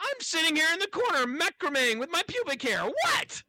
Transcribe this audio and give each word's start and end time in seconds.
I'm 0.00 0.20
sitting 0.20 0.56
here 0.56 0.68
in 0.72 0.78
the 0.78 0.86
corner 0.86 1.26
macrameing 1.26 1.98
with 1.98 2.10
my 2.10 2.22
pubic 2.26 2.62
hair. 2.62 2.84
What? 2.84 3.42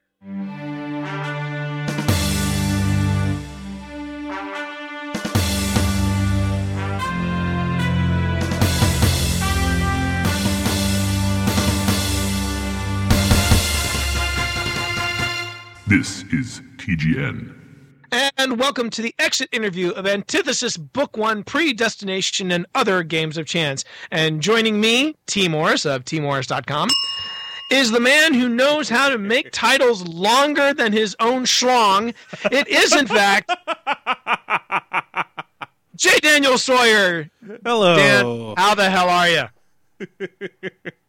This 15.88 16.24
is 16.32 16.62
TGN. 16.78 17.61
And 18.14 18.60
welcome 18.60 18.90
to 18.90 19.02
the 19.02 19.16
exit 19.20 19.48
interview 19.54 19.92
of 19.92 20.06
Antithesis 20.06 20.76
Book 20.76 21.16
One 21.16 21.46
Predestination 21.46 22.52
and 22.52 22.66
Other 22.76 23.04
Games 23.04 23.38
of 23.38 23.46
Chance. 23.46 23.86
And 24.12 24.42
joining 24.42 24.82
me, 24.82 25.16
Tee 25.28 25.48
Morris 25.48 25.86
of 25.86 26.04
teemorris.com, 26.04 26.90
is 27.72 27.92
the 27.92 28.02
man 28.02 28.34
who 28.34 28.50
knows 28.50 28.90
how 28.90 29.08
to 29.08 29.18
make 29.18 29.54
titles 29.54 30.06
longer 30.06 30.74
than 30.74 30.92
his 30.92 31.16
own 31.22 31.46
schlong. 31.46 32.14
It 32.52 32.68
is, 32.68 32.94
in 32.94 33.08
fact, 33.08 33.50
J. 35.96 36.20
Daniel 36.20 36.58
Sawyer. 36.58 37.30
Hello. 37.64 37.96
Dan, 37.96 38.54
how 38.58 38.76
the 38.76 38.90
hell 38.90 39.08
are 39.08 39.30
you? 39.30 40.08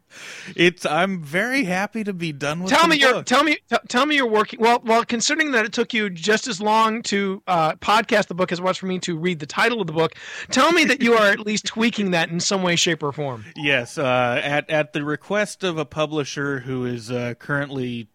It's 0.56 0.84
I'm 0.86 1.22
very 1.22 1.64
happy 1.64 2.04
to 2.04 2.12
be 2.12 2.32
done 2.32 2.62
with. 2.62 2.72
Tell 2.72 2.82
the 2.82 2.88
me 2.88 2.98
book. 3.00 3.26
tell 3.26 3.44
me 3.44 3.58
t- 3.68 3.76
tell 3.88 4.06
me 4.06 4.16
you're 4.16 4.26
working 4.26 4.60
well. 4.60 4.80
Well, 4.84 5.04
considering 5.04 5.52
that 5.52 5.64
it 5.64 5.72
took 5.72 5.92
you 5.94 6.10
just 6.10 6.48
as 6.48 6.60
long 6.60 7.02
to 7.04 7.42
uh, 7.46 7.74
podcast 7.76 8.26
the 8.28 8.34
book 8.34 8.52
as 8.52 8.58
it 8.58 8.62
was 8.62 8.76
for 8.76 8.86
me 8.86 8.98
to 9.00 9.16
read 9.16 9.38
the 9.38 9.46
title 9.46 9.80
of 9.80 9.86
the 9.86 9.92
book, 9.92 10.14
tell 10.50 10.72
me 10.72 10.84
that 10.84 11.02
you 11.02 11.14
are 11.14 11.28
at 11.28 11.40
least 11.40 11.66
tweaking 11.66 12.12
that 12.12 12.30
in 12.30 12.40
some 12.40 12.62
way, 12.62 12.76
shape, 12.76 13.02
or 13.02 13.12
form. 13.12 13.44
Yes, 13.56 13.98
uh, 13.98 14.40
at 14.42 14.68
at 14.70 14.92
the 14.92 15.04
request 15.04 15.64
of 15.64 15.78
a 15.78 15.84
publisher 15.84 16.60
who 16.60 16.84
is 16.84 17.10
uh, 17.10 17.34
currently 17.38 18.08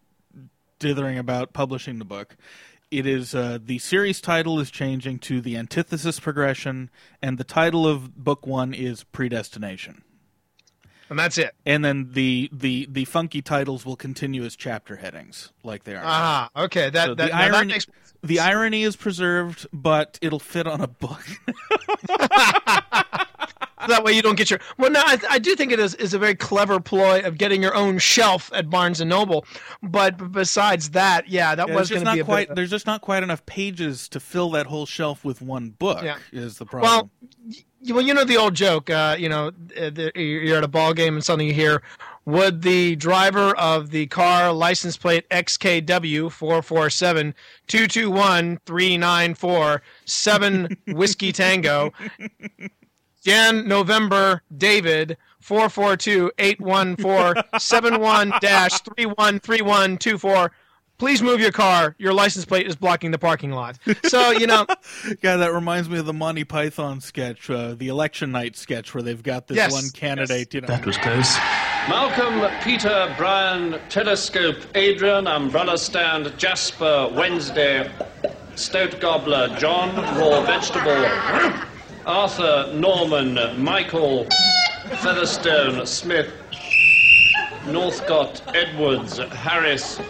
dithering 0.78 1.18
about 1.18 1.52
publishing 1.52 1.98
the 1.98 2.04
book. 2.04 2.36
It 2.90 3.04
is 3.04 3.34
uh, 3.34 3.58
the 3.62 3.78
series 3.78 4.20
title 4.20 4.58
is 4.60 4.70
changing 4.70 5.18
to 5.20 5.42
the 5.42 5.56
antithesis 5.58 6.18
progression, 6.20 6.88
and 7.20 7.36
the 7.36 7.44
title 7.44 7.86
of 7.86 8.16
book 8.16 8.46
one 8.46 8.72
is 8.72 9.04
predestination. 9.04 10.02
And 11.10 11.18
that's 11.18 11.38
it. 11.38 11.54
And 11.64 11.84
then 11.84 12.10
the 12.12 12.50
the 12.52 12.86
the 12.90 13.04
funky 13.06 13.40
titles 13.42 13.86
will 13.86 13.96
continue 13.96 14.44
as 14.44 14.54
chapter 14.56 14.96
headings, 14.96 15.52
like 15.62 15.84
they 15.84 15.92
are. 15.94 16.02
now. 16.02 16.08
Ah, 16.08 16.50
okay. 16.64 16.90
That 16.90 17.06
So 17.06 17.14
that, 17.14 17.24
the 17.24 17.32
now 17.32 17.38
that 17.38 17.54
irony 17.54 17.72
makes 17.72 17.86
the 18.22 18.40
irony 18.40 18.82
is 18.82 18.96
preserved, 18.96 19.66
but 19.72 20.18
it'll 20.20 20.38
fit 20.40 20.66
on 20.66 20.80
a 20.80 20.88
book. 20.88 21.24
that 23.86 24.02
way 24.02 24.12
you 24.12 24.22
don't 24.22 24.36
get 24.36 24.50
your. 24.50 24.60
Well, 24.76 24.90
no, 24.90 25.00
I, 25.04 25.18
I 25.30 25.38
do 25.38 25.54
think 25.54 25.72
it 25.72 25.80
is 25.80 25.94
is 25.94 26.14
a 26.14 26.18
very 26.18 26.34
clever 26.34 26.80
ploy 26.80 27.20
of 27.20 27.38
getting 27.38 27.62
your 27.62 27.74
own 27.74 27.98
shelf 27.98 28.50
at 28.52 28.68
Barnes 28.68 29.00
and 29.00 29.08
Noble. 29.08 29.44
But 29.82 30.32
besides 30.32 30.90
that, 30.90 31.28
yeah, 31.28 31.54
that 31.54 31.68
Yeah, 31.68 31.74
was 31.74 31.88
going 31.88 32.02
just 32.04 32.10
to 32.10 32.12
be 32.12 32.18
not 32.18 32.22
a 32.22 32.24
quite. 32.24 32.50
Of, 32.50 32.56
There's 32.56 32.70
just 32.70 32.86
not 32.86 33.00
quite 33.00 33.22
enough 33.22 33.44
pages 33.46 34.08
to 34.10 34.20
fill 34.20 34.50
that 34.50 34.66
whole 34.66 34.86
shelf 34.86 35.24
with 35.24 35.40
one 35.40 35.70
book. 35.70 36.02
Yeah. 36.02 36.18
Is 36.32 36.58
the 36.58 36.66
problem? 36.66 36.90
well, 36.90 37.10
well, 37.86 38.00
you 38.00 38.14
know 38.14 38.24
the 38.24 38.36
old 38.36 38.54
joke. 38.54 38.90
Uh, 38.90 39.16
you 39.18 39.28
know, 39.28 39.48
uh, 39.48 39.90
the, 39.90 40.12
you're 40.14 40.56
at 40.58 40.64
a 40.64 40.68
ball 40.68 40.92
game 40.94 41.14
and 41.14 41.24
suddenly 41.24 41.46
you 41.46 41.54
hear, 41.54 41.82
"Would 42.24 42.62
the 42.62 42.96
driver 42.96 43.56
of 43.56 43.90
the 43.90 44.06
car 44.06 44.52
license 44.52 44.96
plate 44.96 45.28
XKW 45.30 46.30
four 46.30 46.62
four 46.62 46.90
seven 46.90 47.34
two 47.66 47.86
two 47.86 48.10
one 48.10 48.58
three 48.66 48.96
nine 48.96 49.34
four 49.34 49.82
seven 50.04 50.76
whiskey 50.88 51.32
tango, 51.32 51.92
Jan 53.24 53.68
November 53.68 54.42
David 54.56 55.16
four 55.40 55.68
four 55.68 55.96
two 55.96 56.30
eight 56.38 56.60
one 56.60 56.96
four 56.96 57.34
seven 57.58 58.00
one 58.00 58.32
dash 58.40 58.80
three 58.80 59.06
one 59.06 59.38
three 59.40 59.62
one 59.62 59.98
two 59.98 60.18
four." 60.18 60.52
Please 60.98 61.22
move 61.22 61.40
your 61.40 61.52
car. 61.52 61.94
Your 61.98 62.12
license 62.12 62.44
plate 62.44 62.66
is 62.66 62.74
blocking 62.74 63.12
the 63.12 63.18
parking 63.18 63.52
lot. 63.52 63.78
So 64.06 64.30
you 64.30 64.46
know, 64.48 64.66
yeah, 65.22 65.36
that 65.36 65.52
reminds 65.52 65.88
me 65.88 65.98
of 65.98 66.06
the 66.06 66.12
Monty 66.12 66.42
Python 66.44 67.00
sketch, 67.00 67.48
uh, 67.48 67.74
the 67.74 67.86
election 67.88 68.32
night 68.32 68.56
sketch, 68.56 68.94
where 68.94 69.02
they've 69.02 69.22
got 69.22 69.46
this 69.46 69.56
Yes, 69.56 69.72
one 69.72 69.88
candidate. 69.90 70.52
You 70.54 70.60
know, 70.62 70.66
That 70.66 70.84
was 70.84 70.98
close. 70.98 71.36
Malcolm, 71.88 72.50
Peter, 72.62 73.14
Brian, 73.16 73.78
Telescope, 73.88 74.56
Adrian, 74.74 75.26
Umbrella 75.26 75.78
Stand, 75.78 76.36
Jasper, 76.36 77.08
Wednesday, 77.12 77.90
Stout 78.56 79.00
Gobbler, 79.00 79.56
John, 79.56 79.94
Raw 80.18 80.42
Vegetable, 80.42 81.06
Arthur, 82.06 82.72
Norman, 82.74 83.62
Michael, 83.62 84.26
Featherstone, 84.96 85.86
Smith, 85.86 86.30
Northcott, 87.66 88.42
Edwards, 88.54 89.18
Harris, 89.18 90.00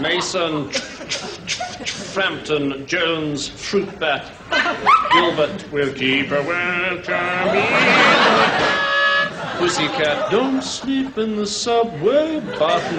Mason, 0.00 0.68
Frampton, 0.70 2.86
Jones, 2.86 3.48
Fruitbat, 3.48 4.24
Gilbert 5.12 5.70
will 5.72 5.92
keep 5.92 6.30
a 6.30 6.42
welcome 6.42 7.60
Pussycat, 9.58 10.30
don't 10.30 10.62
sleep 10.62 11.18
in 11.18 11.36
the 11.36 11.46
subway. 11.46 12.40
Barton, 12.58 12.96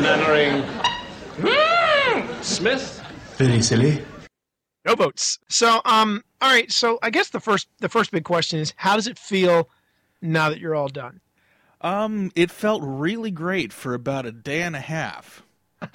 Mannering, 0.00 0.62
Smith, 2.42 3.02
Very 3.36 3.60
silly. 3.62 4.04
no 4.84 4.94
votes. 4.94 5.40
So, 5.48 5.80
um, 5.84 6.22
all 6.40 6.50
right. 6.50 6.70
So, 6.70 6.98
I 7.02 7.10
guess 7.10 7.30
the 7.30 7.40
first 7.40 7.66
the 7.80 7.88
first 7.88 8.12
big 8.12 8.22
question 8.24 8.60
is, 8.60 8.72
how 8.76 8.94
does 8.94 9.08
it 9.08 9.18
feel 9.18 9.68
now 10.22 10.50
that 10.50 10.60
you're 10.60 10.76
all 10.76 10.88
done? 10.88 11.20
Um, 11.84 12.32
it 12.34 12.50
felt 12.50 12.82
really 12.82 13.30
great 13.30 13.72
for 13.72 13.94
about 13.94 14.26
a 14.26 14.32
day 14.32 14.62
and 14.62 14.74
a 14.74 14.80
half. 14.80 15.42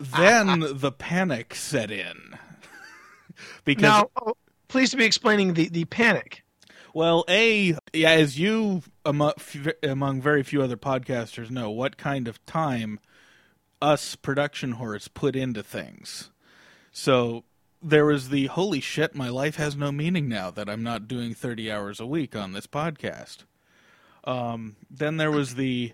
then 0.00 0.64
the 0.74 0.92
panic 0.96 1.54
set 1.54 1.90
in 1.90 2.38
because 3.64 3.82
Now, 3.82 4.10
oh, 4.20 4.36
please 4.68 4.90
to 4.90 4.98
be 4.98 5.06
explaining 5.06 5.54
the 5.54 5.68
the 5.68 5.86
panic. 5.86 6.44
Well, 6.92 7.24
a 7.28 7.76
yeah, 7.92 8.10
as 8.10 8.38
you 8.38 8.82
among, 9.04 9.32
among 9.82 10.20
very 10.20 10.42
few 10.42 10.62
other 10.62 10.76
podcasters 10.76 11.50
know, 11.50 11.70
what 11.70 11.96
kind 11.96 12.28
of 12.28 12.44
time 12.44 13.00
us 13.80 14.14
production 14.14 14.74
whores 14.74 15.08
put 15.12 15.34
into 15.34 15.62
things. 15.62 16.30
So 16.92 17.44
there 17.80 18.04
was 18.04 18.28
the 18.28 18.46
holy 18.46 18.80
shit, 18.80 19.14
my 19.14 19.28
life 19.28 19.56
has 19.56 19.76
no 19.76 19.92
meaning 19.92 20.28
now 20.28 20.50
that 20.50 20.68
I'm 20.68 20.82
not 20.82 21.08
doing 21.08 21.32
30 21.32 21.70
hours 21.70 22.00
a 22.00 22.06
week 22.06 22.34
on 22.34 22.52
this 22.52 22.66
podcast. 22.66 23.44
Um, 24.24 24.76
then 24.90 25.16
there 25.16 25.30
was 25.30 25.54
the 25.54 25.92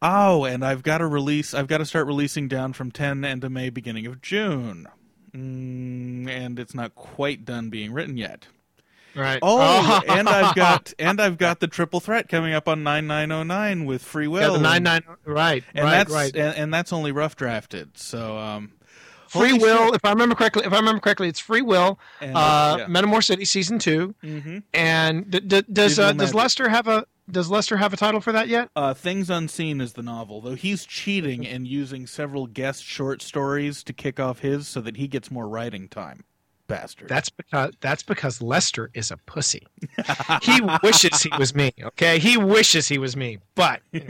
oh, 0.00 0.44
and 0.44 0.64
I've 0.64 0.82
got 0.82 0.98
to 0.98 1.06
release, 1.06 1.54
I've 1.54 1.66
got 1.66 1.78
to 1.78 1.84
start 1.84 2.06
releasing 2.06 2.48
down 2.48 2.72
from 2.72 2.90
10 2.90 3.24
end 3.24 3.44
of 3.44 3.52
May, 3.52 3.70
beginning 3.70 4.06
of 4.06 4.22
June. 4.22 4.86
Mm, 5.32 6.28
and 6.28 6.58
it's 6.58 6.74
not 6.74 6.94
quite 6.94 7.44
done 7.44 7.68
being 7.70 7.92
written 7.92 8.16
yet. 8.16 8.46
Right. 9.14 9.38
Oh, 9.42 10.00
and 10.08 10.28
I've 10.28 10.54
got 10.54 10.92
and 10.98 11.20
I've 11.20 11.38
got 11.38 11.60
the 11.60 11.66
triple 11.66 12.00
threat 12.00 12.28
coming 12.28 12.54
up 12.54 12.68
on 12.68 12.82
nine 12.82 13.06
nine 13.06 13.32
oh 13.32 13.42
nine 13.42 13.84
with 13.84 14.02
free 14.02 14.28
will. 14.28 14.52
yeah, 14.52 14.56
the 14.56 14.62
nine 14.62 14.82
nine. 14.82 15.02
Right. 15.24 15.64
and 15.74 15.84
right. 15.84 15.90
that's 15.90 16.12
right. 16.12 16.34
And, 16.36 16.56
and 16.56 16.74
that's 16.74 16.92
only 16.92 17.12
rough 17.12 17.34
drafted. 17.36 17.98
So 17.98 18.38
um, 18.38 18.72
free 19.26 19.52
will. 19.54 19.86
shit. 19.86 19.94
If 19.96 20.04
I 20.04 20.10
remember 20.10 20.34
correctly, 20.34 20.64
if 20.64 20.72
I 20.72 20.76
remember 20.76 21.00
correctly, 21.00 21.28
it's 21.28 21.40
free 21.40 21.62
will. 21.62 21.98
And, 22.20 22.36
uh, 22.36 22.76
yeah. 22.80 22.86
Metamor 22.86 23.24
City 23.24 23.44
season 23.44 23.78
2 23.78 24.14
Mhm. 24.22 24.62
And 24.72 25.30
d- 25.30 25.40
d- 25.40 25.64
does 25.72 25.98
uh, 25.98 26.12
does 26.12 26.34
Lester 26.34 26.68
have 26.68 26.86
a 26.86 27.04
does 27.30 27.50
Lester 27.50 27.76
have 27.76 27.92
a 27.92 27.96
title 27.96 28.20
for 28.20 28.32
that 28.32 28.48
yet? 28.48 28.70
Uh, 28.74 28.94
Things 28.94 29.30
Unseen 29.30 29.80
is 29.80 29.94
the 29.94 30.02
novel, 30.02 30.40
though 30.40 30.54
he's 30.54 30.84
cheating 30.84 31.46
and 31.46 31.66
using 31.66 32.06
several 32.06 32.46
guest 32.46 32.84
short 32.84 33.22
stories 33.22 33.82
to 33.84 33.92
kick 33.92 34.18
off 34.18 34.40
his 34.40 34.66
so 34.68 34.80
that 34.80 34.96
he 34.96 35.08
gets 35.08 35.30
more 35.30 35.48
writing 35.48 35.88
time. 35.88 36.24
Bastard. 36.66 37.08
That's 37.08 37.30
because 37.30 37.72
that's 37.80 38.02
because 38.02 38.42
Lester 38.42 38.90
is 38.92 39.10
a 39.10 39.16
pussy. 39.16 39.66
he 40.42 40.60
wishes 40.82 41.22
he 41.22 41.30
was 41.38 41.54
me. 41.54 41.72
Okay, 41.82 42.18
he 42.18 42.36
wishes 42.36 42.86
he 42.86 42.98
was 42.98 43.16
me. 43.16 43.38
But 43.54 43.80
know. 43.92 44.00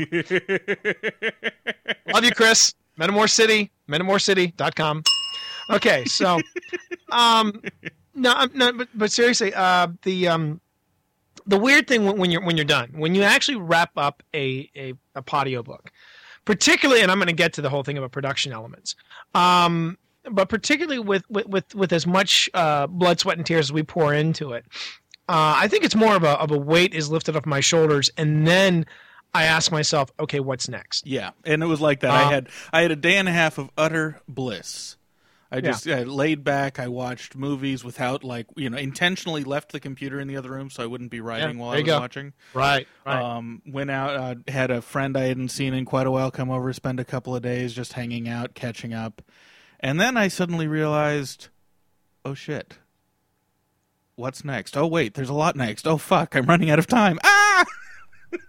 love 2.12 2.24
you, 2.24 2.32
Chris. 2.32 2.74
Metamor 2.98 3.30
City, 3.30 3.70
MetamorCity.com. 3.88 5.04
Okay, 5.70 6.04
so 6.06 6.40
um, 7.12 7.62
no, 8.14 8.32
I'm- 8.32 8.50
no, 8.54 8.72
but 8.72 8.88
but 8.92 9.12
seriously, 9.12 9.54
uh, 9.54 9.86
the 10.02 10.26
um, 10.26 10.60
the 11.48 11.58
weird 11.58 11.88
thing 11.88 12.04
when, 12.04 12.18
when 12.18 12.30
you're 12.30 12.44
when 12.44 12.56
you're 12.56 12.64
done, 12.64 12.92
when 12.94 13.14
you 13.14 13.22
actually 13.22 13.56
wrap 13.56 13.90
up 13.96 14.22
a 14.34 14.70
a, 14.76 14.92
a 15.16 15.22
podiobook, 15.22 15.88
particularly, 16.44 17.00
and 17.02 17.10
I'm 17.10 17.18
going 17.18 17.26
to 17.28 17.32
get 17.32 17.54
to 17.54 17.62
the 17.62 17.70
whole 17.70 17.82
thing 17.82 17.98
about 17.98 18.12
production 18.12 18.52
elements. 18.52 18.94
Um, 19.34 19.98
but 20.30 20.48
particularly 20.48 20.98
with 20.98 21.24
with 21.28 21.46
with, 21.46 21.74
with 21.74 21.92
as 21.92 22.06
much 22.06 22.48
uh, 22.54 22.86
blood, 22.86 23.18
sweat, 23.18 23.38
and 23.38 23.46
tears 23.46 23.66
as 23.66 23.72
we 23.72 23.82
pour 23.82 24.14
into 24.14 24.52
it, 24.52 24.66
uh, 25.28 25.56
I 25.56 25.68
think 25.68 25.84
it's 25.84 25.96
more 25.96 26.14
of 26.14 26.22
a 26.22 26.38
of 26.38 26.50
a 26.50 26.58
weight 26.58 26.94
is 26.94 27.10
lifted 27.10 27.34
off 27.34 27.46
my 27.46 27.60
shoulders, 27.60 28.10
and 28.18 28.46
then 28.46 28.84
I 29.32 29.44
ask 29.44 29.72
myself, 29.72 30.10
okay, 30.20 30.40
what's 30.40 30.68
next? 30.68 31.06
Yeah, 31.06 31.30
and 31.44 31.62
it 31.62 31.66
was 31.66 31.80
like 31.80 32.00
that. 32.00 32.10
Uh, 32.10 32.14
I 32.14 32.32
had 32.32 32.48
I 32.74 32.82
had 32.82 32.90
a 32.90 32.96
day 32.96 33.16
and 33.16 33.28
a 33.28 33.32
half 33.32 33.56
of 33.56 33.70
utter 33.78 34.20
bliss. 34.28 34.97
I 35.50 35.62
just 35.62 35.88
I 35.88 36.02
laid 36.02 36.44
back. 36.44 36.78
I 36.78 36.88
watched 36.88 37.34
movies 37.34 37.82
without 37.82 38.22
like 38.22 38.46
you 38.56 38.68
know 38.68 38.76
intentionally 38.76 39.44
left 39.44 39.72
the 39.72 39.80
computer 39.80 40.20
in 40.20 40.28
the 40.28 40.36
other 40.36 40.50
room 40.50 40.68
so 40.68 40.82
I 40.82 40.86
wouldn't 40.86 41.10
be 41.10 41.20
writing 41.20 41.56
Yeah, 41.56 41.62
while 41.64 41.70
I 41.72 41.76
was 41.76 41.84
go. 41.84 41.98
watching. 41.98 42.34
Right. 42.52 42.86
Right. 43.06 43.22
Um, 43.22 43.62
went 43.66 43.90
out, 43.90 44.14
uh, 44.14 44.34
had 44.50 44.70
a 44.70 44.82
friend 44.82 45.16
I 45.16 45.22
hadn't 45.28 45.48
seen 45.48 45.72
in 45.72 45.86
quite 45.86 46.06
a 46.06 46.10
while 46.10 46.30
come 46.30 46.50
over, 46.50 46.70
spend 46.74 47.00
a 47.00 47.04
couple 47.04 47.34
of 47.34 47.42
days 47.42 47.72
just 47.72 47.94
hanging 47.94 48.28
out, 48.28 48.54
catching 48.54 48.92
up. 48.92 49.22
And 49.80 49.98
then 49.98 50.16
I 50.18 50.28
suddenly 50.28 50.66
realized, 50.66 51.48
oh 52.26 52.34
shit. 52.34 52.76
What's 54.16 54.44
next? 54.44 54.76
Oh 54.76 54.86
wait, 54.86 55.14
there's 55.14 55.28
a 55.30 55.34
lot 55.34 55.56
next. 55.56 55.86
Oh 55.86 55.96
fuck, 55.96 56.34
I'm 56.36 56.44
running 56.46 56.68
out 56.70 56.78
of 56.78 56.86
time. 56.86 57.18
Ah! 57.24 57.64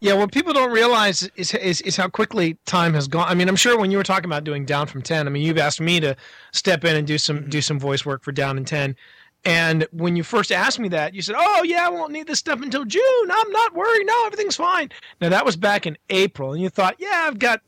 Yeah, 0.00 0.14
what 0.14 0.32
people 0.32 0.52
don't 0.52 0.70
realize 0.70 1.28
is, 1.36 1.54
is 1.54 1.80
is 1.80 1.96
how 1.96 2.08
quickly 2.08 2.58
time 2.66 2.94
has 2.94 3.08
gone. 3.08 3.28
I 3.28 3.34
mean, 3.34 3.48
I'm 3.48 3.56
sure 3.56 3.78
when 3.78 3.90
you 3.90 3.96
were 3.96 4.04
talking 4.04 4.26
about 4.26 4.44
doing 4.44 4.64
Down 4.64 4.86
from 4.86 5.02
Ten, 5.02 5.26
I 5.26 5.30
mean, 5.30 5.42
you've 5.42 5.58
asked 5.58 5.80
me 5.80 6.00
to 6.00 6.16
step 6.52 6.84
in 6.84 6.96
and 6.96 7.06
do 7.06 7.18
some 7.18 7.38
mm-hmm. 7.38 7.48
do 7.50 7.60
some 7.60 7.78
voice 7.80 8.04
work 8.04 8.22
for 8.22 8.32
Down 8.32 8.58
in 8.58 8.64
Ten, 8.64 8.96
and 9.46 9.86
when 9.92 10.16
you 10.16 10.24
first 10.24 10.50
asked 10.50 10.80
me 10.80 10.88
that, 10.88 11.14
you 11.14 11.22
said, 11.22 11.36
"Oh 11.38 11.62
yeah, 11.62 11.86
I 11.86 11.88
won't 11.88 12.10
need 12.12 12.26
this 12.26 12.40
stuff 12.40 12.60
until 12.60 12.84
June. 12.84 13.30
I'm 13.30 13.50
not 13.52 13.74
worried. 13.74 14.04
No, 14.04 14.26
everything's 14.26 14.56
fine." 14.56 14.90
Now 15.20 15.28
that 15.28 15.44
was 15.44 15.56
back 15.56 15.86
in 15.86 15.96
April, 16.10 16.52
and 16.52 16.60
you 16.60 16.68
thought, 16.68 16.96
"Yeah, 16.98 17.26
I've 17.28 17.38
got, 17.38 17.62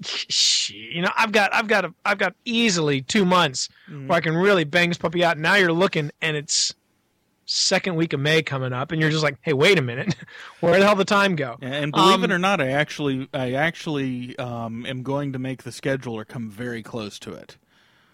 you 0.68 1.02
know, 1.02 1.12
I've 1.16 1.30
got, 1.30 1.54
I've 1.54 1.68
got, 1.68 1.84
a, 1.84 1.94
I've 2.04 2.18
got 2.18 2.34
easily 2.44 3.02
two 3.02 3.24
months 3.24 3.68
mm-hmm. 3.88 4.08
where 4.08 4.16
I 4.16 4.20
can 4.20 4.36
really 4.36 4.64
bang 4.64 4.88
this 4.88 4.98
puppy 4.98 5.22
out." 5.22 5.38
Now 5.38 5.54
you're 5.54 5.72
looking, 5.72 6.10
and 6.20 6.36
it's 6.36 6.74
second 7.50 7.96
week 7.96 8.12
of 8.12 8.20
May 8.20 8.42
coming 8.42 8.72
up, 8.72 8.92
and 8.92 9.00
you're 9.00 9.10
just 9.10 9.22
like, 9.24 9.38
"Hey, 9.42 9.54
wait 9.54 9.78
a 9.78 9.82
minute, 9.82 10.14
where 10.60 10.78
the 10.78 10.84
hell 10.86 10.94
the 10.94 11.04
time 11.04 11.34
go?" 11.34 11.56
And 11.60 11.90
believe 11.92 12.22
it 12.22 12.26
Um, 12.26 12.32
or 12.32 12.38
not, 12.38 12.60
I 12.60 12.68
actually 12.68 13.28
I 13.34 13.52
actually 13.52 14.38
um, 14.38 14.84
am 14.86 15.02
going 15.02 15.32
to 15.32 15.38
make 15.38 15.62
the 15.64 15.72
schedule 15.72 16.14
or 16.14 16.24
come 16.24 16.50
very 16.50 16.82
close 16.82 17.18
to 17.20 17.32
it. 17.32 17.56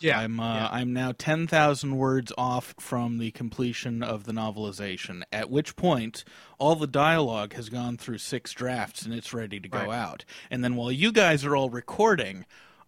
Yeah, 0.01 0.19
I'm 0.21 0.39
uh, 0.39 0.55
yeah. 0.55 0.69
I'm 0.71 0.93
now 0.93 1.13
ten 1.17 1.47
thousand 1.47 1.97
words 1.97 2.33
off 2.39 2.75
from 2.79 3.19
the 3.19 3.31
completion 3.33 4.03
of 4.03 4.25
the 4.25 4.33
novelization. 4.33 5.23
At 5.33 5.51
which 5.51 5.77
point, 5.77 6.25
all 6.59 6.77
the 6.77 6.87
dialogue 6.87 7.55
has 7.55 7.69
gone 7.69 7.97
through 7.97 8.19
six 8.19 8.53
drafts 8.53 9.03
and 9.03 9.15
it's 9.15 9.33
ready 9.33 9.61
to 9.61 9.69
go 9.69 9.87
Right. 9.87 9.91
out. 9.91 10.25
And 10.51 10.63
then 10.63 10.77
while 10.77 10.93
you 10.93 11.11
guys 11.11 11.45
are 11.45 11.57
all 11.57 11.71
recording, 11.71 12.45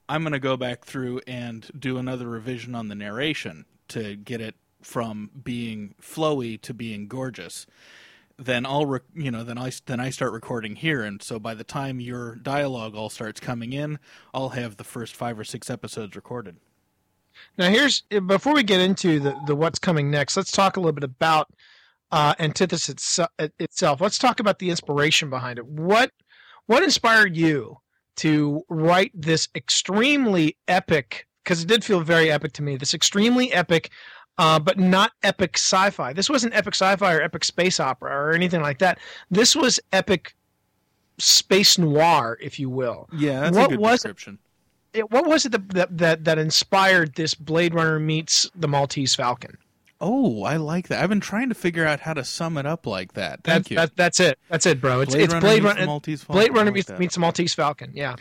I'm 0.09 0.23
going 0.23 0.33
to 0.35 0.39
go 0.39 0.57
back 0.57 0.85
through 0.85 1.21
and 1.27 1.69
do 1.79 1.97
another 1.99 2.29
revision 2.29 2.75
on 2.75 2.89
the 2.89 2.95
narration 2.95 3.65
to 3.89 4.17
get 4.17 4.41
it 4.41 4.57
from 4.87 5.31
being 5.43 5.95
flowy 6.01 6.61
to 6.63 6.73
being 6.73 7.09
gorgeous. 7.09 7.67
Then 8.39 8.65
I'll, 8.65 9.01
you 9.15 9.31
know, 9.33 9.43
then 9.43 9.59
I 9.59 9.73
then 9.87 9.99
I 9.99 10.11
start 10.11 10.33
recording 10.33 10.77
here, 10.77 11.03
and 11.03 11.23
so 11.23 11.39
by 11.39 11.55
the 11.55 11.65
time 11.65 11.99
your 11.99 12.37
dialogue 12.37 12.95
all 12.95 13.11
starts 13.11 13.41
coming 13.41 13.73
in, 13.73 13.99
I'll 14.33 14.51
have 14.51 14.77
the 14.77 14.85
first 14.85 15.17
five 15.17 15.39
or 15.39 15.45
six 15.45 15.71
episodes 15.71 16.15
recorded. 16.15 16.57
Now, 17.59 17.69
here's 17.69 18.03
before 18.27 18.55
we 18.55 18.63
get 18.63 18.81
into 18.81 19.19
the, 19.19 19.37
the 19.47 19.57
what's 19.57 19.79
coming 19.79 20.11
next. 20.11 20.37
Let's 20.37 20.53
talk 20.53 20.77
a 20.77 20.81
little 20.81 20.93
bit 20.93 21.05
about 21.05 21.49
uh, 22.13 22.35
Antithesis 22.39 22.95
itse- 22.95 23.51
itself. 23.59 24.01
Let's 24.01 24.19
talk 24.19 24.39
about 24.39 24.59
the 24.59 24.71
inspiration 24.71 25.31
behind 25.31 25.59
it. 25.59 25.67
What 25.67 26.13
what 26.67 26.83
inspired 26.83 27.37
you 27.37 27.79
to 28.17 28.63
write 28.69 29.11
this 29.15 29.49
extremely 29.55 30.57
epic? 30.69 31.27
Because 31.43 31.63
it 31.63 31.69
did 31.69 31.85
feel 31.85 32.01
very 32.01 32.31
epic 32.31 32.53
to 32.55 32.63
me. 32.63 32.77
This 32.77 32.93
extremely 32.93 33.53
epic, 33.53 33.91
uh, 34.39 34.59
but 34.59 34.79
not 34.79 35.13
epic 35.23 35.57
sci-fi. 35.57 36.13
This 36.13 36.29
wasn't 36.29 36.55
epic 36.55 36.75
sci-fi 36.75 37.15
or 37.15 37.23
epic 37.23 37.45
space 37.45 37.81
opera 37.81 38.11
or 38.11 38.33
anything 38.33 38.63
like 38.63 38.79
that. 38.79 38.99
This 39.31 39.57
was 39.57 39.81
epic 39.93 40.35
space 41.19 41.79
noir, 41.79 42.39
if 42.41 42.59
you 42.59 42.69
will. 42.69 43.09
Yeah, 43.13 43.41
that's 43.41 43.57
What 43.57 43.67
a 43.67 43.69
good 43.71 43.81
was 43.81 44.03
description. 44.03 44.39
It, 44.93 45.11
what 45.11 45.27
was 45.27 45.45
it 45.45 45.53
that, 45.75 45.97
that 45.99 46.25
that 46.25 46.39
inspired 46.39 47.15
this 47.17 47.35
Blade 47.35 47.75
Runner 47.75 47.99
meets 47.99 48.51
the 48.55 48.69
Maltese 48.69 49.15
Falcon? 49.15 49.59
Oh, 50.01 50.43
I 50.45 50.57
like 50.57 50.89
that. 50.89 51.03
I've 51.03 51.09
been 51.09 51.21
trying 51.21 51.49
to 51.49 51.55
figure 51.55 51.87
out 51.87 52.01
how 52.01 52.13
to 52.13 52.23
sum 52.25 52.59
it 52.59 52.67
up 52.67 52.87
like 52.87 53.15
that. 53.15 53.43
Thank 53.45 53.45
That's 53.45 53.71
you. 53.71 53.77
that, 53.77 53.97
that's 53.97 54.21
it. 54.21 54.39
That's 54.51 54.67
it, 54.67 54.81
bro. 54.81 55.01
It's 55.01 55.15
Blade 55.15 55.25
it's 55.25 55.33
Runner 55.35 55.47
Blade 55.47 55.63
meets 55.63 55.77
the 55.77 55.87
Maltese 55.87 56.23
Falcon. 56.23 56.41
Blade 56.41 56.55
Runner 56.55 56.71
meets, 56.73 56.91
meets 56.99 57.15
the 57.15 57.21
Maltese 57.21 57.55
Falcon. 57.55 57.93
Yeah. 57.95 58.17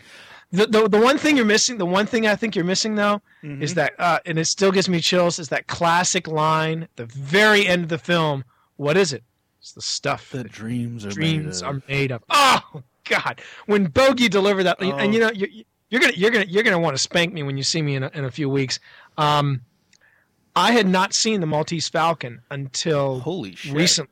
The, 0.52 0.66
the 0.66 0.88
the 0.88 1.00
one 1.00 1.18
thing 1.18 1.36
you're 1.36 1.44
missing, 1.44 1.76
the 1.78 1.86
one 1.86 2.06
thing 2.06 2.26
I 2.26 2.36
think 2.36 2.54
you're 2.54 2.64
missing 2.64 2.94
though, 2.94 3.20
Mhm. 3.42 3.60
is 3.62 3.74
that, 3.74 3.94
uh, 3.98 4.20
and 4.26 4.38
it 4.38 4.44
still 4.46 4.70
gives 4.70 4.88
me 4.88 5.00
chills, 5.00 5.38
is 5.38 5.48
that 5.48 5.66
classic 5.66 6.28
line, 6.28 6.86
the 6.96 7.06
very 7.06 7.66
end 7.66 7.82
of 7.82 7.88
the 7.88 7.98
film. 7.98 8.44
What 8.76 8.96
is 8.96 9.12
it? 9.12 9.24
It's 9.60 9.72
the 9.72 9.82
stuff 9.82 10.30
the 10.30 10.38
that 10.44 10.52
dreams 10.52 11.04
are 11.04 11.10
dreams 11.10 11.62
made 11.62 11.68
of. 11.68 11.76
are 11.76 11.82
made 11.88 12.10
of. 12.12 12.22
Oh 12.30 12.82
God! 13.08 13.40
When 13.66 13.86
Bogey 13.86 14.28
delivered 14.28 14.62
that, 14.64 14.76
Oh. 14.80 14.92
and 14.96 15.12
you 15.12 15.18
know 15.20 15.30
you, 15.32 15.64
you're 15.90 16.00
gonna 16.00 16.12
you're 16.16 16.30
gonna 16.30 16.44
you're 16.48 16.62
gonna 16.62 16.78
want 16.78 16.96
to 16.96 17.02
spank 17.02 17.32
me 17.34 17.42
when 17.42 17.56
you 17.56 17.64
see 17.64 17.82
me 17.82 17.96
in 17.96 18.04
a, 18.04 18.10
in 18.14 18.24
a 18.24 18.30
few 18.30 18.48
weeks. 18.48 18.78
Um, 19.18 19.62
I 20.54 20.72
had 20.72 20.86
not 20.86 21.12
seen 21.12 21.40
the 21.40 21.46
Maltese 21.46 21.88
Falcon 21.88 22.40
until 22.52 23.18
Holy 23.20 23.56
shit! 23.56 23.74
recent 23.74 24.08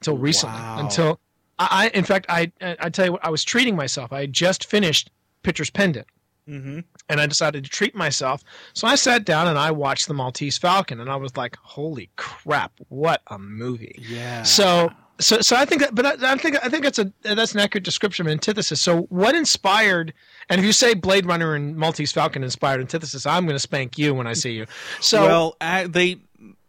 until 0.00 0.16
recently 0.16 0.56
Wow. 0.60 0.78
until 0.78 1.20
I, 1.58 1.86
I 1.86 1.88
in 1.88 2.04
fact 2.04 2.26
I 2.28 2.52
I 2.60 2.88
tell 2.88 3.06
you 3.06 3.12
what 3.12 3.24
I 3.24 3.30
was 3.30 3.42
treating 3.44 3.74
myself. 3.74 4.12
I 4.12 4.20
had 4.20 4.32
just 4.32 4.64
finished 4.66 5.10
Pitcher's 5.42 5.70
Pendant 5.70 6.06
hmm 6.46 6.80
and 7.08 7.20
I 7.20 7.26
decided 7.26 7.64
to 7.64 7.70
treat 7.70 7.94
myself. 7.94 8.42
So 8.72 8.86
I 8.88 8.94
sat 8.94 9.24
down 9.24 9.46
and 9.46 9.58
I 9.58 9.70
watched 9.70 10.08
the 10.08 10.14
Maltese 10.14 10.56
Falcon 10.56 10.98
and 10.98 11.10
I 11.10 11.16
was 11.16 11.36
like, 11.36 11.56
"Holy 11.56 12.10
crap, 12.16 12.72
what 12.88 13.20
a 13.26 13.38
movie." 13.38 13.96
Yeah. 13.98 14.42
So 14.42 14.90
so 15.20 15.40
so 15.40 15.56
I 15.56 15.64
think 15.64 15.82
that 15.82 15.94
but 15.94 16.06
I, 16.06 16.32
I 16.32 16.36
think 16.36 16.56
I 16.64 16.68
think 16.68 16.84
that's 16.84 16.98
a 16.98 17.12
that's 17.22 17.54
an 17.54 17.60
accurate 17.60 17.84
description 17.84 18.26
of 18.26 18.32
antithesis. 18.32 18.80
So 18.80 19.02
what 19.02 19.34
inspired 19.34 20.14
and 20.48 20.58
if 20.58 20.64
you 20.64 20.72
say 20.72 20.94
Blade 20.94 21.26
Runner 21.26 21.54
and 21.54 21.76
Maltese 21.76 22.12
Falcon 22.12 22.42
inspired 22.42 22.80
antithesis, 22.80 23.26
I'm 23.26 23.44
going 23.44 23.56
to 23.56 23.60
spank 23.60 23.98
you 23.98 24.14
when 24.14 24.26
I 24.26 24.32
see 24.32 24.52
you. 24.52 24.66
So 25.00 25.22
well, 25.22 25.56
I, 25.60 25.86
they 25.86 26.22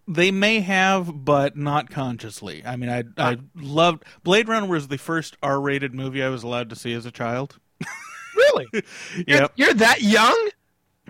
they 0.08 0.32
may 0.32 0.60
have, 0.60 1.24
but 1.26 1.56
not 1.56 1.90
consciously. 1.90 2.64
I 2.66 2.76
mean, 2.76 2.90
I 2.90 3.04
I 3.18 3.38
loved 3.56 4.04
Blade 4.24 4.48
Runner 4.48 4.68
was 4.68 4.90
the 4.90 4.98
first 4.98 5.38
R-rated 5.42 5.94
movie 5.94 6.22
I 6.22 6.30
was 6.30 6.44
allowed 6.44 6.70
to 6.70 6.76
see 6.76 6.94
as 6.94 7.06
a 7.06 7.12
child. 7.12 7.60
really, 8.36 8.68
you're, 8.74 8.84
Yep. 9.42 9.52
you're 9.56 9.74
that 9.76 10.02
young? 10.02 10.50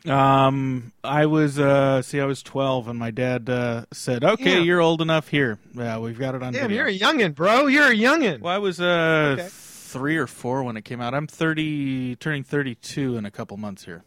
Um, 0.06 0.92
I 1.04 1.28
was 1.28 1.58
uh, 1.60 2.02
see, 2.02 2.20
I 2.20 2.26
was 2.26 2.44
twelve, 2.44 2.88
and 2.90 3.00
my 3.00 3.10
dad 3.12 3.50
uh, 3.50 3.86
said, 3.94 4.24
"Okay, 4.26 4.62
you're 4.62 4.82
old 4.82 5.02
enough. 5.02 5.30
Here, 5.30 5.60
yeah, 5.74 5.98
we've 6.00 6.20
got 6.20 6.36
it 6.36 6.44
on 6.44 6.52
Damn, 6.52 6.64
video." 6.70 6.88
you're 6.88 6.88
a 6.88 7.00
youngin, 7.00 7.34
bro. 7.34 7.68
You're 7.68 7.92
a 7.92 7.96
youngin. 7.96 8.42
Well, 8.42 8.54
I 8.54 8.58
was 8.58 8.82
uh, 8.82 9.36
Okay. 9.40 9.48
three 9.50 10.18
or 10.18 10.28
four 10.28 10.64
when 10.64 10.76
it 10.76 10.84
came 10.84 11.00
out. 11.00 11.14
I'm 11.14 11.28
thirty, 11.28 12.16
turning 12.18 12.44
thirty-two 12.44 13.16
in 13.16 13.26
a 13.26 13.32
couple 13.32 13.56
months 13.58 13.86
here. 13.86 14.04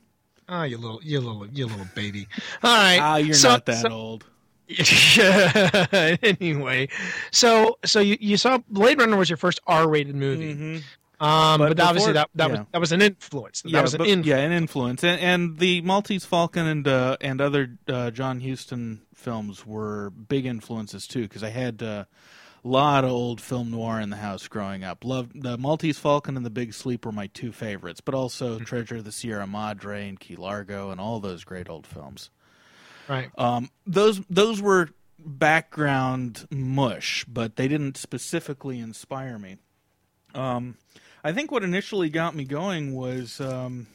Oh, 0.48 0.64
you 0.64 0.76
little, 0.76 1.00
you 1.02 1.18
little, 1.20 1.46
you 1.48 1.66
little 1.66 1.86
baby. 1.94 2.28
All 2.62 2.76
right. 2.76 2.98
Ah, 3.00 3.16
you're 3.16 3.34
so- 3.34 3.48
not 3.50 3.64
that 3.66 3.80
so- 3.82 3.88
old. 3.90 4.26
anyway, 6.22 6.88
so 7.30 7.78
so 7.84 8.00
you, 8.00 8.16
you 8.20 8.36
saw 8.36 8.58
Blade 8.68 8.98
Runner 8.98 9.16
was 9.16 9.30
your 9.30 9.36
first 9.36 9.60
R-rated 9.66 10.14
movie, 10.16 10.54
Mhm. 10.54 10.82
Um, 11.18 11.58
but, 11.58 11.68
But 11.76 11.80
obviously 11.80 12.12
before- 12.12 12.14
that 12.14 12.30
that 12.34 12.50
yeah. 12.50 12.58
was 12.58 12.66
that 12.72 12.80
was 12.80 12.92
an 12.92 13.02
influence. 13.02 13.62
That 13.62 13.70
yeah, 13.70 13.82
was 13.82 13.94
an 13.94 13.98
but- 13.98 14.08
influence. 14.08 14.26
yeah, 14.26 14.38
an 14.44 14.52
influence, 14.52 15.04
and, 15.04 15.20
and 15.20 15.58
the 15.58 15.80
Maltese 15.82 16.24
Falcon 16.24 16.66
and 16.66 16.86
uh, 16.88 17.16
and 17.20 17.40
other 17.40 17.78
uh, 17.88 18.10
John 18.10 18.40
Huston 18.40 19.02
films 19.14 19.64
were 19.66 20.10
big 20.10 20.44
influences 20.46 21.06
too. 21.06 21.22
Because 21.22 21.42
I 21.42 21.48
had 21.50 21.82
uh, 21.82 22.04
a 22.64 22.68
lot 22.68 23.04
of 23.04 23.10
old 23.10 23.40
film 23.40 23.70
noir 23.70 24.00
in 24.00 24.10
the 24.10 24.16
house 24.16 24.46
growing 24.48 24.84
up. 24.84 25.04
Loved 25.04 25.42
the 25.42 25.56
Maltese 25.56 25.98
Falcon 25.98 26.36
and 26.36 26.44
The 26.44 26.50
Big 26.50 26.74
Sleep 26.74 27.06
were 27.06 27.12
my 27.12 27.28
two 27.28 27.50
favorites, 27.52 28.00
but 28.00 28.14
also 28.14 28.58
Treasure 28.58 28.96
of 28.96 29.04
the 29.04 29.12
Sierra 29.12 29.46
Madre 29.46 30.08
and 30.08 30.18
Key 30.20 30.36
Largo 30.36 30.90
and 30.90 31.00
all 31.00 31.20
those 31.20 31.44
great 31.44 31.68
old 31.70 31.86
films. 31.86 32.30
Right. 33.08 33.30
Um, 33.38 33.70
those 33.86 34.20
those 34.28 34.60
were 34.60 34.90
background 35.18 36.46
mush, 36.50 37.24
but 37.26 37.56
they 37.56 37.68
didn't 37.68 37.96
specifically 37.96 38.78
inspire 38.80 39.38
me. 39.38 39.56
Um, 40.34 40.76
I 41.26 41.32
think 41.32 41.50
what 41.50 41.64
initially 41.64 42.08
got 42.08 42.36
me 42.36 42.44
going 42.44 42.94
was 42.94 43.40
um, 43.40 43.88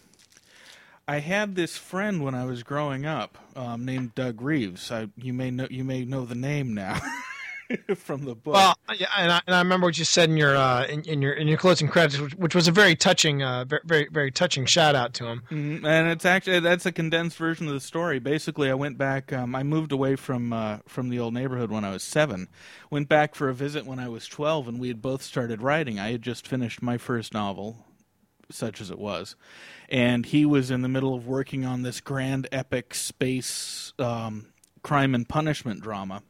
I 1.08 1.20
had 1.20 1.56
this 1.56 1.78
friend 1.78 2.22
when 2.22 2.36
I 2.36 2.44
was 2.44 2.62
growing 2.62 3.06
up 3.06 3.38
um, 3.56 3.86
named 3.86 4.16
Doug 4.16 4.42
Reeves. 4.42 4.92
I, 4.92 5.08
you 5.16 5.32
may 5.32 5.50
know 5.50 5.66
you 5.70 5.86
may 5.86 6.04
know 6.04 6.26
the 6.26 6.36
name 6.36 6.74
now 6.74 7.00
from 7.96 8.26
the 8.26 8.36
book. 8.36 8.54
Well, 8.54 8.76
yeah, 8.98 9.08
and 9.18 9.32
I, 9.32 9.42
and 9.48 9.56
I 9.56 9.60
remember 9.60 9.88
what 9.88 9.98
you 9.98 10.06
said 10.06 10.30
in 10.30 10.38
your 10.38 10.56
uh, 10.56 10.86
in, 10.86 11.04
in 11.04 11.22
your 11.22 11.34
in 11.34 11.48
your 11.48 11.58
closing 11.58 11.88
credits, 11.88 12.20
which, 12.20 12.34
which 12.36 12.56
was 12.56 12.68
a 12.68 12.72
very 12.72 12.96
touching, 12.96 13.42
uh, 13.44 13.66
very 13.84 14.08
very, 14.12 14.32
touching 14.32 14.66
shout 14.66 14.96
out 14.96 15.14
to 15.16 15.26
him. 15.26 15.44
Mhm, 15.50 15.86
and 15.86 16.10
it's 16.10 16.26
actually 16.26 16.60
that's 16.60 16.86
a 16.86 16.92
condensed 16.92 17.38
version 17.38 17.68
of 17.68 17.74
the 17.74 17.80
story. 17.80 18.20
Basically, 18.20 18.70
I 18.70 18.74
went 18.74 18.98
back. 18.98 19.32
Um, 19.34 19.56
I 19.56 19.64
moved 19.64 19.92
away 19.92 20.16
from 20.16 20.54
uh, 20.54 20.80
from 20.88 21.10
the 21.10 21.20
old 21.20 21.34
neighborhood 21.34 21.72
when 21.72 21.84
I 21.84 21.92
was 21.92 22.04
seven. 22.04 22.48
Went 22.90 23.10
back 23.10 23.36
for 23.36 23.50
a 23.50 23.54
visit 23.54 23.86
when 23.86 24.00
I 24.00 24.10
was 24.10 24.28
twelve, 24.28 24.68
and 24.68 24.80
we 24.80 24.88
had 24.88 25.02
both 25.02 25.22
started 25.22 25.62
writing. 25.62 26.00
I 26.00 26.12
had 26.12 26.22
just 26.22 26.48
finished 26.48 26.82
my 26.82 26.98
first 26.98 27.34
novel, 27.34 27.86
such 28.50 28.82
as 28.82 28.92
it 28.92 29.00
was, 29.00 29.36
and 29.90 30.26
he 30.26 30.46
was 30.46 30.72
in 30.72 30.82
the 30.82 30.90
middle 30.90 31.14
of 31.16 31.28
working 31.28 31.66
on 31.66 31.84
this 31.84 32.02
grand 32.02 32.48
epic 32.52 32.94
space 32.94 33.94
um, 34.00 34.48
crime 34.84 35.14
and 35.16 35.28
punishment 35.28 35.82
drama. 35.82 36.24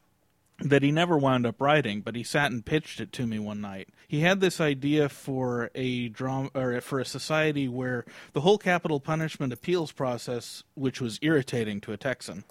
That 0.62 0.84
he 0.84 0.92
never 0.92 1.18
wound 1.18 1.46
up 1.46 1.60
writing, 1.60 2.02
but 2.02 2.16
he 2.16 2.24
sat 2.24 2.52
and 2.52 2.66
pitched 2.66 3.00
it 3.00 3.12
to 3.14 3.26
me 3.26 3.40
one 3.40 3.62
night. 3.62 3.90
He 4.08 4.22
had 4.22 4.40
this 4.40 4.62
idea 4.62 5.10
for 5.10 5.72
a 5.76 6.10
drama 6.10 6.50
or 6.54 6.80
for 6.82 7.00
a 7.00 7.06
society 7.06 7.68
where 7.68 8.06
the 8.34 8.42
whole 8.42 8.58
capital 8.58 9.00
punishment 9.00 9.54
appeals 9.54 9.92
process, 9.92 10.64
which 10.76 11.02
was 11.02 11.20
irritating 11.22 11.82
to 11.82 11.94
a 11.94 11.98
Texan, 11.98 12.44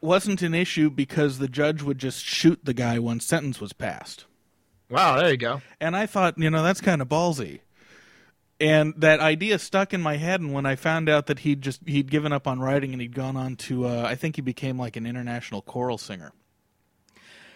wasn't 0.00 0.42
an 0.42 0.54
issue 0.54 0.90
because 0.90 1.38
the 1.38 1.48
judge 1.48 1.82
would 1.82 1.98
just 1.98 2.24
shoot 2.24 2.60
the 2.64 2.74
guy 2.74 2.98
once 2.98 3.24
sentence 3.24 3.60
was 3.60 3.72
passed. 3.72 4.26
Wow, 4.88 5.16
there 5.16 5.30
you 5.30 5.36
go. 5.36 5.62
And 5.80 5.96
I 5.96 6.06
thought, 6.06 6.38
you 6.38 6.50
know, 6.50 6.62
that's 6.62 6.80
kind 6.80 7.00
of 7.00 7.08
ballsy. 7.08 7.60
And 8.60 8.94
that 8.98 9.18
idea 9.18 9.58
stuck 9.58 9.92
in 9.92 10.00
my 10.00 10.18
head. 10.18 10.40
And 10.40 10.52
when 10.52 10.66
I 10.66 10.76
found 10.76 11.08
out 11.08 11.26
that 11.26 11.40
he'd 11.40 11.62
just 11.62 11.80
he'd 11.88 12.10
given 12.10 12.32
up 12.32 12.46
on 12.46 12.60
writing 12.60 12.92
and 12.92 13.00
he'd 13.00 13.14
gone 13.14 13.36
on 13.36 13.56
to, 13.56 13.86
uh, 13.86 14.04
I 14.06 14.14
think 14.14 14.36
he 14.36 14.42
became 14.42 14.78
like 14.78 14.96
an 14.96 15.06
international 15.06 15.62
choral 15.62 15.98
singer. 15.98 16.32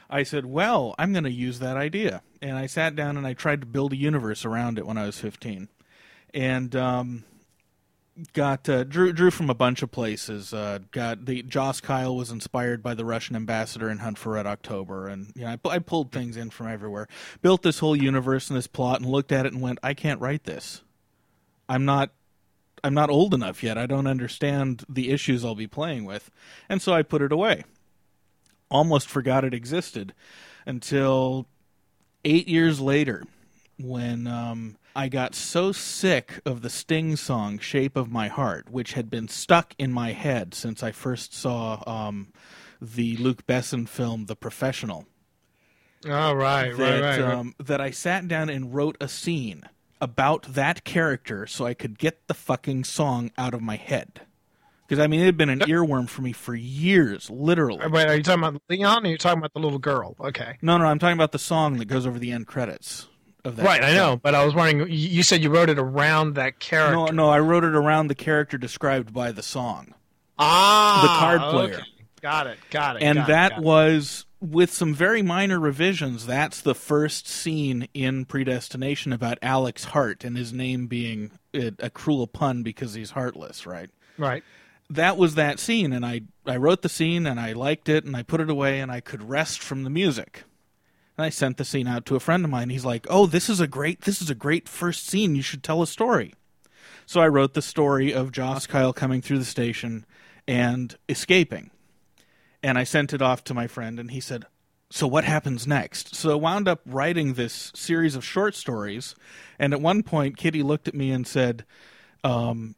I 0.08 0.22
said, 0.22 0.46
well, 0.46 0.94
I'm 0.98 1.12
going 1.12 1.24
to 1.24 1.30
use 1.30 1.58
that 1.58 1.76
idea. 1.76 2.22
And 2.40 2.56
I 2.56 2.66
sat 2.66 2.94
down 2.94 3.16
and 3.16 3.26
I 3.26 3.34
tried 3.34 3.60
to 3.60 3.66
build 3.66 3.92
a 3.92 3.96
universe 3.96 4.44
around 4.44 4.78
it 4.78 4.86
when 4.86 4.98
I 4.98 5.06
was 5.06 5.18
15. 5.18 5.68
And 6.32 6.76
um, 6.76 7.24
got 8.32 8.68
uh, 8.68 8.84
drew 8.84 9.12
drew 9.12 9.30
from 9.30 9.50
a 9.50 9.54
bunch 9.54 9.82
of 9.82 9.90
places. 9.90 10.54
Uh, 10.54 10.78
got 10.90 11.26
the 11.26 11.42
Joss 11.42 11.80
Kyle 11.80 12.16
was 12.16 12.30
inspired 12.30 12.82
by 12.82 12.94
the 12.94 13.04
Russian 13.04 13.36
ambassador 13.36 13.90
in 13.90 13.98
Hunt 13.98 14.18
for 14.18 14.32
Red 14.32 14.46
October, 14.46 15.06
and 15.06 15.32
you 15.34 15.42
know, 15.42 15.56
I, 15.64 15.68
I 15.68 15.78
pulled 15.78 16.12
things 16.12 16.36
in 16.36 16.50
from 16.50 16.68
everywhere. 16.68 17.08
Built 17.42 17.62
this 17.62 17.78
whole 17.78 17.96
universe 17.96 18.48
and 18.48 18.56
this 18.56 18.66
plot, 18.66 19.00
and 19.00 19.10
looked 19.10 19.32
at 19.32 19.46
it 19.46 19.52
and 19.52 19.62
went, 19.62 19.78
I 19.82 19.94
can't 19.94 20.20
write 20.20 20.44
this. 20.44 20.82
I'm 21.68 21.84
not. 21.84 22.10
I'm 22.84 22.94
not 22.94 23.10
old 23.10 23.34
enough 23.34 23.62
yet. 23.62 23.78
I 23.78 23.86
don't 23.86 24.06
understand 24.06 24.84
the 24.88 25.10
issues 25.10 25.44
I'll 25.44 25.54
be 25.54 25.66
playing 25.66 26.04
with, 26.04 26.30
and 26.68 26.80
so 26.80 26.92
I 26.92 27.02
put 27.02 27.22
it 27.22 27.32
away. 27.32 27.64
Almost 28.70 29.08
forgot 29.08 29.44
it 29.44 29.54
existed 29.54 30.12
until 30.66 31.46
eight 32.24 32.48
years 32.48 32.80
later, 32.80 33.24
when 33.78 34.26
um, 34.26 34.76
I 34.94 35.08
got 35.08 35.34
so 35.34 35.72
sick 35.72 36.40
of 36.44 36.62
the 36.62 36.70
Sting 36.70 37.16
song 37.16 37.58
"Shape 37.58 37.96
of 37.96 38.10
My 38.10 38.28
Heart," 38.28 38.70
which 38.70 38.94
had 38.94 39.08
been 39.08 39.28
stuck 39.28 39.74
in 39.78 39.92
my 39.92 40.12
head 40.12 40.54
since 40.54 40.82
I 40.82 40.92
first 40.92 41.34
saw 41.34 41.82
um, 41.86 42.32
the 42.80 43.16
Luc 43.18 43.46
Besson 43.46 43.88
film 43.88 44.26
"The 44.26 44.36
Professional." 44.36 45.06
Oh, 46.04 46.32
right, 46.34 46.76
that, 46.76 46.78
right, 46.78 47.00
right. 47.00 47.20
right. 47.20 47.34
Um, 47.34 47.54
that 47.58 47.80
I 47.80 47.90
sat 47.90 48.28
down 48.28 48.48
and 48.48 48.74
wrote 48.74 48.96
a 49.00 49.08
scene 49.08 49.64
about 50.00 50.42
that 50.54 50.84
character 50.84 51.46
so 51.46 51.64
I 51.64 51.74
could 51.74 51.98
get 51.98 52.26
the 52.26 52.34
fucking 52.34 52.84
song 52.84 53.30
out 53.38 53.54
of 53.54 53.62
my 53.62 53.76
head. 53.76 54.22
Because 54.86 55.02
I 55.02 55.06
mean, 55.06 55.20
it 55.20 55.24
had 55.26 55.36
been 55.36 55.48
an 55.50 55.60
earworm 55.60 56.08
for 56.08 56.22
me 56.22 56.32
for 56.32 56.54
years, 56.54 57.28
literally. 57.30 57.86
Wait, 57.88 58.06
are 58.08 58.14
you 58.16 58.22
talking 58.22 58.44
about 58.44 58.62
Leon 58.68 59.04
or 59.04 59.08
are 59.08 59.10
you 59.10 59.18
talking 59.18 59.38
about 59.38 59.52
the 59.52 59.58
little 59.60 59.78
girl? 59.78 60.14
Okay. 60.20 60.56
No, 60.62 60.78
no, 60.78 60.84
I'm 60.86 60.98
talking 60.98 61.16
about 61.16 61.32
the 61.32 61.38
song 61.38 61.78
that 61.78 61.86
goes 61.86 62.06
over 62.06 62.18
the 62.18 62.30
end 62.32 62.46
credits 62.46 63.08
of 63.44 63.56
that. 63.56 63.64
Right, 63.66 63.82
I 63.82 63.94
know, 63.94 64.16
but 64.22 64.34
I 64.34 64.44
was 64.44 64.54
wondering. 64.54 64.88
you- 64.90 65.22
said 65.22 65.42
you 65.42 65.50
wrote 65.50 65.68
it 65.70 65.78
around 65.78 66.34
that 66.34 66.58
character. 66.60 66.94
No, 66.96 67.06
no, 67.06 67.28
I 67.30 67.40
wrote 67.40 67.64
it 67.64 67.74
around 67.74 68.08
the 68.08 68.14
character 68.14 68.58
described 68.58 69.12
by 69.12 69.32
the 69.32 69.42
song. 69.42 69.94
Ah, 70.38 71.00
The 71.02 71.08
card 71.38 71.50
player. 71.52 71.74
okay. 71.80 71.88
Got 72.22 72.46
it. 72.48 72.58
Got 72.70 72.96
it. 72.96 73.02
and 73.02 73.16
got 73.18 73.26
that 73.28 73.52
it. 73.52 73.58
was 73.60 74.26
with 74.40 74.72
some 74.72 74.92
very 74.94 75.22
minor 75.22 75.58
revisions 75.58 76.26
that's 76.26 76.60
the 76.60 76.74
first 76.74 77.26
scene 77.26 77.88
in 77.94 78.24
predestination 78.26 79.10
about 79.12 79.38
alex 79.40 79.84
hart 79.84 80.24
and 80.24 80.36
his 80.36 80.52
name 80.52 80.86
being 80.86 81.30
a, 81.54 81.72
a 81.78 81.88
cruel 81.88 82.26
pun 82.26 82.62
because 82.62 82.92
he's 82.92 83.12
heartless 83.12 83.64
right 83.66 83.88
right. 84.18 84.44
That 84.88 85.16
was 85.16 85.34
that 85.34 85.58
scene 85.58 85.92
and 85.92 86.04
i 86.04 86.20
i 86.46 86.56
wrote 86.56 86.82
the 86.82 86.88
scene 86.88 87.26
and 87.26 87.40
i 87.40 87.52
liked 87.52 87.88
it 87.88 88.04
and 88.04 88.16
i 88.16 88.22
put 88.22 88.40
it 88.40 88.50
away 88.50 88.80
and 88.80 88.90
i 88.90 89.00
could 89.00 89.28
rest 89.28 89.60
from 89.60 89.84
the 89.84 89.90
music. 89.90 90.44
And 91.16 91.24
i 91.24 91.30
sent 91.30 91.56
the 91.56 91.64
scene 91.64 91.86
out 91.86 92.06
to 92.06 92.16
a 92.16 92.20
friend 92.20 92.44
of 92.44 92.50
mine. 92.50 92.70
He's 92.70 92.84
like 92.84 93.06
oh 93.10 93.26
this 93.26 93.48
is 93.48 93.60
a 93.60 93.66
great 93.66 94.02
this 94.02 94.20
is 94.22 94.30
a 94.30 94.34
great 94.34 94.68
first 94.68 95.06
scene. 95.06 95.34
You 95.34 95.42
should 95.42 95.62
tell 95.62 95.82
a 95.82 95.86
story. 95.86 96.34
So 97.06 97.20
i 97.20 97.28
wrote 97.28 97.54
the 97.54 97.62
story 97.62 98.12
of 98.12 98.32
joss 98.32 98.66
kyle 98.66 98.92
coming 98.92 99.22
through 99.22 99.38
the 99.38 99.44
station 99.44 100.06
and 100.46 100.96
escaping. 101.08 101.70
And 102.62 102.78
I 102.78 102.84
sent 102.84 103.12
it 103.12 103.22
off 103.22 103.44
to 103.44 103.54
my 103.54 103.66
friend, 103.66 104.00
and 104.00 104.10
he 104.10 104.18
said, 104.18 104.46
"So 104.90 105.06
what 105.06 105.24
happens 105.24 105.66
next?" 105.66 106.16
So 106.16 106.32
I 106.32 106.34
wound 106.34 106.66
up 106.66 106.80
writing 106.84 107.34
this 107.34 107.70
series 107.74 108.16
of 108.16 108.24
short 108.24 108.54
stories, 108.54 109.14
and 109.58 109.72
at 109.72 109.80
one 109.80 110.02
point, 110.02 110.36
Kitty 110.36 110.62
looked 110.62 110.88
at 110.88 110.94
me 110.94 111.12
and 111.12 111.26
said, 111.26 111.64
um, 112.24 112.74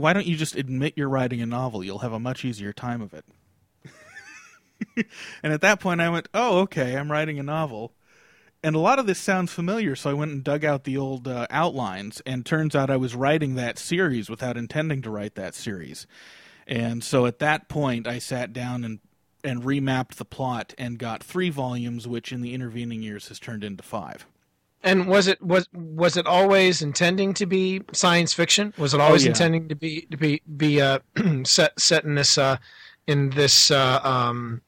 "Why 0.00 0.12
don't 0.12 0.26
you 0.26 0.36
just 0.36 0.56
admit 0.56 0.94
you're 0.96 1.08
writing 1.08 1.40
a 1.40 1.46
novel? 1.46 1.84
You'll 1.84 1.98
have 1.98 2.12
a 2.12 2.20
much 2.20 2.44
easier 2.44 2.72
time 2.72 3.00
of 3.00 3.14
it." 3.14 3.24
and 5.42 5.52
at 5.52 5.60
that 5.60 5.80
point, 5.80 6.00
I 6.00 6.08
went, 6.08 6.28
"Oh, 6.34 6.60
okay, 6.60 6.96
I'm 6.96 7.10
writing 7.10 7.38
a 7.38 7.42
novel." 7.42 7.92
And 8.62 8.76
a 8.76 8.80
lot 8.80 8.98
of 8.98 9.06
this 9.06 9.18
sounds 9.18 9.52
familiar, 9.52 9.96
so 9.96 10.10
I 10.10 10.14
went 10.14 10.32
and 10.32 10.44
dug 10.44 10.66
out 10.66 10.84
the 10.84 10.98
old 10.98 11.26
uh, 11.26 11.46
outlines, 11.48 12.20
and 12.26 12.44
turns 12.44 12.76
out 12.76 12.90
I 12.90 12.96
was 12.98 13.14
writing 13.14 13.54
that 13.54 13.78
series 13.78 14.28
without 14.28 14.58
intending 14.58 15.00
to 15.02 15.10
write 15.10 15.34
that 15.36 15.54
series. 15.54 16.06
And 16.66 17.02
so 17.02 17.24
at 17.24 17.38
that 17.38 17.68
point, 17.68 18.06
I 18.06 18.18
sat 18.18 18.52
down 18.52 18.84
and 18.84 19.00
and 19.42 19.62
remapped 19.62 20.16
the 20.16 20.24
plot 20.24 20.74
and 20.76 20.98
got 20.98 21.22
three 21.22 21.50
volumes, 21.50 22.06
which 22.06 22.32
in 22.32 22.42
the 22.42 22.52
intervening 22.52 23.02
years 23.02 23.28
has 23.28 23.38
turned 23.38 23.64
into 23.64 23.82
five. 23.82 24.26
And 24.82 25.06
was 25.08 25.26
it 25.26 25.42
was 25.42 25.68
was 25.72 26.16
it 26.16 26.26
always 26.26 26.80
intending 26.80 27.34
to 27.34 27.46
be 27.46 27.82
science 27.92 28.32
fiction? 28.32 28.72
Was 28.78 28.94
it 28.94 29.00
always 29.00 29.24
yeah. 29.24 29.30
intending 29.30 29.68
to 29.68 29.74
be 29.74 30.02
to 30.10 30.16
be 30.16 30.40
be 30.56 30.80
uh, 30.80 31.00
set 31.44 31.78
set 31.78 32.04
in 32.04 32.14
this 32.14 32.38
uh, 32.38 32.56
in 33.06 33.30
this 33.30 33.70
uh, 33.70 34.00
um, 34.02 34.62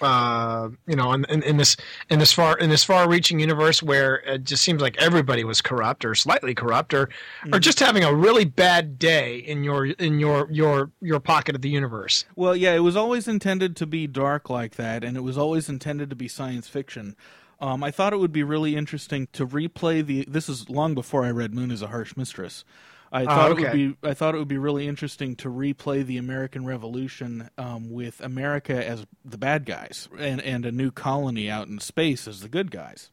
uh, 0.00 0.68
you 0.86 0.96
know 0.96 1.12
in, 1.12 1.24
in, 1.26 1.42
in 1.42 1.56
this 1.56 1.76
in 2.10 2.18
this 2.18 2.32
far 2.32 2.58
in 2.58 2.68
this 2.68 2.82
far 2.82 3.08
reaching 3.08 3.38
universe 3.38 3.82
where 3.82 4.16
it 4.16 4.44
just 4.44 4.62
seems 4.62 4.82
like 4.82 4.96
everybody 4.98 5.44
was 5.44 5.60
corrupt 5.60 6.04
or 6.04 6.14
slightly 6.14 6.54
corrupt 6.54 6.92
or 6.92 7.08
or 7.52 7.58
just 7.58 7.78
having 7.78 8.04
a 8.04 8.12
really 8.12 8.44
bad 8.44 8.98
day 8.98 9.36
in 9.36 9.64
your 9.64 9.86
in 9.86 10.18
your 10.18 10.48
your 10.50 10.90
your 11.00 11.20
pocket 11.20 11.54
of 11.54 11.62
the 11.62 11.70
universe. 11.70 12.24
Well, 12.36 12.56
yeah, 12.56 12.74
it 12.74 12.80
was 12.80 12.96
always 12.96 13.28
intended 13.28 13.76
to 13.76 13.86
be 13.86 14.06
dark 14.06 14.50
like 14.50 14.74
that, 14.76 15.04
and 15.04 15.16
it 15.16 15.22
was 15.22 15.38
always 15.38 15.68
intended 15.68 16.10
to 16.10 16.16
be 16.16 16.28
science 16.28 16.68
fiction. 16.68 17.16
Um, 17.64 17.82
I 17.82 17.90
thought 17.90 18.12
it 18.12 18.18
would 18.18 18.32
be 18.32 18.42
really 18.42 18.76
interesting 18.76 19.26
to 19.32 19.46
replay 19.46 20.04
the. 20.04 20.26
This 20.28 20.50
is 20.50 20.68
long 20.68 20.94
before 20.94 21.24
I 21.24 21.30
read 21.30 21.54
Moon 21.54 21.70
is 21.70 21.80
a 21.80 21.86
Harsh 21.86 22.14
Mistress. 22.14 22.62
I 23.10 23.24
thought 23.24 23.52
it 23.52 23.56
would 23.56 23.72
be. 23.72 23.96
I 24.02 24.12
thought 24.12 24.34
it 24.34 24.38
would 24.38 24.48
be 24.48 24.58
really 24.58 24.86
interesting 24.86 25.34
to 25.36 25.48
replay 25.48 26.04
the 26.04 26.18
American 26.18 26.66
Revolution 26.66 27.48
um, 27.56 27.90
with 27.90 28.20
America 28.20 28.86
as 28.86 29.06
the 29.24 29.38
bad 29.38 29.64
guys 29.64 30.10
and 30.18 30.42
and 30.42 30.66
a 30.66 30.72
new 30.72 30.90
colony 30.90 31.48
out 31.48 31.66
in 31.66 31.78
space 31.78 32.28
as 32.28 32.42
the 32.42 32.50
good 32.50 32.70
guys. 32.70 33.10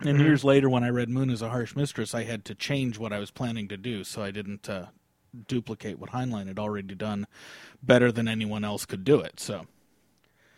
And 0.00 0.20
years 0.20 0.44
later, 0.44 0.68
when 0.68 0.84
I 0.84 0.90
read 0.90 1.08
Moon 1.08 1.30
is 1.30 1.40
a 1.40 1.48
Harsh 1.48 1.74
Mistress, 1.74 2.14
I 2.14 2.24
had 2.24 2.44
to 2.44 2.54
change 2.54 2.98
what 2.98 3.14
I 3.14 3.18
was 3.18 3.30
planning 3.30 3.68
to 3.68 3.78
do, 3.78 4.04
so 4.04 4.22
I 4.22 4.30
didn't 4.30 4.68
uh, 4.68 4.86
duplicate 5.46 5.98
what 5.98 6.10
Heinlein 6.10 6.46
had 6.46 6.58
already 6.58 6.94
done 6.94 7.26
better 7.82 8.12
than 8.12 8.28
anyone 8.28 8.64
else 8.64 8.84
could 8.84 9.02
do 9.02 9.20
it. 9.20 9.40
So 9.40 9.66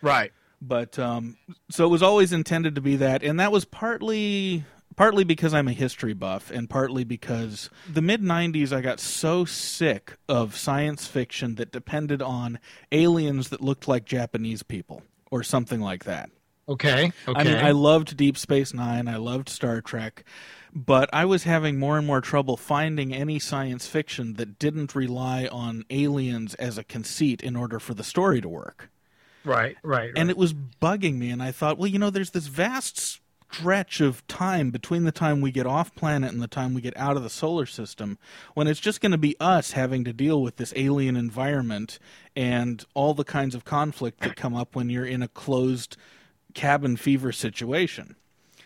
Right. 0.03 0.33
But 0.61 0.99
um, 0.99 1.37
so 1.71 1.85
it 1.85 1.89
was 1.89 2.03
always 2.03 2.33
intended 2.33 2.75
to 2.75 2.81
be 2.81 2.97
that, 2.97 3.23
and 3.23 3.41
that 3.41 3.53
was 3.53 3.65
partly 3.65 4.65
partly 4.97 5.25
because 5.25 5.55
I'm 5.55 5.69
a 5.69 5.73
history 5.73 6.13
buff, 6.13 6.51
and 6.51 6.69
partly 6.69 7.05
because 7.05 7.71
the 7.89 8.03
mid 8.03 8.23
'90s 8.23 8.73
I 8.73 8.81
got 8.81 9.01
so 9.01 9.45
sick 9.45 10.17
of 10.29 10.57
science 10.57 11.07
fiction 11.07 11.55
that 11.57 11.73
depended 11.73 12.21
on 12.23 12.59
aliens 12.93 13.49
that 13.49 13.61
looked 13.61 13.89
like 13.89 14.05
Japanese 14.05 14.63
people 14.63 15.03
or 15.31 15.43
something 15.43 15.81
like 15.81 16.05
that. 16.05 16.31
Okay. 16.69 17.11
Okay. 17.27 17.41
I 17.41 17.43
mean, 17.43 17.57
I 17.57 17.73
loved 17.73 18.17
Deep 18.17 18.37
Space 18.39 18.73
Nine. 18.73 19.09
I 19.09 19.17
loved 19.17 19.49
Star 19.49 19.81
Trek. 19.81 20.25
But 20.73 21.11
I 21.13 21.25
was 21.25 21.43
having 21.43 21.81
more 21.81 21.99
and 21.99 22.07
more 22.07 22.21
trouble 22.21 22.57
finding 22.57 23.13
any 23.13 23.41
science 23.41 23.89
fiction 23.89 24.35
that 24.35 24.57
didn't 24.61 24.95
rely 24.95 25.49
on 25.51 25.85
aliens 25.91 26.55
as 26.55 26.79
a 26.79 26.85
conceit 26.85 27.43
in 27.43 27.57
order 27.57 27.81
for 27.81 27.95
the 27.95 28.05
story 28.05 28.41
to 28.41 28.49
work 28.49 28.89
right. 29.45 29.77
Right. 29.83 30.13
and 30.17 30.31
it 30.31 30.37
was 30.37 30.53
bugging 30.55 31.19
me 31.19 31.31
and 31.31 31.43
i 31.43 31.51
thought 31.53 31.79
well 31.79 31.89
you 31.89 31.99
know 31.99 32.11
there's 32.11 32.31
this 32.31 32.47
vast 32.47 32.99
stretch 33.53 34.01
of 34.01 34.25
time 34.29 34.71
between 34.71 35.03
the 35.05 35.11
time 35.11 35.41
we 35.41 35.51
get 35.51 35.67
off 35.67 35.93
planet 35.97 36.33
and 36.33 36.41
the 36.41 36.47
time 36.47 36.73
we 36.73 36.81
get 36.81 36.97
out 36.97 37.17
of 37.17 37.23
the 37.25 37.31
solar 37.31 37.67
system 37.67 38.17
when 38.55 38.69
it's 38.69 38.79
just 38.79 39.01
going 39.01 39.11
to 39.11 39.19
be 39.19 39.35
us 39.41 39.73
having 39.73 40.05
to 40.05 40.13
deal 40.13 40.41
with 40.41 40.55
this 40.57 40.73
alien 40.77 41.17
environment 41.17 41.99
and 42.37 42.85
all 42.95 43.13
the 43.13 43.25
kinds 43.25 43.55
of 43.57 43.65
conflict 43.65 44.21
that 44.21 44.37
come 44.37 44.55
up 44.55 44.77
when 44.77 44.89
you're 44.89 45.05
in 45.05 45.21
a 45.21 45.27
closed 45.29 45.97
cabin 46.55 46.97
fever 46.97 47.33
situation 47.33 48.15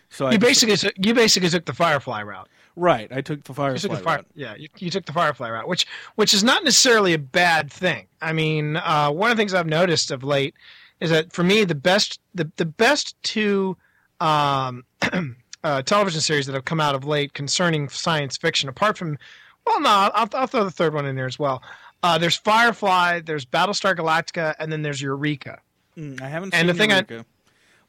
so 0.09 0.27
I 0.27 0.33
you 0.33 0.37
just- 0.37 0.65
basically 0.65 0.91
you 0.97 1.13
basically 1.15 1.49
took 1.49 1.65
the 1.65 1.73
Firefly 1.73 2.21
route. 2.21 2.47
Right 2.75 3.11
i 3.11 3.21
took 3.21 3.43
the 3.43 3.51
You 3.51 3.55
firefly 3.55 3.77
took 3.89 3.91
the 3.97 4.03
fire, 4.03 4.17
route. 4.17 4.25
yeah, 4.35 4.55
you, 4.55 4.67
you 4.77 4.89
took 4.89 5.05
the 5.05 5.13
Firefly 5.13 5.49
route, 5.49 5.67
which 5.67 5.85
which 6.15 6.33
is 6.33 6.43
not 6.43 6.63
necessarily 6.63 7.13
a 7.13 7.17
bad 7.19 7.71
thing. 7.71 8.07
I 8.21 8.33
mean, 8.33 8.77
uh, 8.77 9.11
one 9.11 9.31
of 9.31 9.37
the 9.37 9.41
things 9.41 9.53
I've 9.53 9.67
noticed 9.67 10.11
of 10.11 10.23
late 10.23 10.55
is 10.99 11.09
that 11.09 11.31
for 11.33 11.43
me 11.43 11.63
the 11.63 11.75
best 11.75 12.19
the 12.33 12.51
the 12.57 12.65
best 12.65 13.15
two 13.23 13.77
um, 14.19 14.83
uh, 15.63 15.81
television 15.83 16.21
series 16.21 16.45
that 16.47 16.53
have 16.53 16.65
come 16.65 16.79
out 16.79 16.95
of 16.95 17.05
late 17.05 17.33
concerning 17.33 17.89
science 17.89 18.37
fiction, 18.37 18.69
apart 18.69 18.97
from 18.97 19.17
well, 19.65 19.79
no, 19.81 19.89
I'll, 19.89 20.29
I'll 20.33 20.47
throw 20.47 20.63
the 20.63 20.71
third 20.71 20.93
one 20.93 21.05
in 21.05 21.15
there 21.15 21.25
as 21.25 21.39
well. 21.39 21.63
Uh, 22.03 22.17
there's 22.17 22.37
Firefly, 22.37 23.21
there's 23.21 23.45
Battlestar 23.45 23.95
Galactica, 23.95 24.53
and 24.59 24.71
then 24.71 24.83
there's 24.83 25.01
Eureka. 25.01 25.59
Mm, 25.97 26.21
i 26.21 26.27
haven't 26.27 26.53
And 26.53 26.61
seen 26.61 26.67
the 26.67 26.73
thing 26.75 26.91
I- 26.91 26.95
Eureka. 27.09 27.25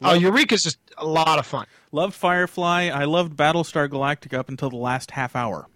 Oh, 0.03 0.15
Eureka's 0.15 0.63
just 0.63 0.79
a 0.99 1.07
lot 1.07 1.39
of 1.39 1.47
fun. 1.47 1.67
Loved 1.93 2.15
Firefly. 2.15 2.91
I 2.93 3.05
loved 3.05 3.37
Battlestar 3.37 3.89
Galactica 3.89 4.39
up 4.39 4.49
until 4.49 4.71
the 4.71 4.77
last 4.77 5.11
half 5.13 5.35
hour. 5.35 5.69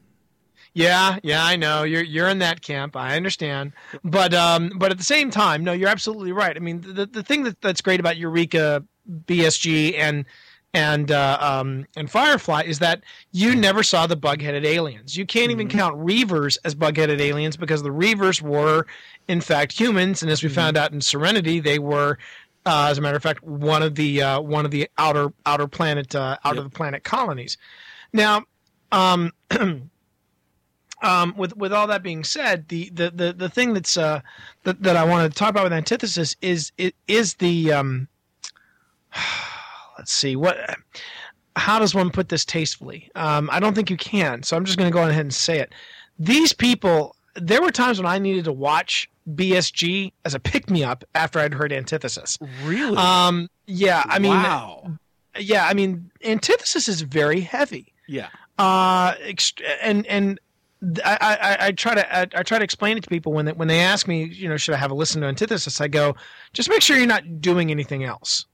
Yeah, 0.73 1.19
yeah, 1.23 1.45
I 1.45 1.57
know 1.57 1.83
you're 1.83 2.05
you're 2.05 2.29
in 2.29 2.39
that 2.39 2.62
camp. 2.62 2.95
I 2.95 3.17
understand, 3.17 3.73
but 4.05 4.33
um, 4.33 4.71
but 4.77 4.93
at 4.93 4.99
the 4.99 5.05
same 5.05 5.31
time, 5.31 5.65
no, 5.65 5.73
you're 5.73 5.89
absolutely 5.89 6.31
right. 6.31 6.57
I 6.57 6.61
mean, 6.61 6.81
the 6.81 7.07
the 7.07 7.25
thing 7.25 7.43
that, 7.43 7.61
that's 7.61 7.81
great 7.81 7.99
about 7.99 8.19
Eureka, 8.19 8.85
BSG, 9.27 9.99
and 9.99 10.25
and 10.73 11.11
uh, 11.11 11.39
um, 11.41 11.87
and 11.97 12.09
Firefly 12.09 12.62
is 12.62 12.79
that 12.79 13.03
you 13.33 13.57
never 13.57 13.83
saw 13.83 14.07
the 14.07 14.15
bug-headed 14.15 14.65
aliens. 14.65 15.17
You 15.17 15.27
can't 15.27 15.50
even 15.50 15.69
count 15.69 15.97
Reavers 15.97 16.57
as 16.65 16.77
bug-headed 16.77 17.21
aliens 17.21 17.57
because 17.57 17.83
the 17.83 17.91
Reavers 17.91 18.41
were, 18.41 18.87
in 19.27 19.41
fact, 19.41 19.73
humans, 19.73 20.23
and 20.23 20.31
as 20.31 20.41
we 20.41 20.49
found 20.49 20.77
out 20.77 20.93
in 20.93 21.00
Serenity, 21.00 21.59
they 21.61 21.79
were. 21.79 22.19
Uh, 22.67 22.88
as 22.90 22.99
a 22.99 23.00
matter 23.00 23.17
of 23.17 23.23
fact, 23.23 23.43
one 23.43 23.83
of 23.83 23.95
the 23.95 24.23
uh, 24.23 24.40
one 24.40 24.64
of 24.64 24.71
the 24.71 24.88
outer 24.99 25.33
outer 25.47 25.67
planet 25.67 26.14
uh, 26.14 26.37
out 26.45 26.59
of 26.59 26.64
the 26.64 26.71
planet 26.71 27.05
colonies. 27.05 27.57
Now, 28.12 28.45
um, 28.93 29.33
um, 31.02 31.35
with 31.37 31.57
with 31.57 31.73
all 31.73 31.87
that 31.87 32.02
being 32.02 32.23
said, 32.23 32.69
the 32.69 32.90
the 32.90 33.11
the, 33.11 33.33
the 33.33 33.49
thing 33.49 33.73
that's 33.73 33.97
uh, 33.97 34.21
that 34.64 34.83
that 34.83 34.97
I 34.97 35.05
want 35.05 35.33
to 35.33 35.38
talk 35.38 35.50
about 35.50 35.64
with 35.64 35.73
antithesis 35.73 36.37
is 36.43 36.71
it 36.76 36.95
is 37.09 37.35
the 37.35 37.73
um, 37.73 38.09
let's 39.99 40.12
see 40.12 40.37
what 40.37 40.59
how 41.57 41.79
does 41.79 41.95
one 41.95 42.11
put 42.11 42.29
this 42.29 42.45
tastefully? 42.45 43.11
Um, 43.14 43.49
I 43.52 43.61
don't 43.61 43.75
think 43.75 43.90
you 43.90 43.97
can, 43.97 44.43
so 44.43 44.57
I'm 44.57 44.64
just 44.64 44.79
going 44.79 44.90
to 44.90 44.95
go 44.95 45.02
ahead 45.02 45.21
and 45.21 45.35
say 45.35 45.59
it. 45.59 45.73
These 46.19 46.52
people, 46.52 47.17
there 47.35 47.61
were 47.61 47.71
times 47.71 47.99
when 47.99 48.07
I 48.07 48.19
needed 48.19 48.45
to 48.45 48.52
watch 48.52 49.11
BSG 49.37 50.13
as 50.25 50.35
a 50.35 50.41
pick 50.41 50.71
me 50.71 50.85
up 50.85 51.05
after 51.15 51.39
I'd 51.39 51.55
heard 51.55 51.73
antithesis. 51.73 52.39
Really? 52.65 52.97
Um, 52.97 53.49
yeah, 53.67 54.03
I 54.07 54.19
mean, 54.19 54.33
wow. 54.33 54.93
yeah, 55.39 55.67
I 55.67 55.75
mean, 55.75 56.11
antithesis 56.25 56.89
is 56.89 57.01
very 57.03 57.41
heavy 57.41 57.93
Yeah. 58.09 58.29
uh 58.59 59.15
ext- 59.17 59.63
and 59.83 60.07
and 60.07 60.39
I, 61.05 61.19
I, 61.21 61.67
I 61.67 61.73
try 61.73 61.95
to 61.95 62.17
I, 62.17 62.23
I 62.35 62.43
try 62.43 62.59
to 62.59 62.65
explain 62.65 62.97
it 62.97 63.03
to 63.05 63.09
people 63.11 63.33
when 63.35 63.45
they, 63.45 63.53
when 63.53 63.69
they 63.69 63.81
ask 63.81 64.09
me 64.09 64.25
you 64.25 64.49
know 64.49 64.57
should 64.57 64.75
I 64.75 64.79
have 64.79 64.91
a 64.91 64.95
listen 64.95 65.21
to 65.21 65.27
antithesis 65.29 65.79
I 65.81 65.89
go 65.89 66.17
just 66.55 66.71
make 66.71 66.81
sure 66.81 66.97
you're 66.97 67.07
not 67.07 67.41
doing 67.43 67.71
anything 67.71 68.03
else 68.05 68.47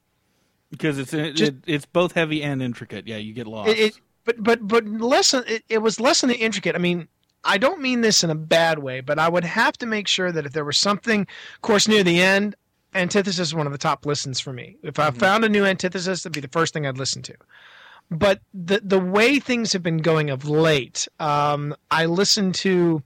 Because 0.70 0.98
it's 0.98 1.14
it, 1.14 1.36
Just- 1.36 1.52
it, 1.52 1.56
it's 1.66 1.86
both 1.86 2.12
heavy 2.12 2.42
and 2.42 2.60
intricate. 2.62 3.06
Yeah, 3.06 3.16
you 3.18 3.32
get 3.32 3.46
lost. 3.46 3.70
it, 3.70 3.78
it 3.78 4.00
but 4.24 4.42
but 4.42 4.66
but 4.66 4.84
less 4.86 5.32
it, 5.34 5.62
it 5.68 5.78
was 5.78 6.00
less 6.00 6.20
than 6.20 6.28
the 6.30 6.36
intricate 6.36 6.74
I 6.74 6.78
mean 6.78 7.06
I 7.46 7.58
don't 7.58 7.80
mean 7.80 8.00
this 8.00 8.24
in 8.24 8.30
a 8.30 8.34
bad 8.34 8.78
way 8.80 9.00
but 9.00 9.18
I 9.18 9.28
would 9.28 9.44
have 9.44 9.76
to 9.78 9.86
make 9.86 10.08
sure 10.08 10.32
that 10.32 10.46
if 10.46 10.52
there 10.52 10.64
was 10.64 10.78
something 10.78 11.22
of 11.22 11.62
course 11.62 11.88
near 11.88 12.02
the 12.02 12.20
end 12.20 12.56
antithesis 12.94 13.48
is 13.48 13.54
one 13.54 13.66
of 13.66 13.72
the 13.72 13.78
top 13.78 14.06
listens 14.06 14.40
for 14.40 14.52
me 14.52 14.76
if 14.82 14.98
I 14.98 15.10
found 15.10 15.44
a 15.44 15.48
new 15.48 15.64
antithesis 15.64 16.22
that'd 16.22 16.34
be 16.34 16.40
the 16.40 16.48
first 16.48 16.72
thing 16.74 16.86
I'd 16.86 16.98
listen 16.98 17.22
to 17.22 17.34
but 18.10 18.40
the 18.54 18.80
the 18.84 18.98
way 18.98 19.40
things 19.40 19.72
have 19.72 19.82
been 19.82 19.98
going 19.98 20.30
of 20.30 20.48
late, 20.48 21.08
um, 21.18 21.74
I 21.90 22.06
listen 22.06 22.52
to 22.52 23.02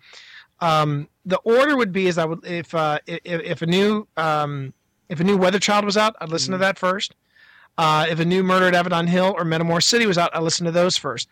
um, 0.61 1.09
the 1.25 1.38
order 1.38 1.76
would 1.76 1.92
be 1.92 2.09
as 2.09 2.18
I 2.18 2.26
would 2.26 2.44
if 2.44 2.75
uh, 2.75 2.99
if, 3.06 3.20
if 3.25 3.62
a 3.62 3.66
new 3.66 4.06
um, 4.16 4.75
if 5.09 5.20
a 5.20 5.25
new 5.25 5.37
Weather 5.37 5.59
Child 5.59 5.85
was 5.85 5.97
out, 5.97 6.16
I'd 6.20 6.28
listen 6.28 6.52
to 6.52 6.59
that 6.59 6.78
first. 6.78 7.14
Uh, 7.78 8.06
if 8.11 8.20
a 8.20 8.25
new 8.25 8.42
Murder 8.42 8.66
at 8.66 8.75
Avedon 8.75 9.09
Hill 9.09 9.35
or 9.38 9.44
Metamor 9.44 9.82
City 9.82 10.04
was 10.04 10.18
out, 10.18 10.35
I'd 10.35 10.42
listen 10.42 10.66
to 10.66 10.73
those 10.73 10.97
first. 10.97 11.28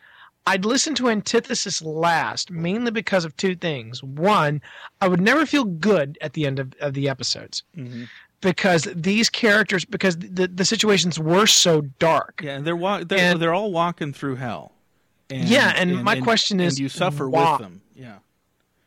I'd 0.48 0.64
listen 0.64 0.94
to 0.96 1.08
Antithesis 1.08 1.82
last, 1.82 2.50
mainly 2.50 2.90
because 2.90 3.24
of 3.24 3.36
two 3.36 3.54
things. 3.54 4.02
One, 4.02 4.60
I 5.00 5.08
would 5.08 5.20
never 5.20 5.44
feel 5.46 5.64
good 5.64 6.16
at 6.20 6.32
the 6.32 6.46
end 6.46 6.58
of, 6.58 6.72
of 6.80 6.94
the 6.94 7.08
episodes 7.08 7.62
mm-hmm. 7.76 8.04
because 8.40 8.88
these 8.94 9.28
characters, 9.28 9.84
because 9.84 10.16
the, 10.16 10.48
the 10.48 10.64
situations 10.64 11.18
were 11.18 11.46
so 11.46 11.82
dark. 11.98 12.40
yeah, 12.42 12.56
and 12.56 12.64
they're 12.66 12.76
wa- 12.76 13.04
they're, 13.04 13.18
and- 13.18 13.40
they're 13.40 13.54
all 13.54 13.72
walking 13.72 14.12
through 14.12 14.36
hell. 14.36 14.72
And, 15.30 15.46
Yeah, 15.48 15.74
and 15.76 16.02
my 16.02 16.18
question 16.20 16.58
and 16.60 16.66
is, 16.68 16.80
you 16.80 16.88
suffer 16.88 17.28
why? 17.28 17.52
with 17.52 17.60
them. 17.60 17.82
Yeah. 17.94 18.16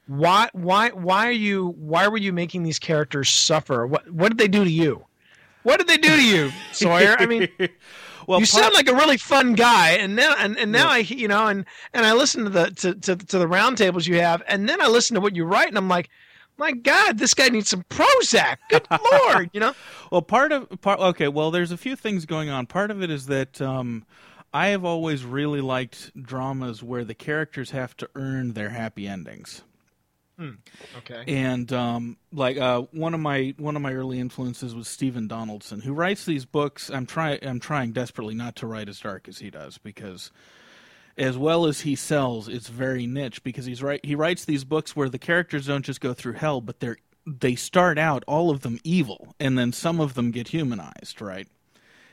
why 0.08 0.50
why 0.54 0.90
why 0.90 1.28
are 1.28 1.32
you 1.48 1.76
why 1.78 2.08
were 2.08 2.18
you 2.18 2.34
making 2.34 2.64
these 2.64 2.80
characters 2.80 3.30
suffer 3.30 3.86
what 3.86 4.10
what 4.10 4.30
did 4.30 4.38
they 4.40 4.48
do 4.48 4.64
to 4.64 4.70
you 4.72 5.06
what 5.64 5.78
did 5.78 5.88
they 5.88 5.98
do 5.98 6.16
to 6.16 6.26
you 6.26 6.52
sawyer 6.72 7.16
i 7.20 7.26
mean 7.28 7.48
well, 8.32 8.40
you 8.40 8.48
part- 8.48 8.64
sound 8.64 8.74
like 8.74 8.90
a 8.90 8.96
really 8.96 9.18
fun 9.18 9.54
guy 9.54 9.92
and 9.92 10.16
now 10.16 10.34
and, 10.38 10.58
and 10.58 10.72
now 10.72 10.90
i 10.90 10.98
you 11.00 11.28
know 11.28 11.48
and 11.48 11.66
and 11.94 12.06
i 12.06 12.14
listen 12.14 12.44
to 12.44 12.50
the 12.50 12.72
to, 12.72 12.96
to, 12.96 13.16
to 13.16 13.38
the 13.38 13.46
roundtables 13.46 14.08
you 14.08 14.16
have 14.20 14.42
and 14.48 14.68
then 14.68 14.82
i 14.82 14.88
listen 14.88 15.14
to 15.16 15.22
what 15.22 15.36
you 15.36 15.44
write 15.46 15.68
and 15.68 15.78
i'm 15.78 15.88
like 15.90 16.10
my 16.58 16.72
god 16.72 17.18
this 17.18 17.34
guy 17.34 17.50
needs 17.50 17.70
some 17.70 17.84
prozac 17.90 18.58
good 18.70 18.86
lord 19.12 19.50
you 19.54 19.60
know 19.60 19.74
Well, 20.12 20.22
part 20.22 20.52
of 20.52 20.68
part 20.82 21.00
okay. 21.00 21.28
Well, 21.30 21.52
there's 21.52 21.72
a 21.72 21.78
few 21.78 21.96
things 21.96 22.26
going 22.26 22.50
on. 22.50 22.66
Part 22.66 22.92
of 22.92 23.02
it 23.02 23.10
is 23.10 23.28
that 23.28 23.62
um, 23.62 24.06
I 24.54 24.68
have 24.68 24.84
always 24.84 25.24
really 25.24 25.62
liked 25.62 26.12
dramas 26.22 26.84
where 26.84 27.06
the 27.06 27.14
characters 27.14 27.72
have 27.72 27.96
to 27.98 28.10
earn 28.16 28.52
their 28.54 28.70
happy 28.70 29.08
endings. 29.08 29.64
Okay 30.98 31.24
And 31.28 31.72
um, 31.74 32.18
like 32.32 32.58
uh, 32.58 32.82
one 32.92 33.14
of 33.14 33.20
my 33.20 33.54
one 33.58 33.76
of 33.76 33.82
my 33.82 33.94
early 33.94 34.20
influences 34.20 34.74
was 34.74 34.88
Stephen 34.88 35.28
Donaldson, 35.28 35.82
who 35.82 35.94
writes 35.94 36.26
these 36.26 36.46
books. 36.46 36.90
I'm 36.90 37.06
trying 37.06 37.40
I'm 37.46 37.60
trying 37.60 37.92
desperately 37.92 38.34
not 38.34 38.56
to 38.58 38.68
write 38.68 38.90
as 38.90 39.00
dark 39.00 39.28
as 39.28 39.40
he 39.40 39.50
does 39.50 39.78
because 39.78 40.32
as 41.18 41.38
well 41.38 41.66
as 41.66 41.82
he 41.82 41.96
sells, 41.96 42.48
it's 42.48 42.68
very 42.68 43.06
niche 43.06 43.44
because 43.44 43.66
he's 43.66 43.84
right. 43.84 44.04
He 44.04 44.16
writes 44.16 44.46
these 44.46 44.64
books 44.64 44.96
where 44.96 45.10
the 45.10 45.20
characters 45.20 45.68
don't 45.68 45.86
just 45.86 46.02
go 46.02 46.14
through 46.14 46.34
hell, 46.34 46.62
but 46.62 46.80
they're 46.80 46.98
they 47.26 47.56
start 47.56 47.98
out 47.98 48.24
all 48.28 48.50
of 48.50 48.62
them 48.62 48.80
evil, 48.84 49.36
and 49.40 49.58
then 49.58 49.72
some 49.72 50.00
of 50.00 50.16
them 50.16 50.32
get 50.32 50.48
humanized, 50.50 51.22
right? 51.22 51.48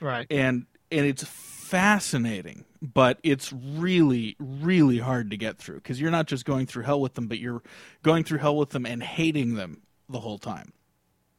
right 0.00 0.26
And 0.30 0.66
and 0.90 1.06
it's 1.06 1.24
fascinating, 1.68 2.64
but 2.80 3.18
it's 3.22 3.52
really 3.52 4.36
really 4.38 4.98
hard 4.98 5.30
to 5.30 5.36
get 5.36 5.58
through 5.58 5.76
because 5.76 6.00
you're 6.00 6.10
not 6.10 6.26
just 6.26 6.44
going 6.44 6.66
through 6.66 6.84
hell 6.84 7.00
with 7.00 7.14
them, 7.14 7.28
but 7.28 7.38
you're 7.38 7.62
going 8.02 8.24
through 8.24 8.38
hell 8.38 8.56
with 8.56 8.70
them 8.70 8.86
and 8.86 9.02
hating 9.02 9.54
them 9.54 9.82
the 10.08 10.20
whole 10.20 10.38
time. 10.38 10.72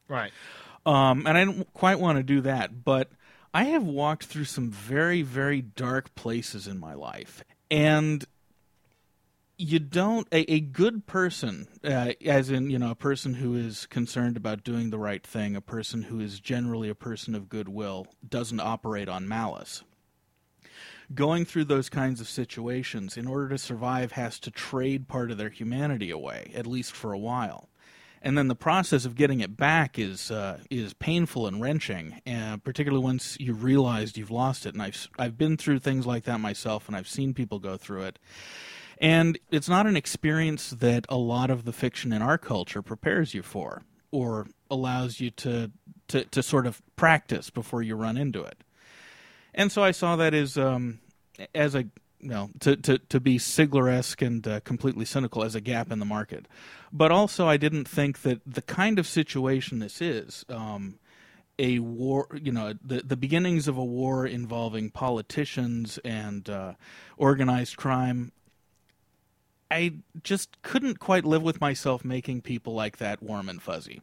right 0.08 0.32
Um, 0.86 1.26
and 1.26 1.36
I 1.36 1.44
don't 1.44 1.72
quite 1.74 2.00
want 2.00 2.18
to 2.18 2.22
do 2.22 2.40
that, 2.42 2.84
but 2.84 3.10
I 3.52 3.64
have 3.64 3.82
walked 3.82 4.24
through 4.26 4.44
some 4.44 4.70
very, 4.70 5.22
very 5.22 5.60
dark 5.60 6.14
places 6.14 6.68
in 6.68 6.78
my 6.78 6.94
life. 6.94 7.42
And 7.70 8.24
you 9.58 9.78
don't, 9.78 10.26
a, 10.32 10.50
a 10.50 10.60
good 10.60 11.06
person, 11.06 11.68
uh, 11.84 12.12
as 12.24 12.50
in, 12.50 12.70
you 12.70 12.78
know, 12.78 12.90
a 12.90 12.96
person 12.96 13.34
who 13.34 13.56
is 13.56 13.86
concerned 13.86 14.36
about 14.36 14.64
doing 14.64 14.90
the 14.90 14.98
right 14.98 15.26
thing, 15.26 15.54
a 15.54 15.60
person 15.60 16.02
who 16.02 16.20
is 16.20 16.40
generally 16.40 16.88
a 16.88 16.94
person 16.94 17.34
of 17.34 17.48
goodwill, 17.48 18.06
doesn't 18.26 18.60
operate 18.60 19.08
on 19.08 19.28
malice. 19.28 19.82
Going 21.12 21.44
through 21.44 21.64
those 21.64 21.88
kinds 21.88 22.20
of 22.20 22.28
situations, 22.28 23.16
in 23.16 23.26
order 23.26 23.48
to 23.48 23.58
survive, 23.58 24.12
has 24.12 24.38
to 24.40 24.50
trade 24.50 25.08
part 25.08 25.30
of 25.30 25.38
their 25.38 25.48
humanity 25.48 26.10
away, 26.10 26.52
at 26.54 26.66
least 26.66 26.92
for 26.92 27.12
a 27.12 27.18
while 27.18 27.70
and 28.22 28.36
then 28.36 28.48
the 28.48 28.54
process 28.54 29.04
of 29.04 29.14
getting 29.14 29.40
it 29.40 29.56
back 29.56 29.98
is 29.98 30.30
uh, 30.30 30.58
is 30.70 30.92
painful 30.94 31.46
and 31.46 31.60
wrenching, 31.60 32.20
uh, 32.26 32.58
particularly 32.58 33.02
once 33.02 33.36
you 33.40 33.54
realized 33.54 34.18
you've 34.18 34.30
lost 34.30 34.66
it. 34.66 34.74
And 34.74 34.82
I've 34.82 35.08
I've 35.18 35.38
been 35.38 35.56
through 35.56 35.78
things 35.78 36.06
like 36.06 36.24
that 36.24 36.38
myself, 36.38 36.86
and 36.86 36.96
I've 36.96 37.08
seen 37.08 37.34
people 37.34 37.58
go 37.58 37.76
through 37.76 38.02
it. 38.02 38.18
And 38.98 39.38
it's 39.50 39.68
not 39.68 39.86
an 39.86 39.96
experience 39.96 40.70
that 40.70 41.06
a 41.08 41.16
lot 41.16 41.50
of 41.50 41.64
the 41.64 41.72
fiction 41.72 42.12
in 42.12 42.20
our 42.20 42.36
culture 42.36 42.82
prepares 42.82 43.32
you 43.32 43.42
for, 43.42 43.82
or 44.10 44.48
allows 44.70 45.20
you 45.20 45.30
to 45.30 45.70
to, 46.08 46.24
to 46.24 46.42
sort 46.42 46.66
of 46.66 46.82
practice 46.96 47.48
before 47.48 47.82
you 47.82 47.94
run 47.94 48.18
into 48.18 48.42
it. 48.42 48.62
And 49.54 49.70
so 49.72 49.82
I 49.82 49.90
saw 49.90 50.16
that 50.16 50.34
as 50.34 50.56
um, 50.56 51.00
as 51.54 51.74
a 51.74 51.86
you 52.20 52.28
know, 52.28 52.50
to, 52.60 52.76
to, 52.76 52.98
to 52.98 53.18
be 53.18 53.38
Sigler-esque 53.38 54.22
and 54.22 54.46
uh, 54.46 54.60
completely 54.60 55.04
cynical 55.04 55.42
as 55.42 55.54
a 55.54 55.60
gap 55.60 55.90
in 55.90 55.98
the 55.98 56.04
market. 56.04 56.46
But 56.92 57.10
also, 57.10 57.48
I 57.48 57.56
didn't 57.56 57.88
think 57.88 58.22
that 58.22 58.40
the 58.46 58.62
kind 58.62 58.98
of 58.98 59.06
situation 59.06 59.78
this 59.78 60.02
is, 60.02 60.44
um, 60.48 60.98
a 61.58 61.78
war, 61.78 62.28
you 62.40 62.52
know, 62.52 62.74
the, 62.84 63.00
the 63.00 63.16
beginnings 63.16 63.68
of 63.68 63.76
a 63.76 63.84
war 63.84 64.26
involving 64.26 64.90
politicians 64.90 65.98
and 66.04 66.48
uh, 66.48 66.74
organized 67.16 67.76
crime, 67.76 68.32
I 69.70 69.94
just 70.22 70.60
couldn't 70.62 70.98
quite 70.98 71.24
live 71.24 71.42
with 71.42 71.60
myself 71.60 72.04
making 72.04 72.42
people 72.42 72.74
like 72.74 72.96
that 72.98 73.22
warm 73.22 73.48
and 73.48 73.62
fuzzy. 73.62 74.02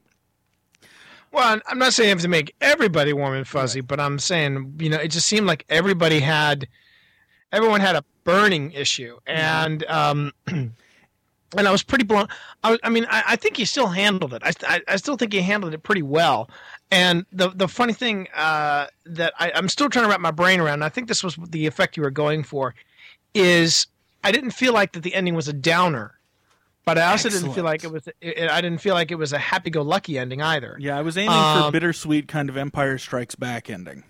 Well, 1.37 1.61
I'm 1.67 1.77
not 1.77 1.93
saying 1.93 2.07
you 2.07 2.15
have 2.15 2.23
to 2.23 2.27
make 2.27 2.55
everybody 2.61 3.13
warm 3.13 3.35
and 3.35 3.47
fuzzy, 3.47 3.81
but 3.81 3.99
I'm 3.99 4.17
saying, 4.17 4.73
you 4.79 4.89
know, 4.89 4.97
it 4.97 5.09
just 5.09 5.27
seemed 5.27 5.45
like 5.45 5.65
everybody 5.69 6.19
had, 6.19 6.67
everyone 7.51 7.79
had 7.79 7.95
a 7.95 8.03
burning 8.23 8.71
issue, 8.71 9.19
and 9.27 9.85
um, 9.85 10.33
and 10.47 10.73
I 11.55 11.69
was 11.69 11.83
pretty 11.83 12.05
blown. 12.05 12.27
I, 12.63 12.79
I 12.81 12.89
mean, 12.89 13.05
I, 13.11 13.23
I 13.27 13.35
think 13.35 13.55
he 13.57 13.65
still 13.65 13.85
handled 13.85 14.33
it. 14.33 14.41
I, 14.43 14.51
I, 14.67 14.81
I 14.87 14.95
still 14.95 15.15
think 15.15 15.31
he 15.31 15.41
handled 15.41 15.75
it 15.75 15.83
pretty 15.83 16.01
well. 16.01 16.49
And 16.89 17.23
the 17.31 17.49
the 17.49 17.67
funny 17.67 17.93
thing 17.93 18.27
uh, 18.35 18.87
that 19.05 19.31
I, 19.37 19.51
I'm 19.53 19.69
still 19.69 19.89
trying 19.89 20.05
to 20.05 20.09
wrap 20.09 20.19
my 20.19 20.31
brain 20.31 20.59
around, 20.59 20.73
and 20.73 20.85
I 20.85 20.89
think 20.89 21.07
this 21.07 21.23
was 21.23 21.37
the 21.49 21.67
effect 21.67 21.97
you 21.97 22.01
were 22.01 22.09
going 22.09 22.41
for, 22.41 22.73
is 23.35 23.85
I 24.23 24.31
didn't 24.31 24.51
feel 24.51 24.73
like 24.73 24.93
that 24.93 25.03
the 25.03 25.13
ending 25.13 25.35
was 25.35 25.47
a 25.47 25.53
downer. 25.53 26.16
But 26.87 26.97
I 26.97 27.11
also 27.11 27.27
didn't 27.27 27.51
feel 27.51 27.65
like 27.65 27.83
it 27.83 27.91
was. 27.91 28.07
It, 28.21 28.49
I 28.49 28.61
didn't 28.61 28.79
feel 28.79 28.93
like 28.93 29.11
it 29.11 29.15
was 29.15 29.33
a 29.33 29.37
happy-go-lucky 29.37 30.17
ending 30.17 30.41
either. 30.41 30.77
Yeah, 30.79 30.97
I 30.97 31.01
was 31.01 31.17
aiming 31.17 31.31
for 31.33 31.65
Um, 31.65 31.71
bittersweet 31.73 32.29
kind 32.29 32.47
of 32.49 32.55
Empire 32.55 32.97
Strikes 32.97 33.35
Back 33.35 33.69
ending. 33.69 34.05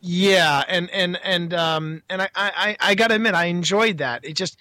Yeah, 0.00 0.64
and 0.66 0.90
and 0.90 1.20
and 1.22 1.54
um 1.54 2.02
and 2.10 2.22
I 2.22 2.28
I 2.34 2.76
I 2.80 2.94
got 2.96 3.08
to 3.08 3.14
admit 3.14 3.34
I 3.34 3.44
enjoyed 3.44 3.98
that. 3.98 4.24
It 4.24 4.34
just 4.34 4.56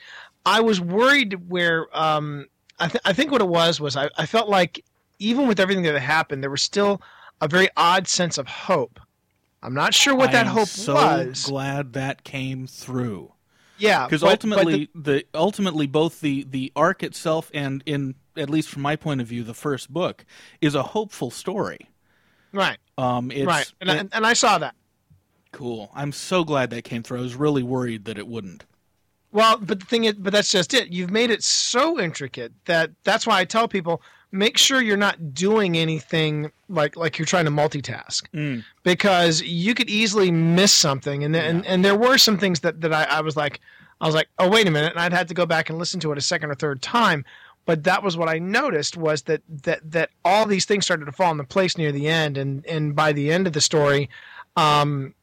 I 0.46 0.62
was 0.62 0.80
worried 0.80 1.50
where 1.50 1.88
um 1.98 2.46
I 2.80 2.88
th- 2.88 3.02
I 3.04 3.14
think 3.14 3.32
what 3.32 3.42
it 3.42 3.48
was 3.48 3.82
was 3.82 3.98
I 3.98 4.10
I 4.16 4.28
felt 4.28 4.48
like 4.48 4.86
even 5.18 5.48
with 5.48 5.60
everything 5.60 5.84
that 5.86 5.94
had 5.94 6.02
happened 6.04 6.44
there 6.44 6.52
was 6.52 6.62
still 6.62 7.02
a 7.42 7.48
very 7.48 7.70
odd 7.76 8.08
sense 8.08 8.38
of 8.38 8.48
hope. 8.48 9.00
I'm 9.64 9.74
not 9.74 9.96
sure 9.96 10.14
what 10.16 10.30
I 10.30 10.34
that 10.34 10.48
hope 10.48 10.68
so 10.68 10.94
was. 10.94 11.46
glad 11.48 11.94
that 11.94 12.24
came 12.24 12.68
through. 12.68 13.34
Yeah, 13.78 14.06
because 14.06 14.22
but- 14.22 14.28
but 14.28 14.32
ultimately 14.32 14.90
the, 14.96 15.26
ultimately 15.34 15.88
both 15.88 16.22
the 16.22 16.44
the 16.50 16.72
arc 16.76 17.04
itself 17.04 17.50
and 17.54 17.84
in 17.86 18.16
at 18.38 18.50
least 18.50 18.70
from 18.70 18.82
my 18.82 18.96
point 18.96 19.22
of 19.22 19.28
view 19.28 19.44
the 19.44 19.54
first 19.54 19.92
book 19.94 20.26
is 20.62 20.76
a 20.76 20.84
hopeful 20.84 21.32
story. 21.32 21.90
Right, 22.52 22.78
um 22.98 23.32
it's 23.32 23.46
right, 23.46 23.72
and, 23.82 23.90
it- 23.90 24.10
I, 24.14 24.18
and 24.18 24.26
I 24.28 24.34
saw 24.34 24.58
that. 24.60 24.76
cool. 25.52 25.90
I'm 25.96 26.12
so 26.12 26.44
glad 26.44 26.70
that 26.72 26.84
came 26.84 27.04
through. 27.04 27.20
I 27.20 27.22
was 27.22 27.36
really 27.36 27.64
worried 27.64 28.06
that 28.06 28.18
it 28.18 28.28
wouldn't. 28.28 28.66
Well, 29.32 29.58
but 29.58 29.80
the 29.82 29.86
thing 29.86 30.06
is, 30.06 30.14
but 30.14 30.32
that's 30.32 30.50
just 30.52 30.74
it. 30.74 30.90
You've 30.90 31.12
made 31.12 31.30
it 31.30 31.44
so 31.44 32.00
intricate 32.00 32.54
that 32.66 32.92
that's 33.04 33.28
why 33.28 33.40
I 33.40 33.46
tell 33.46 33.68
people 33.68 34.02
make 34.32 34.58
sure 34.58 34.82
you're 34.82 34.98
not 34.98 35.34
doing 35.34 35.78
anything 35.78 36.52
like 36.70 36.96
like 36.96 37.18
you're 37.18 37.26
trying 37.26 37.46
to 37.46 37.52
multitask 37.52 38.24
Mm. 38.34 38.64
because 38.84 39.42
you 39.42 39.74
could 39.76 39.90
easily 39.90 40.32
miss 40.32 40.74
something. 40.74 41.24
And 41.24 41.36
and, 41.36 41.66
and 41.66 41.86
there 41.86 41.96
were 41.96 42.18
some 42.18 42.38
things 42.38 42.60
that 42.62 42.82
that 42.82 42.94
I, 42.94 43.04
I 43.06 43.22
was 43.22 43.36
like, 43.38 43.60
I 44.02 44.06
was 44.06 44.16
like, 44.16 44.28
oh 44.40 44.50
wait 44.50 44.68
a 44.68 44.72
minute, 44.72 44.92
and 44.94 45.00
I'd 45.02 45.14
had 45.14 45.28
to 45.30 45.34
go 45.34 45.46
back 45.46 45.70
and 45.70 45.78
listen 45.80 46.00
to 46.02 46.12
it 46.12 46.18
a 46.18 46.22
second 46.22 46.50
or 46.52 46.56
third 46.56 46.82
time. 46.82 47.24
But 47.66 47.84
that 47.86 48.04
was 48.04 48.16
what 48.16 48.30
I 48.30 48.38
noticed 48.38 48.96
was 48.98 49.24
that 49.24 49.42
that 49.64 49.80
that 49.92 50.10
all 50.24 50.46
these 50.46 50.66
things 50.66 50.86
started 50.86 51.06
to 51.06 51.12
fall 51.12 51.32
into 51.32 51.44
place 51.46 51.78
near 51.78 51.92
the 51.92 52.08
end, 52.08 52.38
and 52.38 52.66
and 52.68 52.96
by 52.96 53.12
the 53.12 53.32
end 53.32 53.48
of 53.48 53.54
the 53.54 53.62
story, 53.62 54.10
um, 54.56 55.14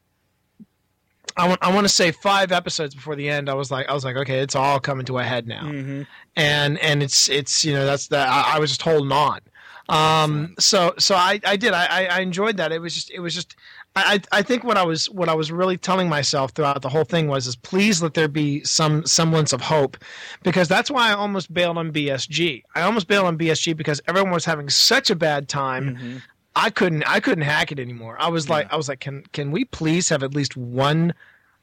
I 1.37 1.49
want 1.49 1.61
I 1.63 1.73
want 1.73 1.85
to 1.85 1.89
say 1.93 2.11
five 2.13 2.53
episodes 2.53 2.95
before 2.95 3.17
the 3.17 3.29
end. 3.29 3.49
I 3.49 3.55
was 3.55 3.71
like 3.71 3.89
I 3.89 3.95
was 3.95 4.05
like 4.05 4.17
okay, 4.17 4.41
it's 4.41 4.55
all 4.57 4.79
coming 4.81 5.05
to 5.07 5.19
a 5.19 5.23
head 5.25 5.47
now, 5.47 5.63
Mm-hmm. 5.65 6.03
and 6.37 6.79
and 6.79 7.03
it's 7.03 7.29
it's 7.29 7.65
you 7.65 7.73
know 7.73 7.87
that's 7.87 8.09
that 8.09 8.29
I, 8.29 8.57
I 8.57 8.59
was 8.59 8.71
just 8.71 8.83
holding 8.83 9.13
on. 9.13 9.41
Um, 9.89 10.55
so 10.59 10.95
so 10.99 11.15
I 11.15 11.41
I 11.45 11.57
did 11.57 11.73
I 11.73 12.07
I 12.07 12.21
enjoyed 12.21 12.57
that. 12.59 12.73
It 12.73 12.81
was 12.81 12.95
just 12.95 13.11
it 13.11 13.21
was 13.21 13.35
just. 13.35 13.57
I, 13.95 14.21
I 14.33 14.39
I 14.39 14.43
think 14.43 14.65
what 14.65 14.79
I 14.79 14.85
was 14.85 15.11
what 15.11 15.29
I 15.29 15.35
was 15.35 15.53
really 15.53 15.77
telling 15.77 16.09
myself 16.09 16.53
throughout 16.53 16.81
the 16.81 16.89
whole 16.89 17.05
thing 17.05 17.29
was 17.29 17.47
is 17.47 17.57
please 17.57 18.03
let 18.03 18.15
there 18.15 18.29
be 18.29 18.65
some 18.65 19.05
semblance 19.05 19.53
of 19.53 19.61
hope, 19.61 19.99
because 20.43 20.67
that's 20.67 20.91
why 20.91 21.11
I 21.11 21.13
almost 21.13 21.53
bailed 21.53 21.77
on 21.77 21.93
BSG. 21.93 22.63
I 22.75 22.83
almost 22.83 23.07
bailed 23.07 23.27
on 23.27 23.37
BSG 23.37 23.77
because 23.77 24.01
everyone 24.09 24.31
was 24.31 24.47
having 24.47 24.71
such 24.71 25.11
a 25.11 25.15
bad 25.17 25.47
time. 25.49 25.97
Mm-hmm. 25.97 26.17
I 26.55 26.71
couldn't 26.71 27.05
I 27.05 27.21
couldn't 27.21 27.45
hack 27.45 27.73
it 27.73 27.79
anymore. 27.79 28.17
I 28.19 28.29
was 28.29 28.49
like 28.49 28.73
I 28.73 28.77
was 28.77 28.89
like 28.89 29.01
can 29.01 29.25
can 29.33 29.51
we 29.51 29.65
please 29.65 30.09
have 30.11 30.23
at 30.23 30.35
least 30.35 30.57
one 30.57 31.15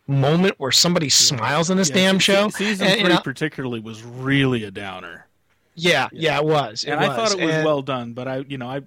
moment 0.07 0.55
where 0.57 0.71
somebody 0.71 1.09
smiles 1.09 1.69
in 1.69 1.77
this 1.77 1.89
damn 1.89 2.19
show? 2.19 2.49
season 2.49 2.87
And, 2.87 2.99
three 3.01 3.09
know, 3.09 3.19
particularly 3.19 3.79
was 3.79 4.03
really 4.03 4.63
a 4.63 4.71
downer 4.71 5.27
yeah, 5.79 6.09
yeah, 6.11 6.37
it 6.37 6.45
was. 6.45 6.83
It 6.83 6.91
and 6.91 6.99
I 6.99 7.15
thought 7.15 7.31
it 7.31 7.39
was 7.43 7.55
And- 7.55 7.65
well 7.65 7.81
done. 7.81 8.13
But 8.13 8.27
I, 8.27 8.37
you 8.39 8.57
know, 8.57 8.67
I 8.67 8.81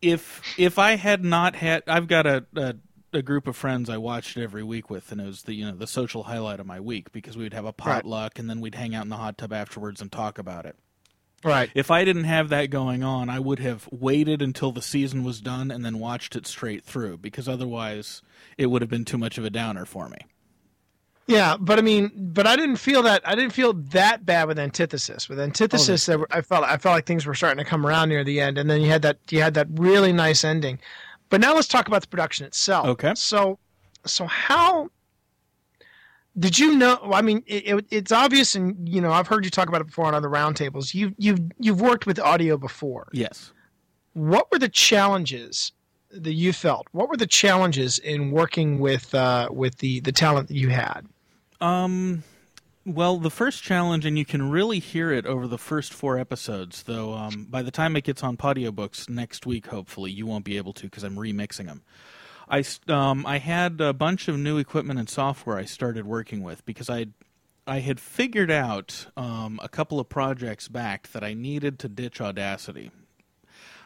if 0.00 0.40
if 0.58 0.78
I 0.78 0.96
had 0.96 1.24
not 1.24 1.56
had, 1.56 1.82
I've 1.86 2.08
got 2.08 2.26
a, 2.26 2.44
a 2.54 2.76
a 3.12 3.22
group 3.22 3.46
of 3.46 3.56
friends 3.56 3.90
I 3.90 3.98
watched 3.98 4.36
it 4.36 4.42
every 4.42 4.62
week 4.62 4.90
with, 4.90 5.12
and 5.12 5.20
it 5.20 5.26
was 5.26 5.42
the 5.42 5.54
you 5.54 5.64
know 5.64 5.72
the 5.76 5.86
social 5.86 6.24
highlight 6.24 6.60
of 6.60 6.66
my 6.66 6.80
week 6.80 7.12
because 7.12 7.36
we 7.36 7.44
would 7.44 7.54
have 7.54 7.64
a 7.64 7.72
potluck 7.72 8.38
and 8.38 8.48
then 8.48 8.60
we'd 8.60 8.74
hang 8.74 8.94
out 8.94 9.04
in 9.04 9.08
the 9.10 9.16
hot 9.16 9.38
tub 9.38 9.52
afterwards 9.52 10.00
and 10.00 10.10
talk 10.10 10.38
about 10.38 10.66
it. 10.66 10.76
Right. 11.44 11.70
If 11.74 11.90
I 11.90 12.04
didn't 12.04 12.24
have 12.24 12.48
that 12.50 12.70
going 12.70 13.02
on, 13.02 13.28
I 13.28 13.40
would 13.40 13.58
have 13.58 13.88
waited 13.90 14.42
until 14.42 14.72
the 14.72 14.82
season 14.82 15.24
was 15.24 15.40
done 15.40 15.70
and 15.70 15.84
then 15.84 15.98
watched 15.98 16.36
it 16.36 16.46
straight 16.46 16.84
through 16.84 17.18
because 17.18 17.48
otherwise 17.48 18.22
it 18.56 18.66
would 18.66 18.82
have 18.82 18.90
been 18.90 19.04
too 19.04 19.18
much 19.18 19.38
of 19.38 19.44
a 19.44 19.50
downer 19.50 19.84
for 19.84 20.08
me. 20.08 20.18
Yeah, 21.26 21.56
but 21.58 21.78
I 21.78 21.82
mean, 21.82 22.10
but 22.16 22.46
I 22.46 22.56
didn't 22.56 22.76
feel 22.76 23.02
that. 23.04 23.22
I 23.24 23.34
didn't 23.34 23.52
feel 23.52 23.72
that 23.72 24.26
bad 24.26 24.48
with 24.48 24.58
Antithesis. 24.58 25.28
With 25.28 25.38
Antithesis, 25.38 26.08
oh, 26.08 26.18
there 26.18 26.26
I 26.30 26.42
felt 26.42 26.64
I 26.64 26.76
felt 26.76 26.94
like 26.96 27.06
things 27.06 27.26
were 27.26 27.34
starting 27.34 27.64
to 27.64 27.68
come 27.68 27.86
around 27.86 28.08
near 28.08 28.24
the 28.24 28.40
end, 28.40 28.58
and 28.58 28.68
then 28.68 28.80
you 28.80 28.88
had 28.88 29.02
that 29.02 29.18
you 29.30 29.40
had 29.40 29.54
that 29.54 29.68
really 29.70 30.12
nice 30.12 30.42
ending. 30.44 30.80
But 31.30 31.40
now 31.40 31.54
let's 31.54 31.68
talk 31.68 31.86
about 31.86 32.02
the 32.02 32.08
production 32.08 32.44
itself. 32.44 32.86
Okay. 32.88 33.12
So, 33.14 33.58
so 34.04 34.26
how 34.26 34.90
did 36.38 36.58
you 36.58 36.76
know? 36.76 36.98
I 37.12 37.22
mean, 37.22 37.42
it, 37.46 37.66
it, 37.66 37.86
it's 37.90 38.12
obvious, 38.12 38.54
and 38.54 38.88
you 38.88 39.00
know, 39.00 39.12
I've 39.12 39.26
heard 39.26 39.44
you 39.44 39.50
talk 39.50 39.68
about 39.68 39.80
it 39.80 39.86
before 39.86 40.06
on 40.06 40.14
other 40.14 40.28
roundtables. 40.28 40.94
You 40.94 41.14
you've 41.18 41.40
you've 41.58 41.80
worked 41.80 42.06
with 42.06 42.18
audio 42.18 42.56
before. 42.56 43.08
Yes. 43.12 43.52
What 44.14 44.50
were 44.50 44.58
the 44.58 44.68
challenges 44.68 45.72
that 46.10 46.32
you 46.32 46.52
felt? 46.52 46.86
What 46.92 47.08
were 47.08 47.16
the 47.16 47.26
challenges 47.26 47.98
in 47.98 48.30
working 48.30 48.78
with 48.78 49.14
uh, 49.14 49.48
with 49.50 49.78
the 49.78 50.00
the 50.00 50.12
talent 50.12 50.48
that 50.48 50.56
you 50.56 50.70
had? 50.70 51.06
Um, 51.60 52.24
well, 52.84 53.18
the 53.18 53.30
first 53.30 53.62
challenge, 53.62 54.04
and 54.04 54.18
you 54.18 54.24
can 54.24 54.50
really 54.50 54.78
hear 54.78 55.12
it 55.12 55.26
over 55.26 55.46
the 55.46 55.58
first 55.58 55.92
four 55.92 56.18
episodes, 56.18 56.82
though. 56.82 57.14
Um, 57.14 57.46
by 57.48 57.62
the 57.62 57.70
time 57.70 57.94
it 57.94 58.04
gets 58.04 58.24
on 58.24 58.36
Podiobooks 58.36 59.08
next 59.08 59.46
week, 59.46 59.66
hopefully, 59.66 60.10
you 60.10 60.26
won't 60.26 60.44
be 60.44 60.56
able 60.56 60.72
to 60.74 60.84
because 60.84 61.04
I'm 61.04 61.16
remixing 61.16 61.66
them. 61.66 61.82
I 62.52 62.62
um, 62.86 63.24
I 63.26 63.38
had 63.38 63.80
a 63.80 63.92
bunch 63.94 64.28
of 64.28 64.38
new 64.38 64.58
equipment 64.58 64.98
and 64.98 65.08
software 65.08 65.56
I 65.56 65.64
started 65.64 66.06
working 66.06 66.42
with 66.42 66.64
because 66.66 66.90
I 66.90 67.06
I 67.66 67.80
had 67.80 67.98
figured 67.98 68.50
out 68.50 69.06
um, 69.16 69.58
a 69.62 69.68
couple 69.68 69.98
of 69.98 70.08
projects 70.08 70.68
back 70.68 71.10
that 71.12 71.24
I 71.24 71.32
needed 71.32 71.78
to 71.80 71.88
ditch 71.88 72.20
Audacity. 72.20 72.90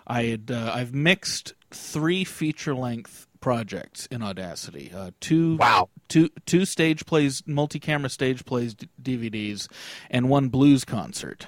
I 0.06 0.24
had 0.24 0.50
uh, 0.50 0.72
I've 0.74 0.92
mixed 0.92 1.54
three 1.70 2.24
feature 2.24 2.74
length 2.74 3.28
projects 3.40 4.06
in 4.06 4.22
Audacity. 4.22 4.90
Uh, 4.94 5.12
two 5.20 5.56
Wow. 5.58 5.88
two 6.08 6.30
two 6.44 6.64
stage 6.64 7.06
plays, 7.06 7.44
multi 7.46 7.78
camera 7.78 8.10
stage 8.10 8.44
plays 8.44 8.74
d- 8.74 8.88
DVDs, 9.00 9.68
and 10.10 10.28
one 10.28 10.48
blues 10.48 10.84
concert. 10.84 11.46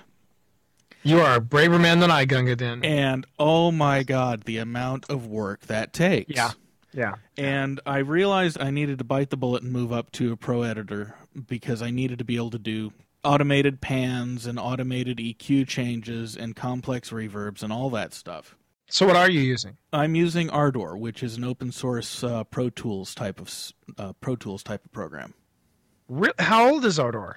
You 1.03 1.21
are 1.21 1.37
a 1.37 1.41
braver 1.41 1.79
man 1.81 1.99
than 2.01 2.11
I, 2.11 2.25
Gunga. 2.27 2.55
Din. 2.57 2.85
And 2.85 3.27
oh 3.41 3.73
my 3.73 4.05
god, 4.05 4.43
the 4.45 4.59
amount 4.59 5.09
of 5.11 5.27
work 5.27 5.63
that 5.67 5.93
takes. 5.93 6.37
Yeah. 6.37 6.53
Yeah. 6.99 7.15
And 7.37 7.81
I 7.87 7.99
realized 7.99 8.61
I 8.61 8.71
needed 8.73 8.99
to 8.99 9.05
bite 9.05 9.31
the 9.31 9.37
bullet 9.37 9.63
and 9.63 9.73
move 9.73 9.93
up 9.93 10.11
to 10.13 10.33
a 10.33 10.37
pro 10.37 10.63
editor 10.63 11.15
because 11.47 11.81
I 11.81 11.91
needed 11.91 12.19
to 12.19 12.25
be 12.25 12.35
able 12.35 12.51
to 12.51 12.59
do 12.59 12.93
automated 13.23 13.81
pans 13.81 14.47
and 14.47 14.59
automated 14.59 15.19
EQ 15.19 15.69
changes 15.69 16.37
and 16.37 16.57
complex 16.57 17.11
reverbs 17.11 17.63
and 17.63 17.73
all 17.73 17.89
that 17.91 18.15
stuff. 18.15 18.57
So 18.91 19.07
what 19.07 19.15
are 19.15 19.31
you 19.31 19.41
using? 19.41 19.77
I'm 19.93 20.17
using 20.17 20.51
Ardour, 20.51 20.97
which 20.97 21.23
is 21.23 21.37
an 21.37 21.45
open 21.45 21.71
source 21.71 22.25
uh, 22.25 22.43
Pro 22.45 22.69
Tools 22.69 23.15
type 23.15 23.41
of 23.41 23.73
uh, 23.97 24.15
Pro 24.15 24.35
Tools 24.35 24.65
type 24.65 24.85
of 24.85 24.91
program. 24.91 25.35
Re- 26.09 26.33
How 26.41 26.69
old 26.69 26.85
is 26.85 26.99
Ardour? 26.99 27.37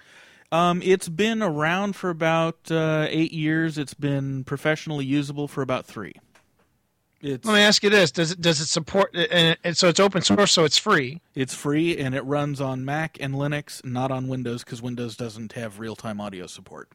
Um, 0.51 0.81
it's 0.83 1.07
been 1.07 1.43
around 1.43 1.95
for 1.95 2.09
about 2.09 2.71
uh, 2.71 3.05
eight 3.09 3.31
years. 3.31 3.77
It's 3.77 3.93
been 3.93 4.43
professionally 4.43 5.05
usable 5.05 5.47
for 5.47 5.61
about 5.61 5.85
three. 5.85 6.13
It's 7.21 7.45
Let 7.45 7.53
me 7.53 7.59
ask 7.61 7.83
you 7.83 7.89
this: 7.89 8.11
Does 8.11 8.31
it 8.31 8.41
does 8.41 8.59
it 8.61 8.65
support? 8.65 9.15
And, 9.15 9.55
and 9.63 9.77
so 9.77 9.87
it's 9.87 9.99
open 9.99 10.21
source, 10.23 10.51
so 10.51 10.63
it's 10.65 10.77
free. 10.77 11.21
it's 11.35 11.53
free 11.53 11.97
and 11.97 12.15
it 12.15 12.21
runs 12.25 12.59
on 12.59 12.83
Mac 12.83 13.17
and 13.19 13.35
Linux, 13.35 13.83
not 13.85 14.11
on 14.11 14.27
Windows 14.27 14.63
because 14.63 14.81
Windows 14.81 15.15
doesn't 15.15 15.53
have 15.53 15.79
real 15.79 15.95
time 15.95 16.19
audio 16.19 16.47
support. 16.47 16.89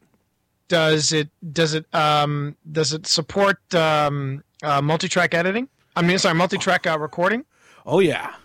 Does 0.67 1.13
it 1.13 1.29
does 1.53 1.73
it 1.73 1.85
um 1.95 2.57
does 2.69 2.91
it 2.91 3.07
support 3.07 3.73
um 3.73 4.43
uh, 4.63 4.81
multi-track 4.81 5.33
editing? 5.33 5.69
I 5.95 6.01
mean, 6.01 6.17
sorry, 6.19 6.35
multi-track 6.35 6.85
uh, 6.85 6.99
recording. 6.99 7.45
Oh 7.85 7.99
yeah, 7.99 8.35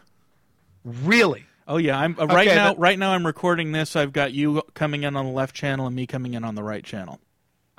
Really? 0.85 1.47
oh 1.69 1.77
yeah. 1.79 1.99
I'm 1.99 2.17
uh, 2.19 2.27
right 2.27 2.47
Okay, 2.47 2.57
now. 2.57 2.69
that- 2.75 2.79
Right 2.79 2.99
now, 2.99 3.13
I'm 3.13 3.27
recording 3.27 3.73
this. 3.73 3.97
I've 3.97 4.13
got 4.13 4.33
you 4.33 4.63
coming 4.75 5.03
in 5.03 5.17
on 5.17 5.27
the 5.27 5.33
left 5.33 5.55
channel 5.55 5.87
and 5.87 5.95
me 5.97 6.07
coming 6.07 6.35
in 6.35 6.45
on 6.45 6.55
the 6.55 6.63
right 6.63 6.85
channel. 6.85 7.19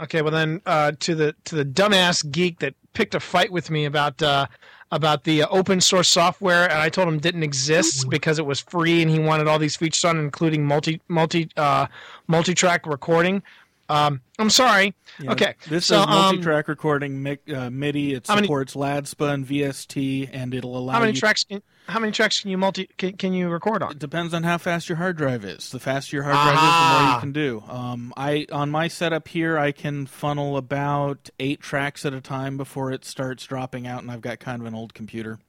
Okay. 0.03 0.21
Well, 0.21 0.31
then 0.31 0.61
uh, 0.65 0.91
to 0.99 1.15
the 1.15 1.35
to 1.45 1.55
the 1.55 1.65
dumbass 1.65 2.29
geek 2.29 2.59
that 2.59 2.75
picked 2.93 3.15
a 3.15 3.19
fight 3.19 3.51
with 3.51 3.71
me 3.71 3.85
about 3.85 4.21
uh, 4.21 4.47
about 4.91 5.23
the 5.23 5.43
uh, 5.43 5.47
open 5.49 5.81
source 5.81 6.09
software, 6.09 6.63
and 6.65 6.73
I 6.73 6.89
told 6.89 7.07
him 7.07 7.19
didn't 7.19 7.43
exist 7.43 8.09
because 8.09 8.37
it 8.37 8.45
was 8.45 8.59
free, 8.59 9.01
and 9.01 9.09
he 9.09 9.19
wanted 9.19 9.47
all 9.47 9.59
these 9.59 9.75
features 9.75 10.03
on, 10.03 10.17
including 10.19 10.65
multi 10.65 11.01
multi 11.07 11.49
uh, 11.57 11.87
multi-track 12.27 12.85
recording. 12.85 13.41
Um, 13.89 14.21
I'm 14.39 14.49
sorry. 14.49 14.93
Yeah, 15.19 15.31
okay. 15.33 15.55
This 15.67 15.87
so, 15.87 15.95
is 15.95 16.01
um, 16.03 16.09
multi-track 16.09 16.67
recording 16.67 17.21
mi- 17.21 17.53
uh, 17.53 17.69
MIDI. 17.69 18.13
It 18.13 18.27
many- 18.27 18.41
supports 18.41 18.75
LADSPA 18.75 19.33
and 19.33 19.45
VST, 19.45 20.29
and 20.31 20.53
it'll 20.53 20.77
allow 20.77 20.93
how 20.93 20.99
many 20.99 21.13
you 21.13 21.19
tracks 21.19 21.43
can 21.43 21.61
how 21.87 21.99
many 21.99 22.11
tracks 22.11 22.39
can 22.39 22.49
you 22.49 22.57
multi 22.57 22.89
can, 22.97 23.17
can 23.17 23.33
you 23.33 23.49
record 23.49 23.83
on? 23.83 23.91
It 23.91 23.99
depends 23.99 24.33
on 24.33 24.43
how 24.43 24.57
fast 24.57 24.87
your 24.87 24.97
hard 24.97 25.17
drive 25.17 25.43
is. 25.43 25.69
The 25.69 25.79
faster 25.79 26.15
your 26.15 26.23
hard 26.23 26.35
drive 26.35 26.55
is, 26.55 26.61
the 26.61 27.03
more 27.03 27.13
you 27.13 27.19
can 27.19 27.31
do. 27.33 27.63
Um, 27.67 28.13
I 28.15 28.47
on 28.51 28.69
my 28.69 28.87
setup 28.87 29.27
here, 29.27 29.57
I 29.57 29.71
can 29.71 30.05
funnel 30.05 30.55
about 30.55 31.29
eight 31.39 31.59
tracks 31.59 32.05
at 32.05 32.13
a 32.13 32.21
time 32.21 32.57
before 32.57 32.91
it 32.91 33.03
starts 33.03 33.45
dropping 33.45 33.85
out, 33.85 34.01
and 34.01 34.11
I've 34.11 34.21
got 34.21 34.39
kind 34.39 34.61
of 34.61 34.67
an 34.67 34.75
old 34.75 34.93
computer. 34.93 35.39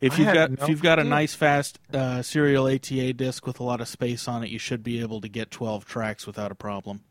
If 0.00 0.18
you've 0.18 0.32
got 0.32 0.50
no 0.50 0.64
if 0.64 0.68
you've 0.68 0.82
got 0.82 0.98
a 0.98 1.04
nice 1.04 1.34
fast 1.34 1.78
uh, 1.92 2.22
serial 2.22 2.66
ATA 2.66 3.12
disc 3.12 3.46
with 3.46 3.60
a 3.60 3.64
lot 3.64 3.80
of 3.80 3.88
space 3.88 4.26
on 4.28 4.42
it, 4.42 4.50
you 4.50 4.58
should 4.58 4.82
be 4.82 5.00
able 5.00 5.20
to 5.20 5.28
get 5.28 5.50
twelve 5.50 5.84
tracks 5.84 6.26
without 6.26 6.50
a 6.50 6.56
problem. 6.56 7.02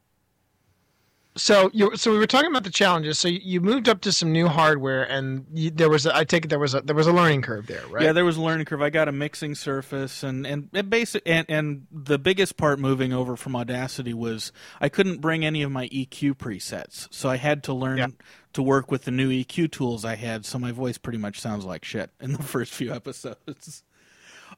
So 1.37 1.69
you 1.73 1.97
so 1.97 2.11
we 2.11 2.17
were 2.17 2.27
talking 2.27 2.49
about 2.49 2.63
the 2.63 2.69
challenges. 2.69 3.19
So 3.19 3.27
you- 3.27 3.59
moved 3.59 3.89
up 3.89 3.99
to 4.01 4.11
some 4.13 4.31
new 4.31 4.47
hardware, 4.47 5.03
and 5.03 5.45
you, 5.53 5.69
there 5.69 5.89
was 5.89 6.05
a, 6.05 6.15
I 6.15 6.23
take 6.23 6.45
it 6.45 6.47
there 6.47 6.59
was 6.59 6.73
a 6.73 6.79
there 6.81 6.95
was 6.95 7.07
a 7.07 7.11
learning 7.11 7.41
curve 7.41 7.67
there, 7.67 7.85
right? 7.89 8.03
Yeah, 8.05 8.13
there 8.13 8.23
was 8.23 8.37
a 8.37 8.41
learning 8.41 8.65
curve. 8.67 8.81
I 8.81 8.89
got 8.89 9.09
a 9.09 9.11
mixing 9.11 9.53
surface, 9.53 10.23
and 10.23 10.47
and 10.47 10.69
it 10.71 10.89
basic 10.89 11.23
and 11.25 11.45
and 11.49 11.87
the 11.91 12.17
biggest 12.17 12.55
part 12.55 12.79
moving 12.79 13.11
over 13.11 13.35
from 13.35 13.53
Audacity 13.55 14.13
was 14.13 14.53
I 14.79 14.87
couldn't 14.87 15.19
bring 15.19 15.43
any 15.43 15.61
of 15.61 15.71
my 15.71 15.89
EQ 15.89 16.35
presets, 16.35 17.07
so 17.11 17.27
I 17.29 17.35
had 17.35 17.63
to 17.63 17.73
learn 17.73 17.97
Yeah. 17.97 18.07
to 18.53 18.61
work 18.63 18.89
with 18.89 19.03
the 19.03 19.11
new 19.11 19.29
EQ 19.29 19.71
tools 19.71 20.05
I 20.05 20.15
had. 20.15 20.45
So 20.45 20.57
my 20.57 20.71
voice 20.71 20.97
pretty 20.97 21.19
much 21.19 21.41
sounds 21.41 21.65
like 21.65 21.83
shit 21.83 22.11
in 22.21 22.31
the 22.31 22.43
first 22.43 22.71
few 22.73 22.93
episodes. 22.93 23.83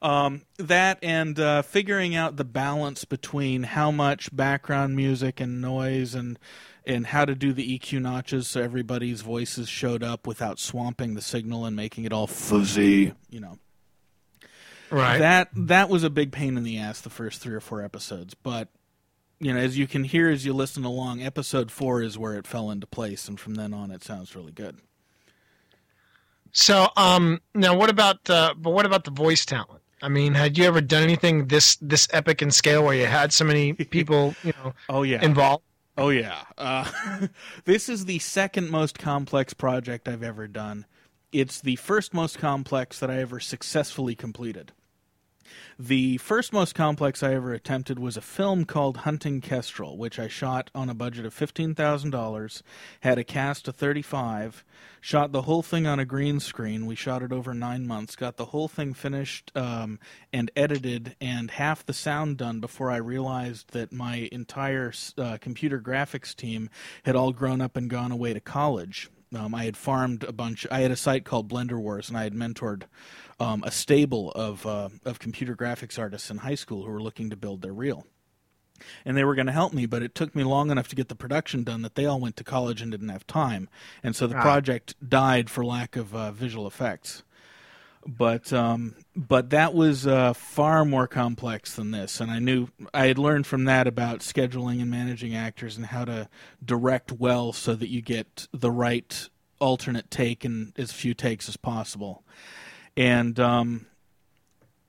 Um, 0.00 0.42
that 0.58 0.98
and 1.02 1.38
uh, 1.40 1.62
figuring 1.62 2.14
out 2.14 2.36
the 2.36 2.44
balance 2.44 3.04
between 3.04 3.64
how 3.64 3.90
much 3.90 4.34
background 4.34 4.94
music 4.94 5.40
and 5.40 5.60
noise 5.60 6.14
and 6.14 6.38
and 6.86 7.06
how 7.06 7.24
to 7.24 7.34
do 7.34 7.52
the 7.52 7.78
EQ 7.78 8.00
notches 8.02 8.48
so 8.48 8.62
everybody's 8.62 9.20
voices 9.20 9.68
showed 9.68 10.02
up 10.02 10.26
without 10.26 10.58
swamping 10.58 11.14
the 11.14 11.20
signal 11.20 11.64
and 11.64 11.76
making 11.76 12.04
it 12.04 12.12
all 12.12 12.26
fuzzy. 12.26 13.12
You 13.28 13.40
know 13.40 13.58
right. 14.90 15.18
that 15.18 15.48
that 15.54 15.88
was 15.88 16.04
a 16.04 16.10
big 16.10 16.32
pain 16.32 16.56
in 16.56 16.64
the 16.64 16.78
ass 16.78 17.00
the 17.00 17.10
first 17.10 17.40
three 17.40 17.54
or 17.54 17.60
four 17.60 17.82
episodes, 17.82 18.34
but 18.34 18.68
you 19.40 19.52
know 19.52 19.58
as 19.58 19.76
you 19.78 19.86
can 19.86 20.04
hear 20.04 20.30
as 20.30 20.44
you 20.44 20.52
listen 20.52 20.84
along, 20.84 21.22
episode 21.22 21.70
four 21.70 22.02
is 22.02 22.18
where 22.18 22.34
it 22.34 22.46
fell 22.46 22.70
into 22.70 22.86
place, 22.86 23.28
and 23.28 23.38
from 23.38 23.54
then 23.54 23.74
on 23.74 23.90
it 23.90 24.04
sounds 24.04 24.34
really 24.34 24.52
good. 24.52 24.76
So, 26.52 26.88
um, 26.96 27.40
now 27.54 27.76
what 27.76 27.90
about 27.90 28.28
uh, 28.30 28.54
but 28.56 28.70
what 28.70 28.86
about 28.86 29.04
the 29.04 29.10
voice 29.10 29.44
talent? 29.44 29.82
I 30.00 30.08
mean, 30.08 30.34
had 30.34 30.56
you 30.56 30.64
ever 30.64 30.80
done 30.80 31.02
anything 31.02 31.46
this 31.48 31.76
this 31.76 32.08
epic 32.12 32.42
in 32.42 32.50
scale 32.50 32.84
where 32.84 32.94
you 32.94 33.06
had 33.06 33.32
so 33.32 33.44
many 33.44 33.72
people, 33.90 34.34
you 34.42 34.52
know, 34.62 34.74
Oh 34.88 35.02
yeah, 35.02 35.22
involved? 35.22 35.64
Oh 35.96 36.10
yeah. 36.10 36.42
Uh, 36.56 36.88
this 37.64 37.88
is 37.88 38.04
the 38.04 38.18
second 38.20 38.70
most 38.70 38.98
complex 38.98 39.52
project 39.52 40.08
I've 40.08 40.22
ever 40.22 40.46
done. 40.46 40.86
It's 41.32 41.60
the 41.60 41.76
first 41.76 42.14
most 42.14 42.38
complex 42.38 43.00
that 43.00 43.10
I 43.10 43.20
ever 43.20 43.40
successfully 43.40 44.14
completed. 44.14 44.72
The 45.78 46.18
first 46.18 46.52
most 46.52 46.74
complex 46.74 47.22
I 47.22 47.34
ever 47.34 47.52
attempted 47.52 47.98
was 47.98 48.16
a 48.16 48.20
film 48.20 48.64
called 48.64 48.98
Hunting 48.98 49.40
Kestrel, 49.40 49.96
which 49.96 50.18
I 50.18 50.28
shot 50.28 50.70
on 50.74 50.88
a 50.88 50.94
budget 50.94 51.24
of 51.24 51.34
$15,000, 51.34 52.62
had 53.00 53.18
a 53.18 53.24
cast 53.24 53.68
of 53.68 53.76
35, 53.76 54.64
shot 55.00 55.32
the 55.32 55.42
whole 55.42 55.62
thing 55.62 55.86
on 55.86 55.98
a 55.98 56.04
green 56.04 56.40
screen. 56.40 56.86
We 56.86 56.94
shot 56.94 57.22
it 57.22 57.32
over 57.32 57.54
nine 57.54 57.86
months, 57.86 58.16
got 58.16 58.36
the 58.36 58.46
whole 58.46 58.68
thing 58.68 58.94
finished 58.94 59.52
um, 59.54 59.98
and 60.32 60.50
edited, 60.56 61.14
and 61.20 61.50
half 61.52 61.86
the 61.86 61.92
sound 61.92 62.38
done 62.38 62.60
before 62.60 62.90
I 62.90 62.96
realized 62.96 63.72
that 63.72 63.92
my 63.92 64.28
entire 64.32 64.92
uh, 65.16 65.38
computer 65.40 65.80
graphics 65.80 66.34
team 66.34 66.70
had 67.04 67.14
all 67.16 67.32
grown 67.32 67.60
up 67.60 67.76
and 67.76 67.88
gone 67.88 68.12
away 68.12 68.34
to 68.34 68.40
college. 68.40 69.10
Um, 69.34 69.54
I 69.54 69.64
had 69.64 69.76
farmed 69.76 70.24
a 70.24 70.32
bunch. 70.32 70.66
I 70.70 70.80
had 70.80 70.90
a 70.90 70.96
site 70.96 71.24
called 71.24 71.48
Blender 71.50 71.78
Wars, 71.78 72.08
and 72.08 72.16
I 72.16 72.22
had 72.24 72.32
mentored 72.34 72.84
um, 73.38 73.62
a 73.64 73.70
stable 73.70 74.30
of 74.32 74.64
uh, 74.66 74.88
of 75.04 75.18
computer 75.18 75.54
graphics 75.54 75.98
artists 75.98 76.30
in 76.30 76.38
high 76.38 76.54
school 76.54 76.84
who 76.84 76.90
were 76.90 77.02
looking 77.02 77.28
to 77.30 77.36
build 77.36 77.62
their 77.62 77.72
reel. 77.74 78.06
And 79.04 79.16
they 79.16 79.24
were 79.24 79.34
going 79.34 79.48
to 79.48 79.52
help 79.52 79.72
me, 79.72 79.86
but 79.86 80.04
it 80.04 80.14
took 80.14 80.36
me 80.36 80.44
long 80.44 80.70
enough 80.70 80.86
to 80.88 80.96
get 80.96 81.08
the 81.08 81.16
production 81.16 81.64
done 81.64 81.82
that 81.82 81.96
they 81.96 82.06
all 82.06 82.20
went 82.20 82.36
to 82.36 82.44
college 82.44 82.80
and 82.80 82.92
didn't 82.92 83.08
have 83.08 83.26
time, 83.26 83.68
and 84.04 84.14
so 84.14 84.26
the 84.28 84.36
Ah. 84.36 84.42
project 84.42 84.94
died 85.06 85.50
for 85.50 85.64
lack 85.64 85.96
of 85.96 86.14
uh, 86.14 86.30
visual 86.30 86.66
effects. 86.66 87.22
But 88.06 88.52
um, 88.52 88.94
but 89.14 89.50
that 89.50 89.74
was 89.74 90.06
uh, 90.06 90.32
far 90.32 90.84
more 90.84 91.06
complex 91.06 91.76
than 91.76 91.90
this, 91.90 92.20
and 92.20 92.30
I 92.30 92.38
knew 92.38 92.68
I 92.94 93.06
had 93.06 93.18
learned 93.18 93.46
from 93.46 93.64
that 93.64 93.86
about 93.86 94.20
scheduling 94.20 94.80
and 94.80 94.90
managing 94.90 95.34
actors 95.34 95.76
and 95.76 95.86
how 95.86 96.04
to 96.06 96.28
direct 96.64 97.12
well 97.12 97.52
so 97.52 97.74
that 97.74 97.88
you 97.88 98.00
get 98.00 98.48
the 98.52 98.70
right 98.70 99.28
alternate 99.60 100.10
take 100.10 100.44
and 100.44 100.72
as 100.78 100.92
few 100.92 101.12
takes 101.12 101.48
as 101.48 101.56
possible. 101.56 102.24
And 102.96 103.38
um, 103.38 103.86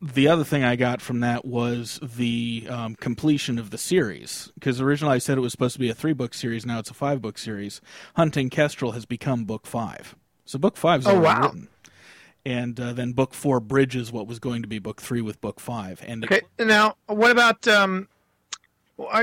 the 0.02 0.28
other 0.30 0.44
thing 0.44 0.64
I 0.64 0.76
got 0.76 1.02
from 1.02 1.20
that 1.20 1.44
was 1.44 2.00
the 2.02 2.68
um, 2.70 2.96
completion 2.96 3.60
of 3.60 3.70
the 3.72 3.78
series. 3.78 4.52
Because 4.54 4.80
originally 4.80 5.16
I 5.16 5.18
said 5.18 5.38
it 5.38 5.42
was 5.42 5.52
supposed 5.52 5.74
to 5.74 5.80
be 5.80 5.90
a 5.90 5.94
three 5.96 6.14
book 6.14 6.34
series, 6.34 6.66
now 6.66 6.80
it's 6.80 6.90
a 6.90 6.94
five 6.94 7.22
book 7.22 7.38
series. 7.38 7.82
Hunting 8.16 8.50
Kestrel 8.50 8.94
has 8.94 9.06
become 9.06 9.44
book 9.46 9.66
five. 9.68 10.16
So 10.46 10.58
book 10.58 10.78
five's 10.78 11.06
Oh, 11.06 11.20
wow. 11.20 11.42
written. 11.42 11.68
And 12.46 12.80
uh, 12.80 12.94
then 12.94 13.12
book 13.12 13.34
four 13.34 13.60
bridges 13.60 14.12
what 14.12 14.26
was 14.28 14.40
going 14.40 14.62
to 14.62 14.68
be 14.68 14.80
book 14.80 15.02
three 15.02 15.22
with 15.22 15.40
book 15.42 15.60
five. 15.60 16.02
And 16.08 16.24
it- 16.24 16.32
Okay. 16.32 16.42
Now, 16.66 16.96
what 17.08 17.32
about 17.32 17.68
um? 17.68 18.08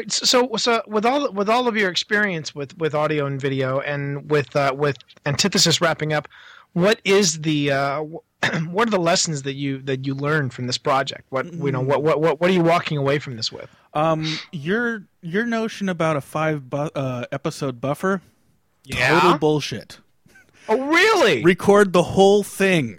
so 0.08 0.50
so 0.56 0.82
with 0.86 1.04
all 1.04 1.30
with 1.32 1.48
all 1.48 1.68
of 1.68 1.76
your 1.76 1.90
experience 1.90 2.54
with 2.54 2.76
with 2.78 2.94
audio 2.94 3.26
and 3.26 3.40
video, 3.40 3.80
and 3.80 4.30
with 4.30 4.54
uh, 4.56 4.72
with 4.74 4.96
antithesis 5.26 5.80
wrapping 5.80 6.12
up, 6.12 6.28
what 6.72 7.00
is 7.04 7.40
the 7.42 7.72
uh, 7.72 8.02
what 8.70 8.88
are 8.88 8.90
the 8.90 8.98
lessons 9.00 9.42
that 9.42 9.54
you 9.54 9.82
that 9.82 10.06
you 10.06 10.14
learned 10.14 10.54
from 10.54 10.66
this 10.66 10.78
project? 10.78 11.24
What 11.30 11.52
you 11.52 11.72
know 11.72 11.80
what 11.80 12.02
what 12.02 12.20
what 12.20 12.40
what 12.40 12.50
are 12.50 12.54
you 12.54 12.62
walking 12.62 12.96
away 12.98 13.18
from 13.18 13.36
this 13.36 13.50
with? 13.52 13.68
um, 13.94 14.38
your 14.52 15.04
your 15.22 15.44
notion 15.46 15.88
about 15.88 16.16
a 16.16 16.20
five 16.20 16.68
bu- 16.70 16.90
uh, 16.94 17.24
episode 17.32 17.80
buffer, 17.80 18.22
yeah. 18.84 19.20
total 19.20 19.38
bullshit. 19.38 19.98
Oh, 20.68 20.88
really? 20.88 21.42
record 21.42 21.92
the 21.92 22.02
whole 22.02 22.42
thing. 22.42 22.98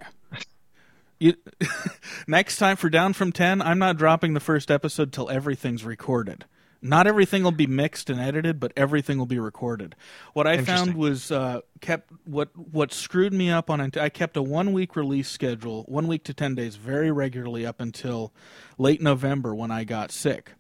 You, 1.20 1.34
next 2.28 2.58
time 2.58 2.78
for 2.78 2.90
Down 2.90 3.14
from 3.14 3.32
10, 3.32 3.62
I'm 3.62 3.80
not 3.80 3.98
dropping 3.98 4.34
the 4.34 4.40
first 4.40 4.70
episode 4.70 5.12
till 5.12 5.30
everything's 5.30 5.84
recorded. 5.84 6.46
Not 6.80 7.08
everything 7.08 7.44
will 7.44 7.52
be 7.52 7.66
mixed 7.66 8.10
and 8.10 8.20
edited, 8.20 8.60
but 8.60 8.72
everything 8.78 9.18
will 9.18 9.26
be 9.26 9.40
recorded. 9.40 9.96
What 10.34 10.46
I 10.46 10.62
found 10.62 10.94
was 10.94 11.32
uh, 11.32 11.62
kept 11.82 12.12
what 12.24 12.56
what 12.56 12.94
screwed 12.94 13.34
me 13.34 13.50
up 13.50 13.72
on. 13.72 13.92
I 14.00 14.10
kept 14.10 14.38
a 14.38 14.44
one 14.44 14.74
week 14.74 14.96
release 14.96 15.28
schedule, 15.28 15.86
one 15.88 16.08
week 16.08 16.24
to 16.26 16.36
ten 16.36 16.54
days, 16.54 16.76
very 16.76 17.12
regularly 17.12 17.66
up 17.66 17.82
until 17.82 18.32
late 18.78 19.02
November 19.02 19.56
when 19.56 19.72
I 19.72 19.86
got 19.86 20.12
sick. 20.12 20.52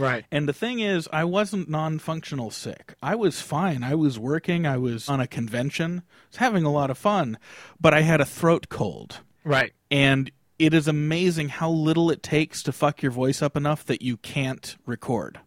Right. 0.00 0.24
And 0.30 0.48
the 0.48 0.52
thing 0.52 0.80
is, 0.80 1.08
I 1.12 1.24
wasn't 1.24 1.68
non 1.68 1.98
functional 1.98 2.50
sick. 2.50 2.94
I 3.02 3.14
was 3.14 3.40
fine. 3.40 3.82
I 3.82 3.94
was 3.94 4.18
working. 4.18 4.66
I 4.66 4.76
was 4.76 5.08
on 5.08 5.20
a 5.20 5.26
convention. 5.26 6.02
I 6.06 6.26
was 6.30 6.36
having 6.36 6.64
a 6.64 6.72
lot 6.72 6.90
of 6.90 6.98
fun. 6.98 7.38
But 7.80 7.94
I 7.94 8.00
had 8.00 8.20
a 8.20 8.26
throat 8.26 8.68
cold. 8.68 9.18
Right. 9.44 9.72
And 9.90 10.30
it 10.58 10.74
is 10.74 10.88
amazing 10.88 11.48
how 11.48 11.70
little 11.70 12.10
it 12.10 12.22
takes 12.22 12.62
to 12.64 12.72
fuck 12.72 13.02
your 13.02 13.12
voice 13.12 13.40
up 13.40 13.56
enough 13.56 13.84
that 13.86 14.02
you 14.02 14.16
can't 14.16 14.76
record. 14.86 15.40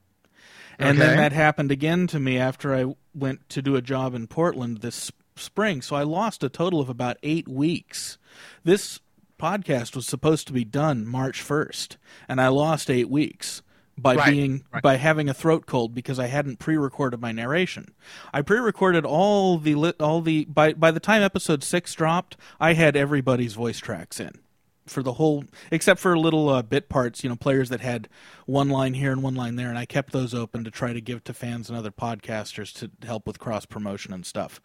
And 0.80 1.00
then 1.00 1.18
that 1.18 1.32
happened 1.32 1.72
again 1.72 2.08
to 2.08 2.20
me 2.20 2.38
after 2.38 2.74
I 2.74 2.96
went 3.14 3.48
to 3.50 3.62
do 3.62 3.76
a 3.76 3.82
job 3.82 4.16
in 4.16 4.28
Portland 4.28 4.80
this 4.80 5.12
spring. 5.36 5.82
So 5.82 5.96
I 5.96 6.04
lost 6.04 6.44
a 6.44 6.50
total 6.50 6.80
of 6.80 6.90
about 6.90 7.18
eight 7.24 7.48
weeks. 7.48 8.18
This 8.64 9.00
podcast 9.40 9.96
was 9.96 10.06
supposed 10.06 10.48
to 10.48 10.54
be 10.54 10.64
done 10.64 11.06
March 11.06 11.44
1st, 11.44 11.98
and 12.28 12.42
I 12.42 12.48
lost 12.48 12.90
eight 12.90 13.10
weeks 13.10 13.62
by 13.98 14.16
Right, 14.16 14.32
being 14.32 14.64
right. 14.72 14.82
by 14.82 14.96
having 14.98 15.30
a 15.30 15.34
throat 15.34 15.66
cold 15.66 15.94
because 15.94 16.20
I 16.20 16.28
hadn't 16.28 16.60
pre-recorded 16.60 17.22
my 17.22 17.32
narration. 17.32 17.94
I 18.34 18.42
pre-recorded 18.42 19.06
all 19.06 19.58
the 19.58 19.76
li- 19.76 19.94
all 20.00 20.22
the 20.22 20.46
by 20.46 20.74
by 20.74 20.92
the 20.92 21.00
time 21.00 21.22
episode 21.22 21.64
6 21.64 21.94
dropped, 21.94 22.36
I 22.60 22.74
had 22.74 22.96
everybody's 22.96 23.54
voice 23.54 23.80
tracks 23.80 24.20
in 24.20 24.40
for 24.86 25.02
the 25.02 25.14
whole 25.14 25.46
except 25.72 26.00
for 26.00 26.18
little 26.18 26.50
uh, 26.50 26.62
bit 26.62 26.90
parts, 26.90 27.24
you 27.24 27.30
know, 27.30 27.36
players 27.36 27.70
that 27.70 27.82
had 27.82 28.10
one 28.46 28.68
line 28.70 28.96
here 28.96 29.12
and 29.12 29.24
one 29.24 29.36
line 29.36 29.56
there 29.56 29.70
and 29.70 29.78
I 29.78 29.86
kept 29.86 30.12
those 30.12 30.34
open 30.34 30.64
to 30.64 30.72
try 30.72 30.92
to 30.92 31.00
give 31.00 31.24
to 31.26 31.34
fans 31.34 31.70
and 31.70 31.78
other 31.78 31.92
podcasters 31.92 32.74
to 32.80 32.92
help 33.08 33.26
with 33.28 33.40
cross 33.40 33.66
promotion 33.66 34.12
and 34.12 34.26
stuff. 34.26 34.60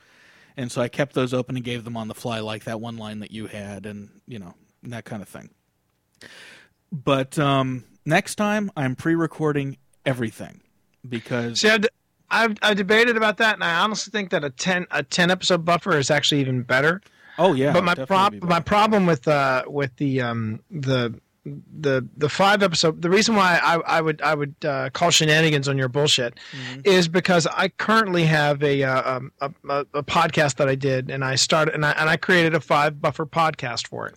And 0.56 0.72
so 0.72 0.82
I 0.82 0.88
kept 0.88 1.14
those 1.14 1.32
open 1.32 1.54
and 1.54 1.64
gave 1.64 1.84
them 1.84 1.96
on 1.96 2.08
the 2.08 2.14
fly 2.14 2.40
like 2.40 2.64
that 2.64 2.80
one 2.80 2.96
line 2.96 3.20
that 3.20 3.30
you 3.30 3.46
had 3.46 3.86
and, 3.86 4.08
you 4.26 4.40
know, 4.40 4.54
that 4.82 5.04
kind 5.04 5.22
of 5.22 5.28
thing. 5.28 5.50
But 6.90 7.38
um, 7.38 7.84
next 8.08 8.34
time 8.36 8.70
I'm 8.76 8.96
pre-recording 8.96 9.76
everything 10.06 10.60
because 11.08 11.60
See, 11.60 11.68
I've, 11.68 11.84
I've 12.30 12.56
I've 12.62 12.76
debated 12.76 13.16
about 13.16 13.36
that, 13.38 13.54
and 13.54 13.62
I 13.64 13.78
honestly 13.80 14.10
think 14.10 14.30
that 14.30 14.42
a 14.44 14.50
ten 14.50 14.86
a 14.90 15.02
ten 15.02 15.30
episode 15.30 15.64
buffer 15.64 15.96
is 15.96 16.10
actually 16.10 16.40
even 16.40 16.62
better. 16.62 17.00
oh 17.38 17.52
yeah, 17.54 17.72
but 17.72 17.84
my 17.84 17.94
definitely 17.94 18.06
prob 18.06 18.32
be 18.32 18.40
my 18.40 18.60
problem 18.60 19.06
with 19.06 19.28
uh 19.28 19.62
with 19.66 19.94
the 19.96 20.20
um 20.20 20.60
the 20.70 21.18
the 21.80 22.06
the 22.16 22.28
five 22.28 22.62
episode 22.62 23.00
the 23.00 23.08
reason 23.08 23.34
why 23.34 23.58
I, 23.62 23.76
I 23.98 24.00
would 24.02 24.20
I 24.20 24.34
would 24.34 24.54
uh, 24.62 24.90
call 24.90 25.10
shenanigans 25.10 25.66
on 25.68 25.78
your 25.78 25.88
bullshit 25.88 26.34
Mm-hmm. 26.52 26.80
is 26.84 27.08
because 27.08 27.46
I 27.46 27.68
currently 27.68 28.24
have 28.24 28.62
a, 28.62 28.82
uh, 28.82 29.16
um, 29.16 29.32
a, 29.40 29.50
a 29.70 29.86
a 29.94 30.02
podcast 30.02 30.56
that 30.56 30.68
I 30.68 30.74
did 30.74 31.10
and 31.10 31.24
I 31.24 31.36
started 31.36 31.74
and 31.74 31.86
I 31.86 31.92
and 31.92 32.10
I 32.10 32.18
created 32.18 32.54
a 32.54 32.60
five 32.60 33.00
buffer 33.00 33.24
podcast 33.24 33.86
for 33.86 34.06
it 34.08 34.16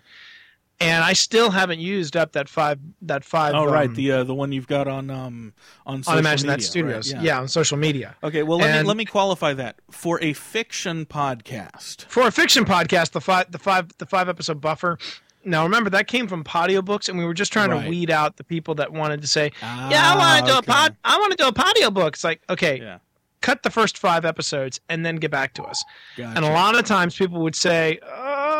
and 0.81 1.03
I 1.03 1.13
still 1.13 1.51
haven't 1.51 1.79
used 1.79 2.17
up 2.17 2.33
that 2.33 2.49
five 2.49 2.79
that 3.03 3.23
five 3.23 3.53
Oh 3.55 3.65
right, 3.65 3.87
um, 3.87 3.95
the 3.95 4.11
uh, 4.11 4.23
the 4.23 4.33
one 4.33 4.51
you've 4.51 4.67
got 4.67 4.87
on 4.87 5.09
um 5.09 5.53
on 5.85 6.03
social 6.03 6.13
on 6.13 6.19
Imagine 6.19 6.47
That 6.47 6.53
media, 6.59 6.67
Studios 6.67 7.13
right, 7.13 7.23
yeah. 7.23 7.39
on 7.39 7.47
social 7.47 7.77
media 7.77 8.15
Okay, 8.23 8.43
well 8.43 8.57
let 8.57 8.81
me 8.81 8.87
let 8.87 8.97
me 8.97 9.05
qualify 9.05 9.53
that 9.53 9.75
for 9.91 10.21
a 10.21 10.33
fiction 10.33 11.05
podcast. 11.05 12.05
for 12.05 12.27
a 12.27 12.31
fiction 12.31 12.65
podcast, 12.65 13.11
the 13.11 13.21
five 13.21 13.51
the 13.51 13.59
five 13.59 13.89
the 13.99 14.05
five 14.05 14.27
episode 14.27 14.59
buffer. 14.59 14.97
Now 15.43 15.63
remember 15.63 15.89
that 15.91 16.07
came 16.07 16.27
from 16.27 16.43
Podiobooks, 16.43 17.09
and 17.09 17.17
we 17.17 17.25
were 17.25 17.33
just 17.33 17.51
trying 17.51 17.71
Right. 17.71 17.83
to 17.83 17.89
weed 17.89 18.11
out 18.11 18.37
the 18.37 18.43
people 18.43 18.75
that 18.75 18.91
wanted 18.93 19.21
to 19.21 19.27
say, 19.27 19.51
"Yeah, 19.61 20.13
I 20.13 20.17
want 20.17 20.45
to 20.45 20.51
do 20.51 20.55
Ah, 20.55 20.59
a 20.59 20.61
pod. 20.61 20.95
I 21.03 21.17
want 21.17 21.31
to 21.31 21.37
do 21.37 21.47
a 21.47 21.51
podiobook." 21.53 22.09
It's 22.09 22.23
like, 22.23 22.41
okay, 22.47 22.77
Yeah. 22.79 22.97
cut 23.41 23.63
the 23.63 23.71
first 23.71 23.97
five 23.97 24.23
episodes 24.23 24.79
and 24.87 25.03
then 25.03 25.15
get 25.15 25.31
back 25.31 25.55
to 25.55 25.63
us. 25.63 25.83
Gotcha. 26.15 26.35
And 26.35 26.45
a 26.45 26.51
lot 26.51 26.77
of 26.77 26.85
times 26.85 27.15
people 27.15 27.41
would 27.41 27.55
say, 27.55 27.97
"Oh, 28.05 28.50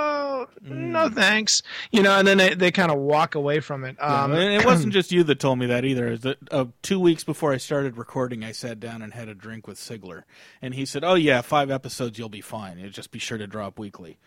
no, 0.64 1.10
thanks," 1.10 1.62
you 1.92 2.04
know, 2.04 2.18
and 2.18 2.28
then 2.28 2.38
they, 2.38 2.54
they 2.54 2.72
kind 2.72 2.92
of 2.92 2.98
walk 3.00 3.36
away 3.36 3.60
from 3.60 3.84
it. 3.84 3.96
Yeah, 4.00 4.24
Um, 4.24 4.32
and 4.34 4.54
it 4.54 4.66
wasn't 4.66 4.94
just 4.94 5.12
you 5.12 5.24
that 5.24 5.40
told 5.40 5.60
me 5.60 5.66
that 5.68 5.86
either. 5.86 6.18
That 6.18 6.38
uh, 6.52 6.66
two 6.82 7.00
weeks 7.00 7.24
before 7.24 7.52
I 7.54 7.58
started 7.58 7.98
recording, 7.98 8.44
I 8.44 8.52
sat 8.52 8.80
down 8.80 9.02
and 9.02 9.14
had 9.14 9.28
a 9.30 9.34
drink 9.36 9.68
with 9.68 9.78
Sigler, 9.78 10.24
and 10.62 10.74
he 10.76 10.86
said, 10.86 11.04
"Oh 11.04 11.16
yeah, 11.16 11.42
five 11.42 11.72
episodes, 11.72 12.18
you'll 12.20 12.30
be 12.30 12.42
fine. 12.42 12.78
You 12.80 12.90
just 12.90 13.12
be 13.12 13.20
sure 13.20 13.38
to 13.38 13.48
drop 13.48 13.80
weekly." 13.80 14.18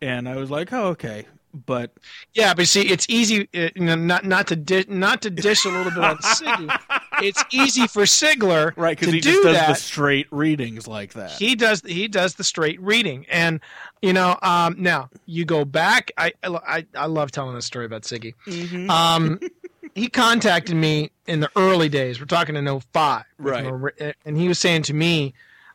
And 0.00 0.28
I 0.28 0.36
was 0.36 0.50
like, 0.50 0.72
"Oh 0.72 0.88
okay," 0.88 1.26
but 1.54 1.92
Yeah, 2.34 2.52
but 2.54 2.66
see, 2.66 2.82
it's 2.82 3.06
easy. 3.08 3.48
uh, 3.54 3.70
You 3.74 3.84
know, 3.84 3.94
not 3.94 4.24
not 4.24 4.46
to 4.48 4.56
di- 4.56 4.86
not 4.88 5.22
to 5.22 5.30
dish 5.30 5.64
a 5.64 5.68
little 5.68 5.92
bit 5.92 6.02
on 6.04 6.16
Siggy. 6.18 6.78
It's 7.22 7.42
easy 7.52 7.86
for 7.86 8.02
Sigler 8.02 8.72
right 8.76 8.98
because 8.98 9.08
to 9.08 9.14
he 9.14 9.20
do 9.20 9.30
just 9.32 9.42
does 9.44 9.56
that. 9.56 9.68
the 9.68 9.74
straight 9.76 10.26
readings 10.32 10.88
like 10.88 11.12
that. 11.14 11.30
he 11.32 11.54
does 11.54 11.80
he 11.86 12.08
does 12.08 12.34
the 12.34 12.44
straight 12.44 12.80
reading, 12.80 13.24
and 13.30 13.60
you 14.02 14.12
know, 14.12 14.36
um, 14.42 14.74
now 14.78 15.08
you 15.26 15.44
go 15.44 15.64
back. 15.64 16.10
I 16.18 16.32
I 16.44 16.84
I 16.96 17.06
love 17.06 17.30
telling 17.30 17.54
this 17.54 17.66
story 17.66 17.86
about 17.86 18.02
Siggy. 18.02 18.34
Mm-hmm. 18.46 18.90
Um, 18.90 19.38
he 19.94 20.08
contacted 20.08 20.74
me 20.76 21.10
in 21.26 21.40
the 21.40 21.50
early 21.56 21.88
days. 21.88 22.18
We're 22.18 22.26
talking 22.26 22.56
in 22.56 22.80
05. 22.80 23.22
Right. 23.38 23.94
And 24.26 24.36
he 24.36 24.48
was 24.48 24.58
saying 24.58 24.82
to 24.84 24.94
me, 24.94 25.34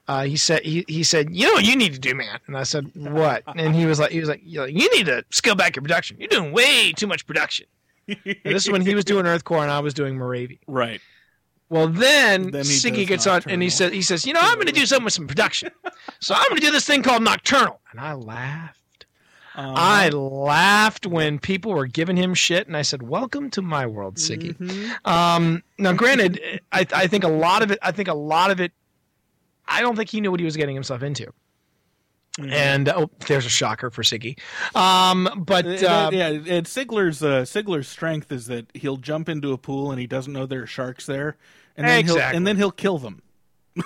uh, 0.09 0.23
he 0.23 0.35
said, 0.37 0.63
he, 0.63 0.83
he 0.87 1.03
said, 1.03 1.35
you 1.35 1.45
know 1.45 1.53
what 1.53 1.65
you 1.65 1.75
need 1.75 1.93
to 1.93 1.99
do, 1.99 2.15
man. 2.15 2.39
And 2.47 2.57
I 2.57 2.63
said, 2.63 2.89
what? 2.95 3.43
And 3.55 3.75
he 3.75 3.85
was 3.85 3.99
like, 3.99 4.09
he 4.09 4.19
was 4.19 4.27
like, 4.27 4.41
you 4.43 4.65
need 4.67 5.05
to 5.05 5.23
scale 5.29 5.53
back 5.53 5.75
your 5.75 5.83
production. 5.83 6.17
You're 6.19 6.29
doing 6.29 6.51
way 6.51 6.91
too 6.93 7.05
much 7.05 7.27
production. 7.27 7.67
And 8.07 8.35
this 8.43 8.65
is 8.65 8.71
when 8.71 8.81
he 8.81 8.95
was 8.95 9.05
doing 9.05 9.25
Earthcore 9.25 9.61
and 9.61 9.69
I 9.69 9.79
was 9.79 9.93
doing 9.93 10.15
Morevi. 10.15 10.57
right. 10.65 10.99
Well, 11.69 11.87
then, 11.87 12.49
Then 12.49 12.63
Siggy 12.63 13.05
gets 13.05 13.27
on 13.27 13.43
and 13.45 13.61
he 13.61 13.69
says, 13.69 13.91
he 13.91 14.01
says, 14.01 14.25
you 14.25 14.33
know, 14.33 14.39
I'm 14.41 14.55
going 14.55 14.65
to 14.65 14.73
do 14.73 14.87
something 14.87 15.05
with 15.05 15.13
some 15.13 15.27
production. 15.27 15.69
so 16.19 16.33
I'm 16.33 16.49
going 16.49 16.59
to 16.59 16.65
do 16.65 16.71
this 16.71 16.87
thing 16.87 17.03
called 17.03 17.21
Nocturnal. 17.21 17.79
And 17.91 17.99
I 17.99 18.13
laughed. 18.13 19.05
Uh, 19.55 19.73
I 19.75 20.09
laughed 20.09 21.05
when 21.05 21.37
people 21.37 21.73
were 21.73 21.85
giving 21.85 22.17
him 22.17 22.33
shit, 22.33 22.67
and 22.67 22.77
I 22.77 22.81
said, 22.81 23.03
"Welcome 23.03 23.49
to 23.51 23.61
my 23.61 23.85
world, 23.85 24.15
Siggy." 24.15 24.55
Mm-hmm. 24.55 25.07
Um, 25.09 25.63
now, 25.77 25.91
granted, 25.91 26.61
I, 26.71 26.85
I 26.93 27.07
think 27.07 27.25
a 27.25 27.29
lot 27.29 27.61
of 27.61 27.69
it. 27.71 27.79
I 27.81 27.91
think 27.91 28.07
a 28.07 28.13
lot 28.13 28.51
of 28.51 28.61
it. 28.61 28.71
I 29.69 29.81
don't 29.81 29.95
think 29.95 30.09
he 30.09 30.19
knew 30.21 30.31
what 30.31 30.39
he 30.39 30.45
was 30.45 30.57
getting 30.57 30.75
himself 30.75 31.03
into. 31.03 31.31
Mm-hmm. 32.37 32.51
And 32.53 32.89
oh, 32.89 33.09
there's 33.27 33.45
a 33.45 33.49
shocker 33.49 33.89
for 33.89 34.01
Siggy. 34.01 34.39
Um, 34.75 35.43
but 35.45 35.65
Uh, 35.65 36.09
yeah, 36.13 36.27
and 36.29 36.65
Sigler's 36.67 37.21
uh, 37.23 37.43
Sigler's 37.43 37.87
strength 37.87 38.31
is 38.31 38.47
that 38.47 38.65
he'll 38.73 38.97
jump 38.97 39.27
into 39.29 39.51
a 39.51 39.57
pool 39.57 39.91
and 39.91 39.99
he 39.99 40.07
doesn't 40.07 40.31
know 40.31 40.45
there 40.45 40.63
are 40.63 40.67
sharks 40.67 41.05
there, 41.05 41.35
and 41.75 41.87
then 41.87 42.05
he'll 42.05 42.17
and 42.19 42.47
then 42.47 42.55
he'll 42.55 42.71
kill 42.71 42.97
them. 42.97 43.21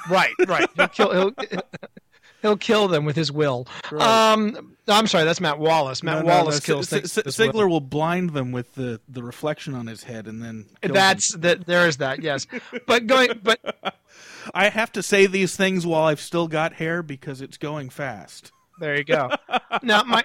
right, 0.09 0.33
right, 0.47 0.69
he'll 0.75 0.87
kill. 0.87 1.11
He'll, 1.13 1.61
he'll 2.41 2.57
kill 2.57 2.87
them 2.87 3.05
with 3.05 3.15
his 3.15 3.31
will. 3.31 3.67
Um, 3.97 4.75
I'm 4.87 5.07
sorry, 5.07 5.23
that's 5.23 5.39
Matt 5.41 5.57
Wallace. 5.59 6.03
Matt 6.03 6.23
No, 6.23 6.29
no, 6.29 6.35
Wallace 6.35 6.67
no, 6.67 6.73
kills 6.75 6.89
Si- 6.89 6.99
things. 6.99 7.11
Si- 7.13 7.21
will. 7.25 7.31
Sigler 7.31 7.69
will 7.69 7.81
blind 7.81 8.31
them 8.31 8.51
with 8.51 8.75
the, 8.75 8.99
the 9.07 9.23
reflection 9.23 9.73
on 9.73 9.87
his 9.87 10.03
head, 10.03 10.27
and 10.27 10.43
then 10.43 10.65
That's 10.81 11.31
them. 11.31 11.41
that. 11.41 11.65
There 11.65 11.87
is 11.87 11.97
that. 11.97 12.21
Yes, 12.21 12.45
but 12.85 13.07
going. 13.07 13.39
But 13.41 13.95
I 14.53 14.69
have 14.69 14.91
to 14.93 15.03
say 15.03 15.25
these 15.25 15.55
things 15.55 15.85
while 15.85 16.03
I've 16.03 16.21
still 16.21 16.47
got 16.47 16.73
hair 16.73 17.03
because 17.03 17.41
it's 17.41 17.57
going 17.57 17.89
fast. 17.89 18.51
There 18.79 18.95
you 18.97 19.03
go. 19.03 19.29
now 19.83 20.03
my 20.03 20.23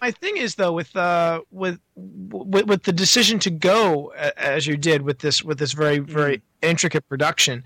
my 0.00 0.10
thing 0.10 0.36
is 0.36 0.56
though 0.56 0.72
with 0.72 0.94
uh 0.96 1.42
with 1.50 1.78
with, 1.94 2.66
with 2.66 2.82
the 2.82 2.92
decision 2.92 3.38
to 3.40 3.50
go 3.50 4.12
a- 4.16 4.38
as 4.38 4.66
you 4.66 4.76
did 4.76 5.02
with 5.02 5.20
this 5.20 5.42
with 5.42 5.58
this 5.58 5.72
very 5.72 5.98
very 5.98 6.42
intricate 6.62 7.08
production. 7.08 7.64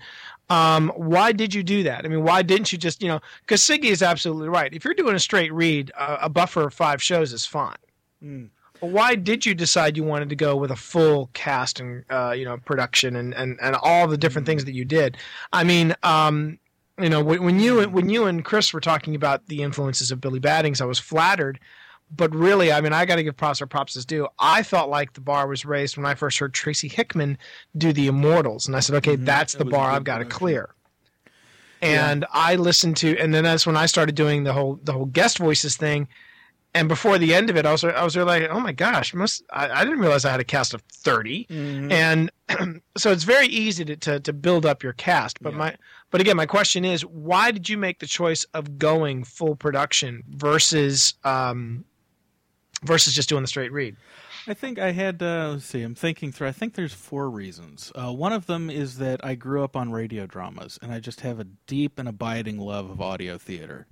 Um, 0.49 0.91
why 0.95 1.31
did 1.31 1.53
you 1.53 1.61
do 1.63 1.83
that? 1.83 2.05
I 2.05 2.07
mean, 2.07 2.23
why 2.23 2.41
didn't 2.41 2.71
you 2.71 2.77
just 2.77 3.01
you 3.01 3.07
know? 3.07 3.19
Because 3.41 3.61
Siggy 3.61 3.85
is 3.85 4.01
absolutely 4.01 4.49
right. 4.49 4.73
If 4.73 4.83
you're 4.83 4.95
doing 4.95 5.15
a 5.15 5.19
straight 5.19 5.53
read, 5.53 5.91
uh, 5.97 6.17
a 6.21 6.29
buffer 6.29 6.67
of 6.67 6.73
five 6.73 7.01
shows 7.03 7.33
is 7.33 7.45
fine. 7.45 7.75
But 8.21 8.49
why 8.79 9.15
did 9.15 9.45
you 9.45 9.53
decide 9.53 9.97
you 9.97 10.03
wanted 10.03 10.29
to 10.29 10.35
go 10.35 10.55
with 10.55 10.71
a 10.71 10.75
full 10.75 11.29
cast 11.33 11.79
and 11.79 12.03
uh, 12.09 12.31
you 12.31 12.45
know 12.45 12.57
production 12.57 13.15
and, 13.15 13.33
and, 13.33 13.57
and 13.61 13.75
all 13.75 14.07
the 14.07 14.17
different 14.17 14.45
things 14.45 14.65
that 14.65 14.73
you 14.73 14.85
did? 14.85 15.17
I 15.53 15.63
mean, 15.63 15.95
um, 16.03 16.59
you 16.99 17.09
know, 17.09 17.23
when, 17.23 17.43
when 17.43 17.59
you 17.59 17.87
when 17.89 18.09
you 18.09 18.25
and 18.25 18.43
Chris 18.43 18.73
were 18.73 18.81
talking 18.81 19.15
about 19.15 19.47
the 19.47 19.61
influences 19.61 20.11
of 20.11 20.19
Billibub 20.19 20.41
Baddings, 20.41 20.81
I 20.81 20.85
was 20.85 20.99
flattered. 20.99 21.59
But 22.15 22.33
really, 22.33 22.71
I 22.71 22.81
mean, 22.81 22.91
I 22.91 23.05
got 23.05 23.17
to 23.17 23.23
give 23.23 23.37
props 23.37 23.61
where 23.61 23.67
props 23.67 23.95
is 23.95 24.03
due. 24.03 24.27
I 24.39 24.63
felt 24.63 24.89
like 24.89 25.13
the 25.13 25.21
bar 25.21 25.47
was 25.47 25.63
raised 25.63 25.95
when 25.95 26.07
I 26.07 26.15
first 26.15 26.39
heard 26.39 26.55
Tracy 26.55 26.87
Hickman 26.87 27.37
do 27.77 27.93
the 27.93 28.07
Immortals, 28.07 28.65
and 28.65 28.75
I 28.75 28.79
said, 28.79 28.95
okay, 28.95 29.15
that's 29.15 29.53
the 29.53 29.61
a 29.61 29.69
bar 29.69 29.91
I've 29.91 30.03
got 30.03 30.17
to 30.17 30.25
clear. 30.25 30.73
And 31.83 32.25
I 32.31 32.55
listened 32.55 32.97
to, 32.97 33.15
and 33.19 33.33
then 33.33 33.43
that's 33.43 33.67
when 33.67 33.77
I 33.77 33.85
started 33.85 34.15
doing 34.15 34.43
the 34.43 34.53
whole 34.53 34.79
the 34.83 34.91
whole 34.91 35.05
guest 35.05 35.37
voices 35.37 35.77
thing. 35.77 36.07
And 36.75 36.87
before 36.87 37.17
the 37.17 37.33
end 37.33 37.49
of 37.49 37.57
it, 37.57 37.65
I 37.65 37.71
was 37.71 37.83
I 37.83 38.03
was 38.03 38.15
really 38.15 38.41
like, 38.41 38.49
oh 38.51 38.59
my 38.59 38.71
gosh, 38.71 39.13
must 39.13 39.43
I, 39.51 39.69
I 39.69 39.83
didn't 39.83 39.99
realize 39.99 40.23
I 40.23 40.31
had 40.31 40.39
a 40.39 40.43
cast 40.45 40.73
of 40.73 40.81
30 40.83 41.47
and 41.91 42.31
so 42.97 43.11
it's 43.11 43.23
very 43.23 43.47
easy 43.47 43.83
to, 43.85 43.95
to, 43.95 44.19
to 44.19 44.33
build 44.33 44.65
up 44.65 44.83
your 44.83 44.93
cast. 44.93 45.41
But 45.41 45.53
my 45.53 45.75
but 46.11 46.21
again, 46.21 46.37
my 46.37 46.45
question 46.45 46.85
is, 46.85 47.05
why 47.05 47.51
did 47.51 47.69
you 47.69 47.77
make 47.77 47.99
the 47.99 48.07
choice 48.07 48.43
of 48.53 48.77
going 48.77 49.23
full 49.23 49.55
production 49.55 50.23
versus 50.29 51.15
um, 51.23 51.85
versus 52.83 53.13
just 53.13 53.29
doing 53.29 53.41
the 53.41 53.47
straight 53.47 53.71
read? 53.71 53.95
I 54.47 54.53
think 54.53 54.79
I 54.79 54.91
had. 54.91 55.21
Uh, 55.21 55.51
let's 55.53 55.65
see. 55.65 55.81
I'm 55.81 55.95
thinking 55.95 56.31
through. 56.31 56.47
I 56.47 56.51
think 56.51 56.73
there's 56.73 56.93
four 56.93 57.29
reasons. 57.29 57.91
Uh, 57.93 58.11
one 58.11 58.33
of 58.33 58.47
them 58.47 58.69
is 58.69 58.97
that 58.97 59.23
I 59.23 59.35
grew 59.35 59.63
up 59.63 59.75
on 59.75 59.91
radio 59.91 60.25
dramas, 60.25 60.79
and 60.81 60.91
I 60.91 60.99
just 60.99 61.21
have 61.21 61.39
a 61.39 61.43
deep 61.43 61.99
and 61.99 62.07
abiding 62.09 62.57
love 62.57 62.89
of 62.89 63.01
audio 63.01 63.37
theater. 63.37 63.85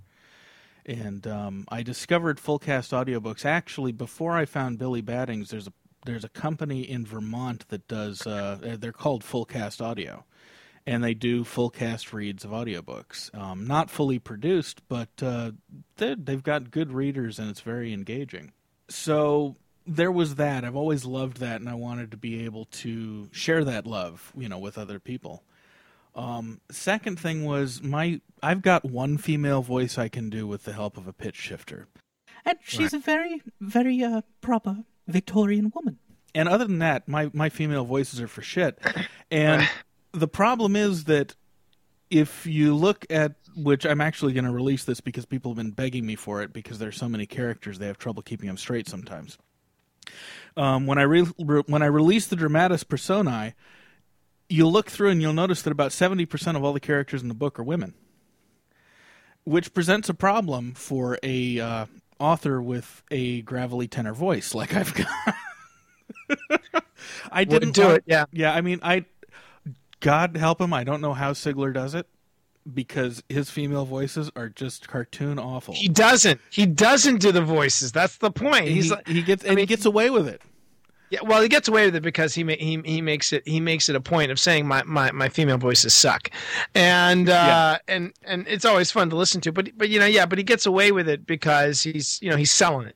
And 0.87 1.27
um, 1.27 1.65
I 1.69 1.83
discovered 1.83 2.39
full 2.39 2.59
cast 2.59 2.91
audiobooks 2.91 3.45
actually 3.45 3.91
before 3.91 4.37
I 4.37 4.45
found 4.45 4.79
Billibub 4.79 5.03
Baddings. 5.03 5.49
There's 5.49 5.67
a 5.67 5.73
there's 6.05 6.23
a 6.23 6.29
company 6.29 6.89
in 6.89 7.05
Vermont 7.05 7.67
that 7.67 7.87
does. 7.87 8.25
Uh, 8.25 8.77
they're 8.79 8.93
called 8.93 9.23
Full 9.25 9.43
Cast 9.45 9.81
Audio, 9.81 10.23
and 10.85 11.03
they 11.03 11.13
do 11.13 11.43
full 11.43 11.69
cast 11.69 12.13
reads 12.13 12.45
of 12.45 12.51
audiobooks. 12.51 13.35
Um, 13.37 13.67
not 13.67 13.89
fully 13.89 14.17
produced, 14.17 14.81
but 14.87 15.09
uh, 15.21 15.51
they've 15.97 16.43
got 16.43 16.71
good 16.71 16.93
readers, 16.93 17.39
and 17.39 17.49
it's 17.49 17.59
very 17.59 17.93
engaging. 17.93 18.53
So 18.87 19.57
there 19.85 20.11
was 20.11 20.35
that. 20.35 20.63
I've 20.63 20.75
always 20.75 21.03
loved 21.03 21.37
that, 21.37 21.59
and 21.59 21.69
I 21.69 21.73
wanted 21.73 22.11
to 22.11 22.17
be 22.17 22.45
able 22.45 22.65
to 22.65 23.29
share 23.33 23.65
that 23.65 23.85
love, 23.85 24.31
you 24.37 24.47
know, 24.47 24.59
with 24.59 24.77
other 24.77 24.99
people. 24.99 25.43
Um, 26.17 26.61
second 26.71 27.19
thing 27.19 27.45
was 27.45 27.81
my 27.81 28.21
I've 28.41 28.61
got 28.61 28.83
one 28.83 29.17
female 29.17 29.61
voice 29.61 29.97
I 29.97 30.09
can 30.09 30.29
do 30.29 30.47
with 30.47 30.63
the 30.63 30.73
help 30.73 30.97
of 30.97 31.07
a 31.07 31.13
pitch 31.13 31.35
shifter. 31.35 31.87
And 32.45 32.57
she's 32.63 32.93
a 32.93 32.99
very, 32.99 33.41
very 33.59 34.03
uh, 34.03 34.21
proper 34.41 34.83
Victorian 35.07 35.71
woman. 35.75 35.99
And 36.33 36.47
other 36.47 36.65
than 36.65 36.79
that, 36.79 37.07
my, 37.07 37.29
my 37.33 37.49
female 37.49 37.83
voices 37.83 38.21
are 38.21 38.27
for 38.27 38.41
shit. 38.41 38.79
And 39.29 39.67
the 40.13 40.27
problem 40.29 40.77
is 40.77 41.03
that 41.03 41.35
if 42.09 42.45
you 42.45 42.73
look 42.73 43.05
at 43.09 43.33
which 43.57 43.85
I'm 43.85 43.99
actually 43.99 44.31
going 44.31 44.45
to 44.45 44.51
release 44.51 44.85
this 44.85 45.01
because 45.01 45.25
people 45.25 45.51
have 45.51 45.57
been 45.57 45.71
begging 45.71 46.05
me 46.05 46.15
for 46.15 46.41
it 46.41 46.53
because 46.53 46.79
there's 46.79 46.95
so 46.95 47.09
many 47.09 47.25
characters 47.25 47.77
they 47.77 47.87
have 47.87 47.97
trouble 47.97 48.21
keeping 48.21 48.47
them 48.47 48.55
straight 48.55 48.87
sometimes. 48.87 49.37
Um, 50.55 50.85
when 50.87 50.97
I 50.97 51.01
re- 51.01 51.27
re- 51.39 51.63
when 51.67 51.81
I 51.81 51.87
release 51.87 52.27
the 52.27 52.37
Dramatis 52.37 52.83
Personae, 52.85 53.53
you'll 54.49 54.71
look 54.71 54.89
through 54.89 55.09
and 55.09 55.21
you'll 55.21 55.33
notice 55.33 55.61
that 55.63 55.71
about 55.71 55.91
seventy 55.91 56.25
percent 56.25 56.57
of 56.57 56.63
all 56.63 56.73
the 56.73 56.79
characters 56.79 57.21
in 57.21 57.27
the 57.27 57.33
book 57.33 57.59
are 57.59 57.63
women, 57.63 57.93
which 59.43 59.73
presents 59.73 60.09
a 60.09 60.13
problem 60.13 60.73
for 60.73 61.17
a 61.23 61.59
uh, 61.59 61.85
author 62.19 62.61
with 62.61 63.03
a 63.11 63.41
gravelly 63.41 63.87
tenor 63.87 64.13
voice 64.13 64.53
like 64.53 64.73
I've 64.75 64.93
got. 64.93 65.07
I 67.31 67.43
didn't 67.43 67.53
Wouldn't 67.53 67.75
do 67.75 67.83
want- 67.83 67.97
it, 67.97 68.03
yeah. 68.07 68.25
yeah. 68.31 68.53
I 68.53 68.61
mean, 68.61 68.79
I 68.83 69.05
God 69.99 70.37
help 70.37 70.61
him. 70.61 70.73
I 70.73 70.83
don't 70.83 71.01
know 71.01 71.13
how 71.13 71.33
Sigler 71.33 71.73
does 71.73 71.93
it 71.95 72.07
because 72.71 73.23
his 73.29 73.49
female 73.49 73.85
voices 73.85 74.29
are 74.35 74.49
just 74.49 74.87
cartoon 74.87 75.39
awful. 75.39 75.73
He 75.73 75.87
doesn't. 75.87 76.41
He 76.49 76.65
doesn't 76.65 77.17
do 77.21 77.31
the 77.31 77.41
voices. 77.41 77.91
That's 77.91 78.17
the 78.17 78.31
point. 78.31 78.67
He's 78.67 78.85
he, 78.85 78.91
like, 78.91 79.07
he 79.07 79.21
gets 79.21 79.45
I 79.45 79.49
and 79.49 79.59
he 79.59 79.65
gets 79.65 79.85
away 79.85 80.09
with 80.09 80.27
it. 80.27 80.41
Yeah, 81.09 81.19
well, 81.23 81.41
he 81.41 81.47
gets 81.47 81.69
away 81.69 81.85
with 81.85 81.95
it 81.95 82.03
because 82.03 82.33
he 82.35 82.43
he 82.43 82.81
he 82.83 83.01
makes 83.01 83.31
it 83.31 83.47
he 83.47 83.61
makes 83.61 83.87
it 83.87 83.95
a 83.95 84.01
point 84.01 84.29
of 84.29 84.39
saying 84.39 84.67
my, 84.67 84.83
my, 84.83 85.09
my 85.11 85.29
female 85.29 85.57
voices 85.57 85.93
suck, 85.93 86.29
and 86.75 87.29
uh, 87.29 87.79
and 87.87 88.11
and 88.23 88.45
it's 88.47 88.65
always 88.65 88.91
fun 88.91 89.09
to 89.11 89.15
listen 89.15 89.39
to. 89.41 89.51
But 89.53 89.77
but 89.77 89.87
you 89.89 89.99
know 89.99 90.05
yeah, 90.05 90.25
but 90.25 90.37
he 90.37 90.43
gets 90.43 90.65
away 90.65 90.91
with 90.91 91.07
it 91.07 91.25
because 91.25 91.81
he's 91.81 92.19
you 92.21 92.29
know 92.29 92.35
he's 92.35 92.51
selling 92.51 92.87
it. 92.87 92.95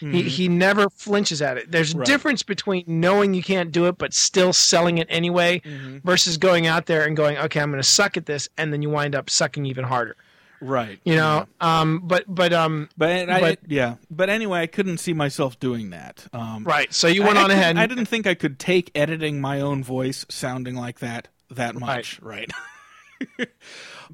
He 0.00 0.22
he 0.22 0.46
never 0.48 0.88
flinches 0.90 1.42
at 1.42 1.56
it. 1.58 1.72
There's 1.72 1.92
a 1.92 1.98
Right. 1.98 2.06
difference 2.06 2.44
between 2.44 2.84
knowing 2.86 3.34
you 3.34 3.42
can't 3.42 3.72
do 3.72 3.86
it 3.86 3.98
but 3.98 4.14
still 4.14 4.52
selling 4.52 4.98
it 4.98 5.08
anyway, 5.10 5.60
versus 6.04 6.36
going 6.36 6.68
out 6.68 6.86
there 6.86 7.04
and 7.04 7.16
going 7.16 7.36
okay 7.38 7.60
I'm 7.60 7.72
going 7.72 7.82
to 7.82 7.88
suck 7.88 8.16
at 8.16 8.26
this, 8.26 8.48
and 8.56 8.72
then 8.72 8.82
you 8.82 8.90
wind 8.90 9.16
up 9.16 9.28
sucking 9.28 9.66
even 9.66 9.84
harder. 9.84 10.14
Right. 10.60 10.98
You 11.04 11.16
know, 11.16 11.46
um, 11.60 12.00
but 12.04 12.24
but 12.26 12.52
um, 12.52 12.88
But, 12.96 13.28
I, 13.30 13.40
But- 13.40 13.58
yeah, 13.68 13.96
but 14.10 14.28
anyway, 14.30 14.60
I 14.60 14.66
couldn't 14.66 14.98
see 14.98 15.12
myself 15.12 15.58
doing 15.60 15.90
that. 15.90 16.26
Um, 16.32 16.64
right. 16.64 16.92
So 16.92 17.06
you 17.06 17.22
went 17.22 17.38
I, 17.38 17.44
on 17.44 17.50
I 17.50 17.54
ahead. 17.54 17.66
couldn't- 17.76 17.78
I 17.82 17.86
didn't 17.86 18.06
think 18.06 18.26
I 18.26 18.34
could 18.34 18.58
take 18.58 18.90
editing 18.94 19.40
my 19.40 19.60
own 19.60 19.84
voice 19.84 20.26
sounding 20.28 20.74
like 20.74 20.98
that 21.00 21.28
that 21.50 21.74
much. 21.76 22.20
Right. 22.20 22.50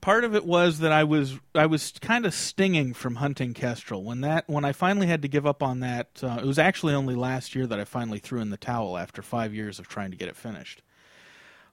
Part 0.01 0.25
of 0.25 0.35
it 0.35 0.45
was 0.45 0.79
that 0.81 0.93
I 0.93 1.05
was 1.05 1.39
I 1.55 1.67
was 1.67 1.93
kind 2.01 2.27
of 2.27 2.35
stinging 2.35 2.95
from 2.95 3.17
hunting 3.17 3.55
kestrel 3.55 4.03
when 4.03 4.23
that 4.23 4.45
when 4.49 4.65
I 4.65 4.73
finally 4.73 5.07
had 5.07 5.23
to 5.23 5.29
give 5.29 5.47
up 5.47 5.63
on 5.63 5.81
that. 5.81 6.09
Uh, 6.23 6.39
it 6.43 6.47
was 6.47 6.59
actually 6.59 6.95
only 6.95 7.15
last 7.15 7.55
year 7.55 7.67
that 7.67 7.79
I 7.79 7.85
finally 7.85 8.19
threw 8.19 8.41
in 8.41 8.51
the 8.51 8.57
towel 8.57 8.97
after 8.99 9.23
five 9.23 9.55
years 9.55 9.79
of 9.79 9.89
trying 9.89 10.11
to 10.11 10.17
get 10.17 10.29
it 10.29 10.37
finished. 10.37 10.83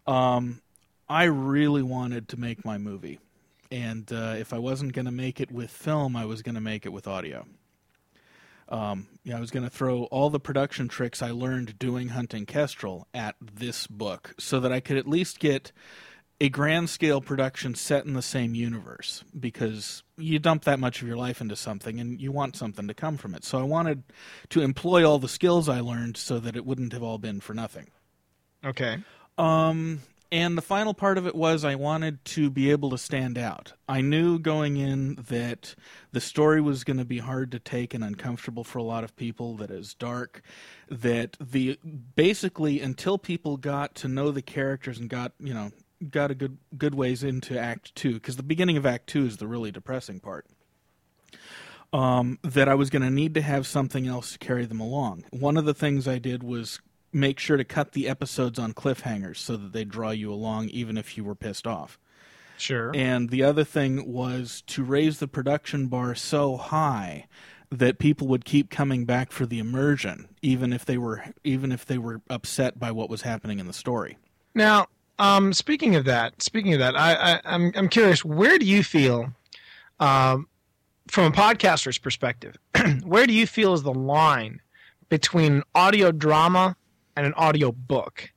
Um, 0.05 0.61
I 1.09 1.23
really 1.25 1.81
wanted 1.83 2.27
to 2.29 2.37
make 2.39 2.63
my 2.65 2.77
movie, 2.77 3.19
and 3.71 4.11
uh, 4.11 4.35
if 4.37 4.53
I 4.53 4.59
wasn't 4.59 4.93
going 4.93 5.05
to 5.05 5.11
make 5.11 5.39
it 5.39 5.51
with 5.51 5.71
film, 5.71 6.15
I 6.15 6.25
was 6.25 6.41
going 6.41 6.55
to 6.55 6.61
make 6.61 6.85
it 6.85 6.89
with 6.89 7.07
audio. 7.07 7.45
Um, 8.69 9.07
yeah, 9.23 9.37
I 9.37 9.39
was 9.39 9.51
going 9.51 9.63
to 9.63 9.69
throw 9.69 10.03
all 10.05 10.29
the 10.29 10.39
production 10.39 10.87
tricks 10.87 11.21
I 11.21 11.31
learned 11.31 11.77
doing 11.79 12.09
hunting 12.09 12.45
kestrel 12.45 13.07
at 13.13 13.35
this 13.41 13.87
book, 13.87 14.33
so 14.39 14.59
that 14.59 14.71
I 14.71 14.79
could 14.79 14.97
at 14.97 15.07
least 15.07 15.39
get 15.39 15.71
a 16.41 16.49
grand 16.49 16.89
scale 16.89 17.21
production 17.21 17.75
set 17.75 18.03
in 18.05 18.13
the 18.13 18.21
same 18.21 18.55
universe 18.55 19.23
because 19.39 20.01
you 20.17 20.39
dump 20.39 20.63
that 20.63 20.79
much 20.79 20.99
of 20.99 21.07
your 21.07 21.15
life 21.15 21.39
into 21.39 21.55
something 21.55 21.99
and 21.99 22.19
you 22.19 22.31
want 22.31 22.55
something 22.55 22.87
to 22.87 22.95
come 22.95 23.15
from 23.15 23.35
it. 23.35 23.43
So 23.43 23.59
I 23.59 23.63
wanted 23.63 24.01
to 24.49 24.61
employ 24.61 25.07
all 25.07 25.19
the 25.19 25.29
skills 25.29 25.69
I 25.69 25.81
learned 25.81 26.17
so 26.17 26.39
that 26.39 26.55
it 26.55 26.65
wouldn't 26.65 26.93
have 26.93 27.03
all 27.03 27.19
been 27.19 27.41
for 27.41 27.53
nothing. 27.53 27.89
Okay. 28.65 28.97
Um, 29.37 29.99
and 30.31 30.57
the 30.57 30.61
final 30.61 30.93
part 30.93 31.17
of 31.17 31.27
it 31.27 31.35
was 31.35 31.65
I 31.65 31.75
wanted 31.75 32.23
to 32.25 32.49
be 32.49 32.71
able 32.71 32.89
to 32.91 32.97
stand 32.97 33.37
out. 33.37 33.73
I 33.89 33.99
knew 33.99 34.39
going 34.39 34.77
in 34.77 35.15
that 35.27 35.75
the 36.13 36.21
story 36.21 36.61
was 36.61 36.85
going 36.85 36.97
to 36.97 37.05
be 37.05 37.17
hard 37.17 37.51
to 37.51 37.59
take 37.59 37.93
and 37.93 38.03
uncomfortable 38.03 38.63
for 38.63 38.79
a 38.79 38.83
lot 38.83 39.03
of 39.03 39.15
people, 39.17 39.57
that 39.57 39.69
dark, 39.99 40.41
that 40.89 41.35
the 41.41 41.77
basically 42.15 42.79
until 42.79 43.17
people 43.17 43.57
got 43.57 43.93
to 43.95 44.07
know 44.07 44.31
the 44.31 44.41
characters 44.41 44.99
and 44.99 45.09
got, 45.09 45.33
you 45.37 45.53
know, 45.53 45.71
got 46.09 46.31
a 46.31 46.35
good 46.35 46.57
good 46.77 46.95
ways 46.95 47.23
into 47.23 47.59
act 47.59 47.93
2 47.95 48.13
because 48.13 48.37
the 48.37 48.43
beginning 48.43 48.77
of 48.77 48.85
act 48.85 49.07
2 49.07 49.25
is 49.25 49.37
the 49.37 49.47
really 49.47 49.71
depressing 49.71 50.19
part. 50.19 50.45
Um, 51.93 52.39
that 52.43 52.69
I 52.69 52.75
was 52.75 52.89
going 52.89 53.01
to 53.01 53.09
need 53.09 53.33
to 53.33 53.41
have 53.41 53.67
something 53.67 54.07
else 54.07 54.31
to 54.31 54.39
carry 54.39 54.65
them 54.65 54.79
along. 54.79 55.25
One 55.31 55.57
of 55.57 55.65
the 55.65 55.73
things 55.73 56.07
I 56.07 56.19
did 56.19 56.41
was 56.41 56.79
make 57.13 57.39
sure 57.39 57.57
to 57.57 57.63
cut 57.63 57.91
the 57.91 58.07
episodes 58.07 58.57
on 58.57 58.73
cliffhangers 58.73 59.37
so 59.37 59.57
that 59.57 59.73
they 59.73 59.83
draw 59.83 60.11
you 60.11 60.31
along 60.31 60.69
even 60.69 60.97
if 60.97 61.17
you 61.17 61.23
were 61.23 61.35
pissed 61.35 61.67
off. 61.67 61.99
Sure. 62.57 62.91
And 62.93 63.29
the 63.29 63.43
other 63.43 63.63
thing 63.63 64.11
was 64.11 64.61
to 64.67 64.83
raise 64.83 65.19
the 65.19 65.27
production 65.27 65.87
bar 65.87 66.13
so 66.13 66.57
high 66.57 67.27
that 67.71 67.97
people 67.97 68.27
would 68.27 68.45
keep 68.45 68.69
coming 68.69 69.05
back 69.05 69.31
for 69.31 69.45
the 69.45 69.57
immersion 69.57 70.27
even 70.41 70.73
if 70.73 70.85
they 70.85 70.97
were 70.97 71.23
even 71.43 71.71
if 71.71 71.85
they 71.85 71.97
were 71.97 72.21
upset 72.29 72.77
by 72.77 72.91
what 72.91 73.09
was 73.09 73.21
happening 73.21 73.59
in 73.59 73.67
the 73.67 73.73
story. 73.73 74.17
Now, 74.53 74.87
um, 75.17 75.53
speaking 75.53 75.95
of 75.95 76.05
that, 76.05 76.41
speaking 76.41 76.73
of 76.73 76.79
that, 76.79 76.95
I, 76.95 77.13
I, 77.13 77.41
I'm 77.45 77.71
I'm 77.75 77.89
curious. 77.89 78.25
Where 78.25 78.59
do 78.59 78.65
you 78.65 78.83
feel, 78.83 79.33
um, 79.99 80.47
from 81.07 81.25
a 81.25 81.31
podcaster's 81.31 81.97
perspective, 81.97 82.57
where 83.03 83.25
do 83.25 83.33
you 83.33 83.47
feel 83.47 83.73
is 83.73 83.83
the 83.83 83.93
line 83.93 84.61
between 85.09 85.63
audio 85.73 86.11
drama 86.11 86.75
and 87.21 87.27
an 87.27 87.33
audio 87.35 87.71
book? 87.71 88.31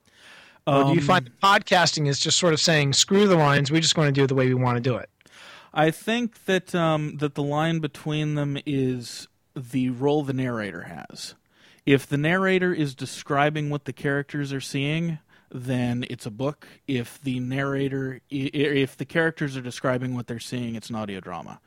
Or 0.67 0.83
do 0.83 0.89
you 0.93 0.99
Um, 0.99 1.05
find 1.05 1.25
that 1.25 1.41
podcasting 1.41 2.07
is 2.07 2.19
just 2.19 2.37
sort 2.37 2.53
of 2.53 2.59
saying, 2.59 2.93
"Screw 2.93 3.27
the 3.27 3.35
lines. 3.35 3.71
we're 3.71 3.81
just 3.81 3.95
going 3.95 4.07
to 4.07 4.11
do 4.11 4.23
it 4.23 4.27
the 4.27 4.35
way 4.35 4.47
we 4.47 4.53
want 4.53 4.77
to 4.77 4.81
do 4.81 4.95
it"? 4.95 5.09
I 5.73 5.91
think 5.91 6.45
that 6.45 6.73
um, 6.75 7.17
that 7.17 7.35
the 7.35 7.43
line 7.43 7.79
between 7.79 8.35
them 8.35 8.57
is 8.65 9.27
the 9.55 9.89
role 9.89 10.23
the 10.23 10.33
narrator 10.33 10.83
has. 10.83 11.35
If 11.85 12.07
the 12.07 12.17
narrator 12.17 12.73
is 12.73 12.95
describing 12.95 13.69
what 13.69 13.85
the 13.85 13.93
characters 13.93 14.51
are 14.53 14.61
seeing, 14.61 15.19
then 15.51 16.05
it's 16.09 16.25
a 16.25 16.31
book. 16.31 16.67
If 16.87 17.21
the 17.21 17.39
narrator, 17.39 18.21
if 18.29 18.97
the 18.97 19.05
characters 19.05 19.55
are 19.55 19.61
describing 19.61 20.15
what 20.15 20.27
they're 20.27 20.39
seeing, 20.39 20.75
it's 20.75 20.89
an 20.89 20.95
audio 20.95 21.19
drama. 21.19 21.59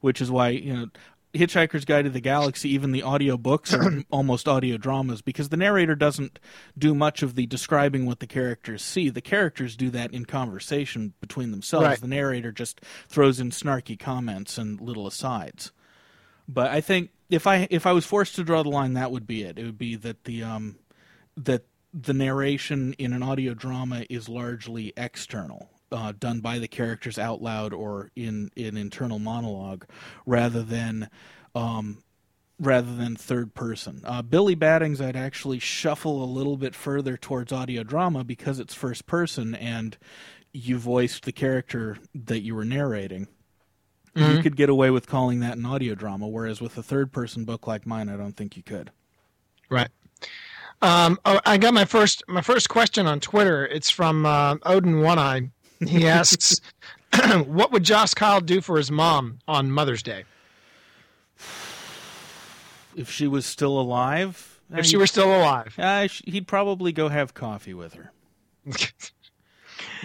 Which 0.00 0.20
is 0.20 0.30
why 0.30 0.50
you 0.50 0.72
know. 0.74 0.86
Hitchhiker's 1.34 1.84
Guide 1.84 2.04
to 2.04 2.10
the 2.10 2.20
Galaxy, 2.20 2.70
even 2.70 2.92
the 2.92 3.02
audio 3.02 3.36
books 3.36 3.74
are 3.74 4.02
almost 4.10 4.48
audio 4.48 4.76
dramas 4.76 5.20
because 5.20 5.48
the 5.48 5.56
narrator 5.56 5.94
doesn't 5.94 6.38
do 6.78 6.94
much 6.94 7.22
of 7.22 7.34
the 7.34 7.46
describing 7.46 8.06
what 8.06 8.20
the 8.20 8.26
characters 8.26 8.82
see. 8.82 9.10
The 9.10 9.20
characters 9.20 9.76
do 9.76 9.90
that 9.90 10.12
in 10.12 10.24
conversation 10.24 11.14
between 11.20 11.50
themselves. 11.50 11.86
Right. 11.86 12.00
The 12.00 12.08
narrator 12.08 12.52
just 12.52 12.80
throws 13.08 13.40
in 13.40 13.50
snarky 13.50 13.98
comments 13.98 14.58
and 14.58 14.80
little 14.80 15.06
asides. 15.06 15.72
But 16.48 16.70
I 16.70 16.80
think 16.80 17.10
if 17.30 17.46
I 17.46 17.66
if 17.70 17.86
I 17.86 17.92
was 17.92 18.06
forced 18.06 18.36
to 18.36 18.44
draw 18.44 18.62
the 18.62 18.68
line, 18.68 18.94
that 18.94 19.10
would 19.10 19.26
be 19.26 19.42
it. 19.42 19.58
It 19.58 19.64
would 19.64 19.78
be 19.78 19.96
that 19.96 20.24
the 20.24 20.42
um 20.42 20.76
that 21.36 21.64
the 21.92 22.14
narration 22.14 22.92
in 22.94 23.12
an 23.12 23.22
audio 23.22 23.54
drama 23.54 24.04
is 24.10 24.28
largely 24.28 24.92
external, 24.96 25.70
uh, 25.94 26.12
done 26.18 26.40
by 26.40 26.58
the 26.58 26.68
characters 26.68 27.18
out 27.18 27.40
loud 27.40 27.72
or 27.72 28.10
in 28.16 28.50
in 28.56 28.76
internal 28.76 29.18
monologue, 29.18 29.86
rather 30.26 30.62
than 30.62 31.08
um, 31.54 32.02
rather 32.60 32.94
than 32.94 33.16
third 33.16 33.54
person. 33.54 34.02
Uh, 34.04 34.22
Billibub 34.22 34.56
Baddings, 34.56 35.00
I'd 35.00 35.16
actually 35.16 35.58
shuffle 35.58 36.22
a 36.22 36.26
little 36.26 36.56
bit 36.56 36.74
further 36.74 37.16
towards 37.16 37.52
audio 37.52 37.82
drama 37.82 38.24
because 38.24 38.58
it's 38.58 38.74
first 38.74 39.06
person 39.06 39.54
and 39.54 39.96
you 40.52 40.78
voiced 40.78 41.24
the 41.24 41.32
character 41.32 41.98
that 42.14 42.42
you 42.42 42.54
were 42.54 42.64
narrating. 42.64 43.28
You 44.16 44.42
could 44.42 44.54
get 44.54 44.68
away 44.68 44.90
with 44.90 45.08
calling 45.08 45.40
that 45.40 45.56
an 45.56 45.66
audio 45.66 45.96
drama, 45.96 46.28
whereas 46.28 46.60
with 46.60 46.78
a 46.78 46.84
third 46.84 47.10
person 47.10 47.44
book 47.44 47.66
like 47.66 47.84
mine, 47.84 48.08
I 48.08 48.16
don't 48.16 48.36
think 48.36 48.56
you 48.56 48.62
could. 48.62 48.92
Right. 49.68 49.88
Um, 50.82 51.18
oh, 51.24 51.40
I 51.44 51.56
got 51.56 51.74
my 51.74 51.84
first 51.84 52.22
my 52.28 52.40
first 52.40 52.68
question 52.68 53.08
on 53.08 53.18
Twitter. 53.18 53.66
It's 53.66 53.90
from 53.90 54.24
uh, 54.24 54.56
Odin 54.64 55.00
One 55.00 55.18
Eye. 55.18 55.50
He 55.88 56.06
asks, 56.08 56.60
"What 57.46 57.72
would 57.72 57.82
Joss 57.84 58.14
Kyle 58.14 58.40
do 58.40 58.60
for 58.60 58.76
his 58.76 58.90
mom 58.90 59.38
on 59.48 59.70
Mother's 59.70 60.02
Day 60.02 60.24
If 62.96 63.10
she 63.10 63.26
was 63.26 63.44
still 63.46 63.78
alive, 63.80 64.60
if 64.74 64.86
she 64.86 64.96
were 64.96 65.06
still 65.06 65.34
alive?" 65.34 65.74
uh, 65.78 66.08
he'd 66.26 66.46
probably 66.46 66.92
go 66.92 67.08
have 67.08 67.34
coffee 67.34 67.74
with 67.74 67.94
her. 67.94 68.12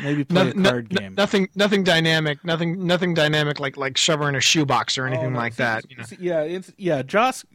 Maybe 0.02 0.24
play 0.24 0.46
No- 0.46 0.50
a 0.50 0.54
card 0.72 0.92
no- 0.94 1.00
game. 1.00 1.16
nothing, 1.16 1.50
nothing 1.56 1.84
dynamic. 1.84 2.44
Nothing, 2.44 2.86
nothing 2.86 3.14
dynamic 3.14 3.60
like 3.60 3.78
like 3.78 3.98
shove 3.98 4.20
her 4.20 4.30
in 4.30 4.36
a 4.36 4.40
shoebox 4.42 4.98
or 4.98 5.06
anything 5.06 5.28
Oh, 5.28 5.30
no, 5.32 5.38
like 5.38 5.56
that. 5.58 5.90
You 5.90 5.98
know. 5.98 6.04
Yeah, 6.20 6.42
it's 6.42 6.72
yeah. 6.78 7.02
Joss, 7.04 7.46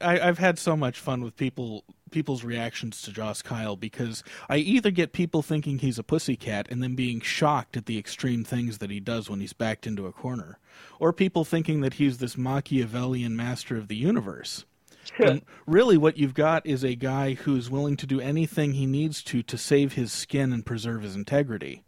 I, 0.00 0.20
I've 0.20 0.38
had 0.38 0.58
so 0.58 0.76
much 0.76 0.98
fun 0.98 1.22
with 1.22 1.36
people 1.36 1.84
people's 2.10 2.44
reactions 2.44 3.02
to 3.02 3.10
Joss 3.10 3.42
Kyle 3.42 3.74
because 3.74 4.22
I 4.48 4.58
either 4.58 4.90
get 4.90 5.12
people 5.12 5.42
thinking 5.42 5.78
he's 5.78 5.98
a 5.98 6.04
pussycat 6.04 6.68
and 6.70 6.82
then 6.82 6.94
being 6.94 7.20
shocked 7.20 7.76
at 7.76 7.86
the 7.86 7.98
extreme 7.98 8.44
things 8.44 8.78
that 8.78 8.90
he 8.90 9.00
does 9.00 9.28
when 9.28 9.40
he's 9.40 9.54
backed 9.54 9.86
into 9.86 10.06
a 10.06 10.12
corner, 10.12 10.58
or 11.00 11.12
people 11.12 11.44
thinking 11.44 11.80
that 11.80 11.94
he's 11.94 12.18
this 12.18 12.36
Machiavellian 12.36 13.34
master 13.34 13.76
of 13.76 13.88
the 13.88 13.96
universe. 13.96 14.64
and 15.18 15.42
really, 15.66 15.96
what 15.96 16.16
you've 16.16 16.34
got 16.34 16.64
is 16.64 16.84
a 16.84 16.94
guy 16.94 17.34
who's 17.34 17.70
willing 17.70 17.96
to 17.96 18.06
do 18.06 18.20
anything 18.20 18.74
he 18.74 18.86
needs 18.86 19.22
to 19.24 19.42
to 19.42 19.58
save 19.58 19.94
his 19.94 20.12
skin 20.12 20.52
and 20.52 20.64
preserve 20.64 21.02
his 21.02 21.16
integrity, 21.16 21.82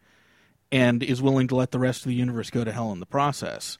and 0.72 1.02
is 1.02 1.22
willing 1.22 1.46
to 1.48 1.54
let 1.54 1.70
the 1.70 1.78
rest 1.78 2.02
of 2.02 2.08
the 2.08 2.16
universe 2.16 2.50
go 2.50 2.64
to 2.64 2.72
hell 2.72 2.90
in 2.90 2.98
the 2.98 3.06
process. 3.06 3.78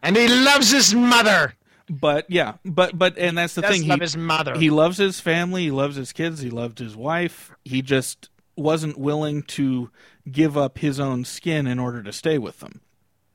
And 0.00 0.16
he 0.16 0.28
loves 0.28 0.70
his 0.70 0.94
mother. 0.94 1.54
But 1.90 2.30
yeah, 2.30 2.54
but 2.64 2.98
but 2.98 3.16
and 3.18 3.36
that's 3.38 3.54
the 3.54 3.62
thing. 3.62 3.86
love 3.88 3.98
he, 3.98 4.04
his 4.04 4.16
mother. 4.16 4.56
he 4.56 4.70
loves 4.70 4.98
his 4.98 5.20
family. 5.20 5.64
He 5.64 5.70
loves 5.70 5.96
his 5.96 6.12
kids. 6.12 6.40
He 6.40 6.50
loved 6.50 6.78
his 6.78 6.96
wife. 6.96 7.50
He 7.64 7.82
just 7.82 8.28
wasn't 8.56 8.98
willing 8.98 9.42
to 9.44 9.90
give 10.30 10.56
up 10.56 10.78
his 10.78 11.00
own 11.00 11.24
skin 11.24 11.66
in 11.66 11.78
order 11.78 12.02
to 12.02 12.12
stay 12.12 12.38
with 12.38 12.60
them. 12.60 12.80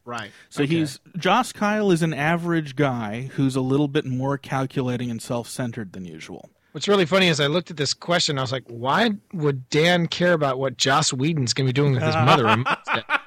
right. 0.05 0.31
So 0.49 0.65
he's 0.65 0.99
Joss 1.17 1.51
Kyle 1.51 1.91
is 1.91 2.01
an 2.03 2.13
average 2.13 2.75
guy 2.75 3.29
who's 3.33 3.55
a 3.55 3.61
little 3.61 3.87
bit 3.87 4.05
more 4.05 4.37
calculating 4.37 5.09
and 5.09 5.21
self-centered 5.21 5.93
than 5.93 6.05
usual. 6.05 6.49
What's 6.73 6.87
really 6.87 7.05
funny 7.05 7.27
is 7.27 7.39
I 7.39 7.47
looked 7.47 7.69
at 7.69 7.77
this 7.77 7.93
question. 7.93 8.39
I 8.39 8.41
was 8.41 8.51
like, 8.51 8.63
why 8.67 9.11
would 9.31 9.69
Dan 9.69 10.07
care 10.07 10.33
about 10.33 10.57
what 10.57 10.75
Joss 10.75 11.13
Whedon's 11.13 11.53
going 11.53 11.67
to 11.67 11.69
be 11.69 11.73
doing 11.73 11.93
with 11.93 12.01
his 12.01 12.15
mother? 12.15 12.63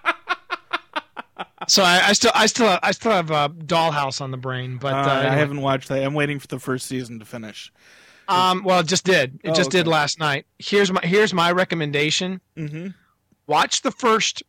on 1.39 1.47
Mother's 1.59 1.59
Day? 1.59 1.64
so 1.68 1.82
I, 1.82 2.09
I 2.09 2.12
still, 2.12 2.32
I 2.34 2.47
still, 2.47 2.78
I 2.82 2.91
still 2.93 3.12
have 3.12 3.30
uh, 3.30 3.49
Dollhouse 3.49 4.20
on 4.20 4.30
the 4.30 4.37
brain, 4.37 4.78
but 4.78 4.93
uh, 4.95 4.97
Uh, 4.97 5.28
I 5.30 5.34
haven't 5.34 5.61
watched 5.61 5.89
that. 5.89 6.03
I'm 6.03 6.14
waiting 6.14 6.39
for 6.39 6.47
the 6.47 6.59
first 6.59 6.87
season 6.87 7.18
to 7.18 7.24
finish. 7.24 7.72
Um, 8.28 8.64
well, 8.64 8.80
it 8.80 8.87
just 8.87 9.05
did. 9.05 9.39
It 9.45 9.51
Oh, 9.51 9.55
just 9.55 9.70
did 9.70 9.87
last 9.87 10.18
night. 10.18 10.47
Here's 10.59 10.91
my 10.91 11.01
here's 11.05 11.32
my 11.32 11.53
recommendation. 11.53 12.41
Mm-hmm. 12.57 12.89
Watch 13.47 13.82
the 13.82 13.93
first 13.93 14.43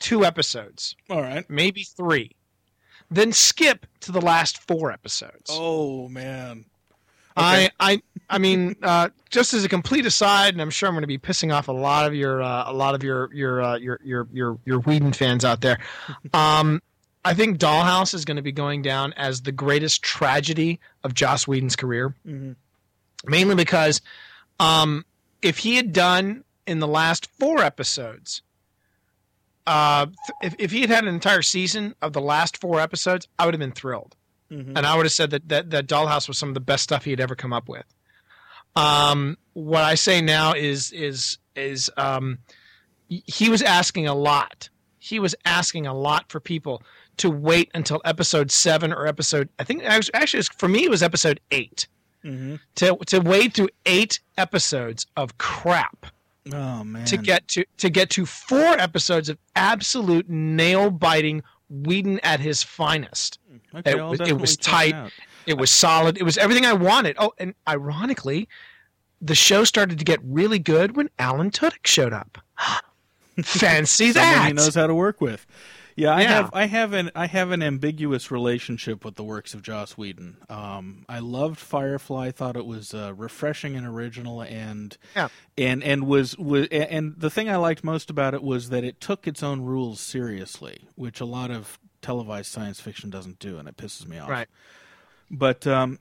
two 0.00 0.24
episodes, 0.24 0.96
All 1.08 1.20
right. 1.22 1.48
maybe 1.48 1.84
three, 1.84 2.32
then 3.10 3.32
skip 3.32 3.86
to 4.00 4.10
the 4.12 4.20
last 4.20 4.58
four 4.66 4.90
episodes. 4.90 5.50
Oh 5.50 6.08
man. 6.08 6.64
I, 7.36 7.70
I, 7.78 8.02
I 8.28 8.38
mean, 8.38 8.76
uh, 8.82 9.08
just 9.30 9.54
as 9.54 9.64
a 9.64 9.68
complete 9.68 10.04
aside, 10.06 10.54
and 10.54 10.60
I'm 10.62 10.70
sure 10.70 10.88
I'm 10.88 10.94
going 10.94 11.02
to 11.02 11.06
be 11.06 11.18
pissing 11.18 11.54
off 11.54 11.68
a 11.68 11.72
lot 11.72 12.06
of 12.06 12.14
your, 12.14 12.42
uh, 12.42 12.64
a 12.66 12.72
lot 12.72 12.94
of 12.94 13.02
your, 13.02 13.32
your, 13.32 13.62
uh, 13.62 13.76
your, 13.76 14.00
your, 14.04 14.28
your, 14.32 14.58
your 14.64 14.80
Whedon 14.80 15.12
fans 15.12 15.44
out 15.44 15.60
there. 15.60 15.78
Um, 16.34 16.82
I 17.24 17.34
think 17.34 17.58
Dollhouse 17.58 18.14
is 18.14 18.24
going 18.24 18.36
to 18.36 18.42
be 18.42 18.52
going 18.52 18.82
down 18.82 19.12
as 19.14 19.42
the 19.42 19.52
greatest 19.52 20.02
tragedy 20.02 20.80
of 21.04 21.14
Joss 21.14 21.46
Whedon's 21.46 21.76
career, 21.76 22.14
Mhm. 22.26 22.56
mainly 23.26 23.54
because, 23.54 24.00
um, 24.58 25.04
if 25.42 25.58
he 25.58 25.76
had 25.76 25.92
done 25.92 26.44
in 26.66 26.80
the 26.80 26.86
last 26.88 27.26
four 27.38 27.62
episodes, 27.62 28.42
uh, 29.66 30.06
th- 30.06 30.16
if 30.42 30.54
if 30.58 30.70
he 30.70 30.80
had 30.80 30.90
had 30.90 31.04
an 31.04 31.14
entire 31.14 31.42
season 31.42 31.94
of 32.02 32.12
the 32.12 32.20
last 32.20 32.56
four 32.58 32.80
episodes, 32.80 33.28
I 33.38 33.44
would 33.44 33.54
have 33.54 33.58
been 33.60 33.72
thrilled, 33.72 34.16
Mhm. 34.50 34.72
and 34.76 34.86
I 34.86 34.96
would 34.96 35.06
have 35.06 35.12
said 35.12 35.30
that, 35.30 35.48
that 35.48 35.70
that 35.70 35.86
Dollhouse 35.86 36.26
was 36.28 36.36
some 36.38 36.48
of 36.48 36.54
the 36.54 36.60
best 36.60 36.82
stuff 36.82 37.04
he 37.04 37.10
had 37.10 37.20
ever 37.20 37.34
come 37.36 37.52
up 37.52 37.68
with. 37.68 37.84
Um, 38.76 39.36
what 39.52 39.82
I 39.82 39.94
say 39.94 40.20
now 40.20 40.52
is 40.52 40.92
is 40.92 41.38
is 41.56 41.90
um, 41.96 42.38
he 43.08 43.48
was 43.48 43.62
asking 43.62 44.06
a 44.06 44.14
lot. 44.14 44.68
He 44.98 45.18
was 45.18 45.34
asking 45.44 45.86
a 45.86 45.94
lot 45.94 46.30
for 46.30 46.40
people 46.40 46.82
to 47.16 47.30
wait 47.30 47.70
until 47.74 48.00
episode 48.04 48.50
seven 48.50 48.92
or 48.92 49.06
episode. 49.06 49.48
I 49.58 49.64
think 49.64 49.82
actually, 49.84 50.38
was- 50.38 50.48
for 50.48 50.68
me 50.68 50.84
it 50.84 50.90
was 50.90 51.02
episode 51.02 51.40
eight 51.50 51.86
Mhm. 52.24 52.60
to 52.76 52.96
to 53.06 53.18
wade 53.20 53.54
through 53.54 53.70
eight 53.86 54.20
episodes 54.38 55.06
of 55.16 55.36
crap 55.38 56.06
Oh 56.52 56.84
man. 56.84 57.04
to 57.06 57.16
get 57.16 57.48
to 57.48 57.64
to 57.78 57.90
get 57.90 58.10
to 58.10 58.24
four 58.26 58.78
episodes 58.78 59.28
of 59.28 59.38
absolute 59.56 60.28
nail 60.28 60.90
biting 60.90 61.42
Whedon 61.70 62.18
at 62.20 62.40
his 62.40 62.62
finest. 62.62 63.38
Hmm, 63.48 63.76
okay, 63.78 63.92
it 63.92 64.02
was- 64.02 64.20
it 64.20 64.38
was 64.38 64.56
tight. 64.56 64.92
out. 64.94 65.12
It 65.46 65.56
was 65.56 65.70
solid. 65.70 66.18
It 66.18 66.24
was 66.24 66.36
everything 66.36 66.66
I 66.66 66.74
wanted. 66.74 67.16
Oh, 67.18 67.32
and 67.38 67.54
ironically, 67.66 68.46
the 69.22 69.34
show 69.34 69.64
started 69.64 69.98
to 69.98 70.04
get 70.04 70.20
really 70.22 70.58
good 70.58 70.96
when 70.96 71.08
Alan 71.18 71.50
Tudyk 71.50 71.86
showed 71.86 72.12
up. 72.12 72.38
Fancy 73.42 74.12
Someone 74.12 74.32
that. 74.32 74.46
he 74.48 74.52
knows 74.52 74.74
how 74.74 74.86
to 74.86 74.94
work 74.94 75.20
with. 75.20 75.46
Yeah, 76.00 76.14
I 76.14 76.22
Yeah. 76.22 76.28
have 76.28 76.50
I 76.54 76.66
have 76.66 76.92
an 76.94 77.10
I 77.14 77.26
have 77.26 77.50
an 77.50 77.62
ambiguous 77.62 78.30
relationship 78.30 79.04
with 79.04 79.16
the 79.16 79.22
works 79.22 79.52
of 79.52 79.60
Joss 79.62 79.98
Whedon. 79.98 80.38
Um, 80.48 81.04
I 81.08 81.18
loved 81.18 81.58
Firefly, 81.58 82.30
thought 82.30 82.56
it 82.56 82.64
was 82.64 82.94
uh, 82.94 83.12
refreshing 83.14 83.76
and 83.76 83.86
original, 83.86 84.40
and 84.40 84.96
Yeah. 85.14 85.28
and 85.58 85.84
and 85.84 86.06
was, 86.06 86.38
was 86.38 86.68
and 86.68 87.14
the 87.18 87.28
thing 87.28 87.50
I 87.50 87.56
liked 87.56 87.84
most 87.84 88.08
about 88.08 88.32
it 88.32 88.42
was 88.42 88.70
that 88.70 88.82
it 88.82 89.00
took 89.00 89.26
its 89.28 89.42
own 89.42 89.60
rules 89.60 90.00
seriously, 90.00 90.88
which 90.94 91.20
a 91.20 91.26
lot 91.26 91.50
of 91.50 91.78
televised 92.00 92.50
science 92.50 92.80
fiction 92.80 93.10
doesn't 93.10 93.38
do, 93.38 93.58
and 93.58 93.68
it 93.68 93.76
pisses 93.76 94.06
me 94.06 94.18
off. 94.18 94.30
Right. 94.30 94.48
But 95.30 95.66
um, 95.66 95.98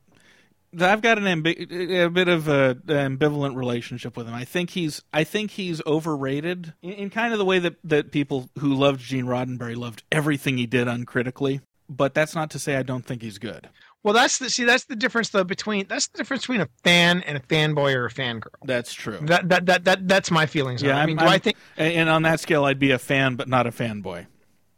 I've 0.80 1.02
got 1.02 1.18
an 1.18 1.24
ambi- 1.26 2.04
a 2.06 2.10
bit 2.10 2.28
of 2.28 2.48
a, 2.48 2.76
ambivalent 2.88 3.56
relationship 3.56 4.16
with 4.16 4.28
him. 4.28 4.34
I 4.34 4.46
think 4.46 4.72
he's 4.72 5.02
I 5.14 5.24
think 5.24 5.52
he's 5.52 5.82
overrated 5.86 6.74
in, 6.82 6.92
in 6.92 7.10
kind 7.10 7.34
of 7.34 7.40
the 7.40 7.46
way 7.46 7.60
that 7.60 7.76
that 7.84 8.12
people 8.12 8.50
who 8.60 8.74
loved 8.74 9.02
Gene 9.02 9.26
Roddenberry 9.26 9.76
loved 9.76 10.04
everything 10.12 10.58
he 10.58 10.66
did 10.68 10.88
uncritically. 10.88 11.62
But 11.90 12.14
that's 12.14 12.36
not 12.36 12.52
to 12.52 12.60
say 12.60 12.76
I 12.76 12.84
don't 12.84 13.04
think 13.06 13.24
he's 13.24 13.40
good. 13.40 13.68
well, 14.04 14.14
that's 14.14 14.38
the 14.38 14.50
see. 14.52 14.64
That's 14.64 14.86
the 14.86 14.96
difference 14.96 15.30
though 15.30 15.44
between 15.44 15.88
that's 15.88 16.08
the 16.08 16.20
difference 16.20 16.44
between 16.44 16.62
a 16.62 16.70
fan 16.84 17.24
and 17.24 17.36
a 17.36 17.40
fanboy 17.42 17.96
or 17.96 18.06
a 18.06 18.12
fangirl. 18.12 18.50
That's 18.64 18.94
true. 18.94 19.18
That 19.24 19.50
that 19.50 19.66
that, 19.66 19.84
that 19.86 20.08
that's 20.08 20.30
my 20.30 20.46
feelings. 20.46 20.84
yeah, 20.84 20.96
I 20.98 21.00
I'm- 21.00 21.08
mean, 21.08 21.18
do 21.18 21.24
I'm- 21.26 21.34
I 21.34 21.38
think? 21.40 21.58
and 21.78 22.10
on 22.10 22.22
that 22.24 22.40
scale, 22.42 22.66
I'd 22.66 22.78
be 22.78 22.92
a 22.92 23.00
fan, 23.00 23.36
but 23.36 23.48
not 23.48 23.66
a 23.66 23.72
fanboy. 23.72 24.28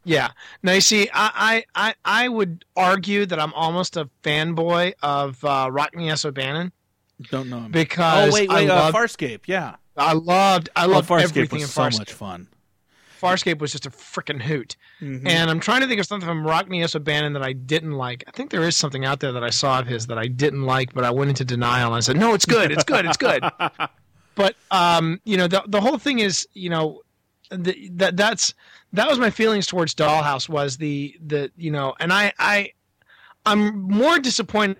Yeah. 0.03 0.29
Now 0.63 0.73
you 0.73 0.81
see, 0.81 1.09
I 1.13 1.63
I 1.75 1.93
I, 2.05 2.23
I 2.23 2.29
would 2.29 2.65
argue 2.75 3.25
that 3.25 3.39
I'm 3.39 3.53
almost 3.53 3.97
a 3.97 4.09
fanboy 4.23 4.93
of 5.01 5.43
uh, 5.43 5.69
Rockne 5.71 6.09
S. 6.09 6.25
O'Bannon 6.25 6.71
Don't 7.29 7.49
know 7.49 7.59
him. 7.61 7.71
because 7.71 8.33
oh 8.33 8.33
wait, 8.33 8.49
I 8.49 8.55
wait, 8.55 8.69
uh, 8.69 8.75
loved, 8.75 8.97
Farscape. 8.97 9.41
Yeah, 9.45 9.75
I 9.95 10.13
loved 10.13 10.69
I 10.75 10.85
oh, 10.85 10.89
loved 10.89 11.09
Farscape 11.09 11.23
everything 11.23 11.59
was 11.59 11.77
in 11.77 11.91
so 11.91 11.97
much 11.99 12.13
fun. 12.13 12.47
Farscape 13.21 13.59
was 13.59 13.71
just 13.71 13.85
a 13.85 13.91
freaking 13.91 14.41
hoot. 14.41 14.75
Mhm. 14.99 15.27
And 15.27 15.51
I'm 15.51 15.59
trying 15.59 15.81
to 15.81 15.87
think 15.87 15.99
of 15.99 16.07
something 16.07 16.27
from 16.27 16.43
Rockne 16.43 16.81
S. 16.83 16.95
O'Bannon 16.95 17.33
that 17.33 17.43
I 17.43 17.53
didn't 17.53 17.91
like. 17.91 18.23
I 18.27 18.31
think 18.31 18.49
there 18.49 18.63
is 18.63 18.75
something 18.75 19.05
out 19.05 19.19
there 19.19 19.31
that 19.31 19.43
I 19.43 19.51
saw 19.51 19.79
of 19.79 19.85
his 19.85 20.07
that 20.07 20.17
I 20.17 20.27
didn't 20.27 20.63
like, 20.63 20.93
but 20.93 21.03
I 21.03 21.11
went 21.11 21.29
into 21.29 21.45
denial 21.45 21.89
and 21.89 21.97
I 21.97 21.99
said, 21.99 22.17
"No, 22.17 22.33
it's 22.33 22.45
good. 22.45 22.71
It's 22.71 22.83
good. 22.83 23.05
It's 23.05 23.17
good." 23.17 23.43
but 24.35 24.55
um, 24.71 25.21
you 25.23 25.37
know, 25.37 25.47
the 25.47 25.63
the 25.67 25.79
whole 25.79 25.99
thing 25.99 26.17
is, 26.17 26.47
you 26.53 26.71
know, 26.71 27.01
the, 27.51 27.89
that 27.93 28.17
that's 28.17 28.55
that 28.93 29.09
was 29.09 29.19
my 29.19 29.29
feelings 29.29 29.67
towards 29.67 29.95
Dollhouse 29.95 30.49
was 30.49 30.77
the 30.77 31.15
the 31.25 31.51
you 31.57 31.71
know, 31.71 31.95
and 31.99 32.11
I 32.11 32.33
I 32.39 32.71
I'm 33.45 33.81
more 33.81 34.19
disappointed 34.19 34.77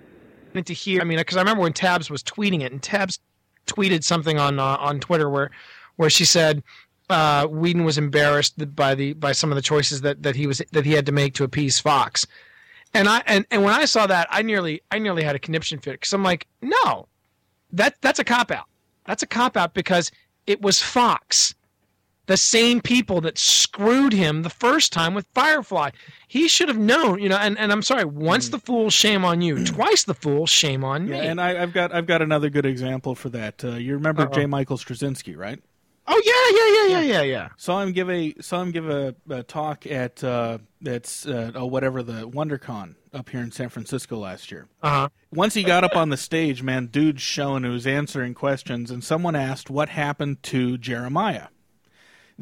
to 0.66 0.74
hear. 0.74 1.01
I 1.01 1.03
mean, 1.03 1.18
because 1.18 1.38
I 1.38 1.41
remember 1.41 1.64
when 1.64 1.74
Tabs 1.74 2.09
was 2.09 2.24
tweeting 2.24 2.62
it, 2.62 2.72
and 2.72 2.82
Tabs 2.82 3.20
tweeted 3.68 4.03
something 4.03 4.38
on 4.38 4.59
uh, 4.59 4.78
on 4.80 4.99
Twitter 4.99 5.30
where 5.30 5.51
where 5.95 6.09
she 6.09 6.26
said 6.26 6.64
uh, 7.09 7.47
Whedon 7.47 7.84
was 7.84 7.97
embarrassed 7.97 8.76
by 8.76 8.95
the 8.95 9.14
by 9.14 9.32
some 9.32 9.51
of 9.51 9.55
the 9.55 9.62
choices 9.62 10.01
that, 10.01 10.24
that 10.24 10.36
he 10.36 10.47
was 10.47 10.62
that 10.72 10.86
he 10.86 10.93
had 10.93 11.05
to 11.05 11.12
make 11.12 11.34
to 11.36 11.43
appease 11.43 11.80
Fox, 11.80 12.26
and 12.93 13.07
I 13.07 13.22
and, 13.26 13.45
and 13.51 13.64
when 13.64 13.74
I 13.74 13.86
saw 13.86 14.07
that, 14.07 14.28
I 14.30 14.41
nearly 14.41 14.82
I 14.91 14.99
nearly 14.99 15.24
had 15.24 15.36
a 15.36 15.39
conniption 15.39 15.80
fit 15.80 15.93
because 15.93 16.14
I'm 16.14 16.24
like, 16.24 16.47
no, 16.62 17.07
that 17.74 17.95
that's 18.01 18.20
a 18.20 18.24
cop 18.24 18.51
out. 18.51 18.66
That's 19.05 19.24
a 19.24 19.28
cop 19.28 19.57
out 19.57 19.74
because 19.74 20.12
it 20.47 20.62
was 20.62 20.82
Fox, 20.82 21.55
the 22.28 22.38
same 22.38 22.82
people 22.82 23.22
that 23.22 23.38
screwed 23.38 24.13
him 24.13 24.43
the 24.43 24.49
first 24.49 24.93
time 24.93 25.13
with 25.13 25.26
Firefly. 25.34 25.91
He 26.28 26.47
should 26.47 26.69
have 26.69 26.78
known, 26.78 27.19
you 27.19 27.30
know. 27.30 27.38
And, 27.38 27.57
and 27.57 27.72
I'm 27.72 27.82
sorry, 27.82 28.05
once 28.05 28.49
the 28.49 28.59
fool, 28.59 28.89
shame 28.89 29.26
on 29.26 29.41
you. 29.41 29.65
Twice 29.65 30.03
the 30.03 30.13
fool, 30.13 30.45
shame 30.47 30.84
on 30.84 31.07
me. 31.07 31.17
Yeah, 31.17 31.24
and 31.24 31.41
I, 31.41 31.61
I've 31.61 31.74
got 31.74 31.93
I've 31.93 32.07
got 32.07 32.22
another 32.22 32.49
good 32.49 32.65
example 32.65 33.15
for 33.15 33.30
that. 33.30 33.63
Uh, 33.63 33.72
you 33.72 33.93
remember 33.93 34.24
Uh-oh. 34.24 34.34
J. 34.34 34.45
Michael 34.45 34.78
Straczynski, 34.78 35.38
right? 35.38 35.59
oh 36.11 36.22
yeah, 36.26 36.57
yeah, 36.57 36.99
yeah, 36.99 36.99
yeah, 37.01 37.22
yeah, 37.22 37.24
yeah. 37.24 37.49
Saw 37.57 37.82
him 37.82 37.91
give 37.91 38.09
a 38.09 38.34
saw 38.41 38.61
him 38.61 38.72
give 38.72 38.89
a, 38.89 39.15
a 39.30 39.43
talk 39.43 39.86
at 39.88 40.24
uh, 40.24 40.59
that's 40.82 41.26
uh, 41.26 41.51
oh, 41.55 41.65
whatever 41.65 42.03
the 42.03 42.30
WonderCon 42.30 42.95
up 43.13 43.30
here 43.30 43.41
in 43.41 43.51
San 43.51 43.69
Francisco 43.69 44.17
last 44.17 44.51
year. 44.51 44.67
Uh 44.82 44.89
huh. 44.89 45.09
Once 45.32 45.53
he 45.53 45.63
got 45.63 45.84
up 45.84 45.95
on 45.95 46.09
the 46.09 46.17
stage, 46.17 46.61
man, 46.63 46.88
dude's 46.88 47.22
showing 47.22 47.63
who 47.63 47.72
was 47.72 47.88
answering 47.88 48.34
questions, 48.34 48.91
and 48.91 49.03
someone 49.03 49.36
asked 49.36 49.69
what 49.69 49.89
happened 49.89 50.43
to 50.43 50.78
Jeremiah, 50.78 51.47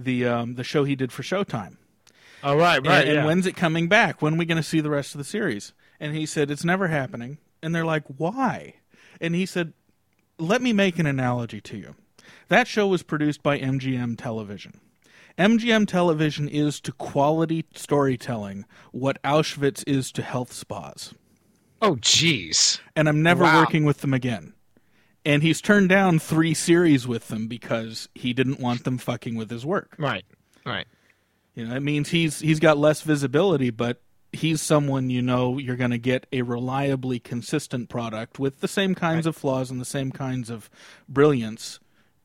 the 0.03 0.25
um, 0.25 0.55
the 0.55 0.63
show 0.63 0.83
he 0.83 0.95
did 0.95 1.11
for 1.11 1.23
Showtime. 1.23 1.77
All 2.43 2.55
right, 2.57 2.85
right. 2.85 3.01
and, 3.01 3.09
and 3.09 3.15
yeah. 3.17 3.25
when's 3.25 3.45
it 3.45 3.55
coming 3.57 3.87
back? 3.87 4.21
When 4.21 4.35
are 4.35 4.37
we 4.37 4.45
going 4.45 4.55
to 4.57 4.63
see 4.63 4.79
the 4.79 4.89
rest 4.89 5.13
of 5.13 5.17
the 5.17 5.25
series? 5.25 5.73
And 5.99 6.15
he 6.15 6.25
said, 6.25 6.49
It's 6.49 6.63
never 6.63 6.87
happening. 6.87 7.37
And 7.61 7.75
they're 7.75 7.85
like, 7.85 8.03
Why? 8.17 8.75
And 9.19 9.35
he 9.35 9.45
said, 9.45 9.73
Let 10.37 10.61
me 10.61 10.71
make 10.71 10.99
an 10.99 11.05
analogy 11.05 11.59
to 11.61 11.77
you. 11.77 11.95
That 12.47 12.67
show 12.67 12.87
was 12.87 13.03
produced 13.03 13.43
by 13.43 13.59
MGM 13.59 14.17
Television. 14.17 14.79
MGM 15.37 15.87
Television 15.87 16.47
is 16.49 16.79
to 16.81 16.91
quality 16.93 17.65
storytelling 17.73 18.65
what 18.91 19.21
Auschwitz 19.23 19.83
is 19.87 20.11
to 20.13 20.21
health 20.21 20.51
spas. 20.53 21.13
oh, 21.81 21.95
jeez. 21.95 22.79
And 22.95 23.07
I'm 23.07 23.21
never 23.23 23.43
Wow. 23.43 23.59
working 23.61 23.85
with 23.85 24.01
them 24.01 24.13
again. 24.13 24.53
And 25.25 25.43
he's 25.43 25.61
turned 25.61 25.89
down 25.89 26.19
three 26.19 26.53
series 26.53 27.07
with 27.07 27.27
them 27.27 27.47
because 27.47 28.07
he 28.15 28.33
didn't 28.33 28.59
want 28.59 28.83
them 28.83 28.97
fucking 28.97 29.35
with 29.35 29.49
his 29.49 29.65
work. 29.65 29.95
Right, 29.97 30.25
right. 30.65 30.87
You 31.55 31.67
know, 31.67 31.75
it 31.75 31.81
means 31.81 32.09
he's 32.09 32.39
he's 32.39 32.59
got 32.59 32.77
less 32.77 33.01
visibility, 33.01 33.69
but 33.69 34.01
he's 34.31 34.61
someone 34.61 35.09
you 35.09 35.21
know 35.21 35.57
you're 35.57 35.75
going 35.75 35.91
to 35.91 35.97
get 35.97 36.25
a 36.31 36.41
reliably 36.43 37.19
consistent 37.19 37.89
product 37.89 38.39
with 38.39 38.61
the 38.61 38.67
same 38.67 38.95
kinds 38.95 39.25
of 39.25 39.35
flaws 39.35 39.69
and 39.69 39.81
the 39.81 39.85
same 39.85 40.11
kinds 40.11 40.49
of 40.49 40.69
brilliance 41.07 41.79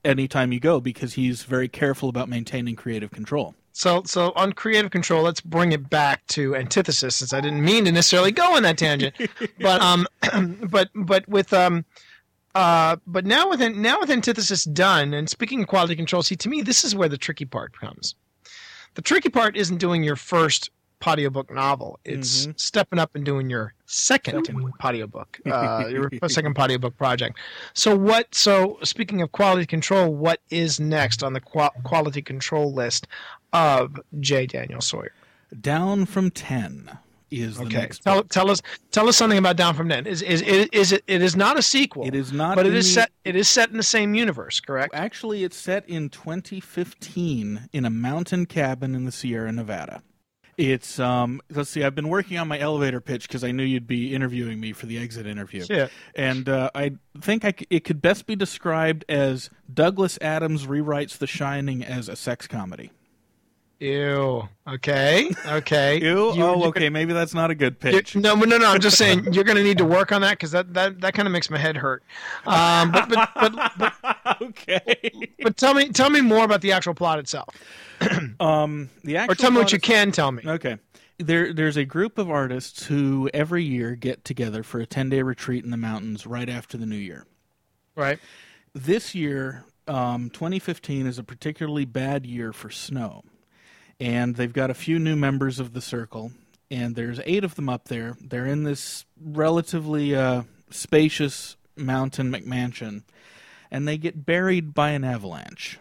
anytime 0.05 0.53
you 0.53 0.61
go 0.61 0.81
because 0.81 1.15
he's 1.15 1.45
very 1.45 1.69
careful 1.69 2.09
about 2.09 2.29
maintaining 2.29 2.77
creative 2.77 3.11
control. 3.11 3.55
So, 3.73 4.03
so 4.07 4.33
on 4.37 4.53
creative 4.53 4.93
control, 4.93 5.25
let's 5.25 5.41
bring 5.41 5.73
it 5.73 5.91
back 5.91 6.25
to 6.29 6.55
antithesis, 6.55 7.17
since 7.17 7.33
I 7.33 7.41
didn't 7.41 7.65
mean 7.65 7.87
to 7.87 7.93
necessarily 7.93 8.31
go 8.31 8.55
on 8.55 8.63
that 8.63 8.79
tangent, 8.79 9.17
but 9.61 9.81
um, 9.81 10.07
but 10.71 10.91
but 10.95 11.29
with 11.29 11.53
um, 11.53 11.85
uh, 12.55 12.97
but 13.07 13.27
now 13.27 13.49
with 13.49 13.61
now 13.75 14.01
with 14.01 14.11
antithesis 14.11 14.65
done, 14.65 15.13
and 15.15 15.29
speaking 15.29 15.63
of 15.63 15.69
quality 15.69 15.97
control, 15.97 16.23
see 16.23 16.37
to 16.37 16.49
me 16.49 16.63
this 16.63 16.85
is 16.85 16.95
where 16.95 17.09
the 17.09 17.19
tricky 17.19 17.45
part 17.45 17.79
comes. 17.79 18.15
The 18.95 19.03
tricky 19.03 19.29
part 19.29 19.57
isn't 19.57 19.79
doing 19.79 20.05
your 20.05 20.17
first 20.17 20.71
audiobook 21.05 21.53
novel; 21.53 21.99
it's 22.05 22.49
stepping 22.57 22.99
up 22.99 23.15
and 23.15 23.25
doing 23.25 23.51
your 23.51 23.75
second 23.87 24.49
audiobook, 24.85 25.41
uh, 25.47 25.87
your 25.89 26.11
second 26.29 26.57
audiobook 26.57 26.97
project. 26.97 27.39
So 27.73 27.97
what? 27.97 28.33
So 28.35 28.79
speaking 28.85 29.21
of 29.21 29.33
quality 29.33 29.67
control, 29.67 30.15
what 30.15 30.41
is 30.51 30.79
next 30.79 31.23
on 31.25 31.33
the 31.33 31.41
qua- 31.41 31.71
quality 31.83 32.23
control 32.23 32.73
list 32.73 33.09
of 33.53 34.01
J. 34.21 34.47
Daniel 34.47 34.81
Sawyer? 34.81 35.13
Down 35.61 36.07
from 36.07 36.31
10 36.31 36.99
is 37.31 37.57
the 37.57 37.65
Okay, 37.65 37.79
next 37.79 38.01
tell, 38.05 38.17
book. 38.19 38.29
tell 38.29 38.51
us 38.51 38.63
tell 38.91 39.09
us 39.09 39.17
something 39.17 39.39
about 39.39 39.57
Down 39.57 39.75
from 39.75 39.89
Ten. 39.89 40.07
Is 40.07 40.23
is 40.23 40.41
is, 40.43 40.69
is 40.73 40.93
it? 40.93 41.03
It 41.07 41.23
is 41.23 41.35
not 41.37 41.59
a 41.59 41.63
sequel. 41.63 42.07
It 42.07 42.15
is 42.15 42.33
not 42.33 42.57
but 42.57 42.67
it 42.67 42.75
is 42.75 42.87
the- 42.87 43.01
set. 43.03 43.11
It 43.25 43.37
is 43.37 43.49
set 43.49 43.71
in 43.71 43.77
the 43.77 43.83
same 43.83 44.15
universe, 44.15 44.61
correct? 44.61 44.95
Actually, 44.95 45.45
it's 45.45 45.57
set 45.57 45.89
in 45.89 46.11
2015 46.11 47.69
in 47.73 47.85
a 47.85 47.91
mountain 47.91 48.47
cabin 48.47 48.95
in 48.95 49.05
the 49.05 49.13
Sierra 49.13 49.53
Nevada. 49.53 50.03
It's 50.57 51.01
um 51.01 51.41
let's 51.51 51.69
see 51.71 51.83
I've 51.83 51.97
been 51.97 52.09
working 52.09 52.39
on 52.39 52.47
my 52.47 52.59
elevator 52.61 53.01
pitch 53.01 53.27
because 53.27 53.43
I 53.43 53.51
knew 53.51 53.65
you'd 53.65 53.89
be 53.89 54.15
interviewing 54.15 54.61
me 54.61 54.73
for 54.73 54.87
the 54.87 54.99
exit 54.99 55.27
interview. 55.27 55.65
Yeah. 55.69 55.89
And 56.15 56.49
uh, 56.49 56.71
I 56.77 56.93
think 57.21 57.45
I 57.45 57.51
c 57.59 57.67
it 57.71 57.81
could 57.81 58.01
best 58.01 58.27
be 58.27 58.37
described 58.37 59.05
as 59.09 59.51
Douglas 59.73 60.17
Adams 60.21 60.67
rewrites 60.69 61.19
The 61.19 61.27
Shining 61.27 61.83
as 61.85 62.09
a 62.09 62.15
sex 62.15 62.47
comedy. 62.47 62.93
Ew. 63.81 64.49
Okay. 64.67 65.31
Okay. 65.47 65.99
Ew. 66.03 66.35
You- 66.35 66.43
oh, 66.43 66.65
okay. 66.69 66.89
Maybe 66.89 67.13
that's 67.13 67.35
not 67.35 67.51
a 67.51 67.55
good 67.55 67.79
pitch. 67.81 68.17
no, 68.17 68.35
no, 68.35 68.57
no. 68.57 68.67
I'm 68.67 68.81
just 68.81 68.97
saying 68.97 69.25
you're 69.33 69.45
going 69.45 69.57
to 69.57 69.63
need 69.63 69.79
to 69.79 69.85
work 69.85 70.13
on 70.13 70.23
that 70.23 70.33
because 70.33 70.53
that, 70.53 70.73
that, 70.75 71.01
that 71.01 71.15
kind 71.15 71.27
of 71.27 71.33
makes 71.33 71.51
my 71.51 71.59
head 71.59 71.77
hurt. 71.77 72.03
Um, 72.47 72.93
but, 72.93 73.09
but, 73.09 73.31
but, 73.35 73.73
but, 73.79 74.37
okay. 74.43 75.11
but 75.43 75.57
tell 75.57 75.75
me 75.75 75.89
tell 75.89 76.11
me 76.11 76.21
more 76.21 76.45
about 76.45 76.61
the 76.61 76.73
actual 76.73 76.95
plot 76.95 77.19
itself, 77.19 77.49
Um, 78.41 78.91
the 79.03 79.17
actual 79.17 79.33
or 79.33 79.35
tell 79.35 79.51
me 79.51 79.59
what 79.59 79.73
you 79.73 79.81
can 79.81 80.13
tell 80.13 80.33
me. 80.33 80.43
Okay. 80.47 80.79
There, 81.19 81.53
there's 81.53 81.77
a 81.77 81.85
group 81.85 82.19
of 82.19 82.29
artists 82.29 82.87
who 82.87 83.31
every 83.33 83.63
year 83.63 83.95
get 83.95 84.25
together 84.25 84.63
for 84.65 84.81
a 84.81 84.87
10 84.87 85.11
day 85.11 85.23
retreat 85.23 85.65
in 85.65 85.71
the 85.71 85.77
mountains 85.77 86.27
right 86.27 86.49
after 86.49 86.77
the 86.77 86.87
new 86.87 86.97
year. 86.97 87.27
Right. 87.95 88.19
This 88.75 89.15
year, 89.15 89.65
um, 89.87 90.29
2015, 90.31 91.07
is 91.07 91.19
a 91.19 91.23
particularly 91.23 91.85
bad 91.85 92.27
year 92.27 92.53
for 92.53 92.69
snow. 92.71 93.23
And 94.01 94.37
they've 94.37 94.53
got 94.53 94.71
a 94.71 94.75
few 94.75 94.99
new 94.99 95.17
members 95.17 95.61
of 95.61 95.73
the 95.73 95.81
circle, 95.81 96.33
and 96.71 96.97
there's 96.97 97.21
eight 97.25 97.45
of 97.45 97.55
them 97.55 97.69
up 97.69 97.89
there. 97.89 98.17
They're 98.21 98.47
in 98.47 98.65
this 98.65 99.05
relatively 99.21 100.15
uh, 100.15 100.43
spacious 100.71 101.57
mountain 101.77 102.33
McMansion, 102.33 103.03
and 103.71 103.87
they 103.87 103.97
get 103.97 104.27
buried 104.27 104.75
by 104.75 104.91
an 104.91 105.05
avalanche. 105.05 105.79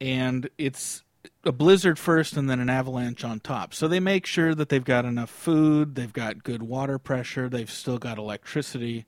And 0.00 0.48
it's 0.58 1.02
a 1.44 1.52
blizzard 1.52 1.98
first 1.98 2.36
and 2.36 2.48
then 2.48 2.60
an 2.60 2.70
avalanche 2.70 3.24
on 3.24 3.40
top. 3.40 3.74
So 3.74 3.88
they 3.88 4.00
make 4.00 4.26
sure 4.26 4.54
that 4.54 4.68
they've 4.68 4.84
got 4.84 5.04
enough 5.04 5.30
food, 5.30 5.94
they've 5.94 6.12
got 6.12 6.44
good 6.44 6.62
water 6.62 6.98
pressure, 6.98 7.48
they've 7.48 7.70
still 7.70 7.98
got 7.98 8.18
electricity, 8.18 9.06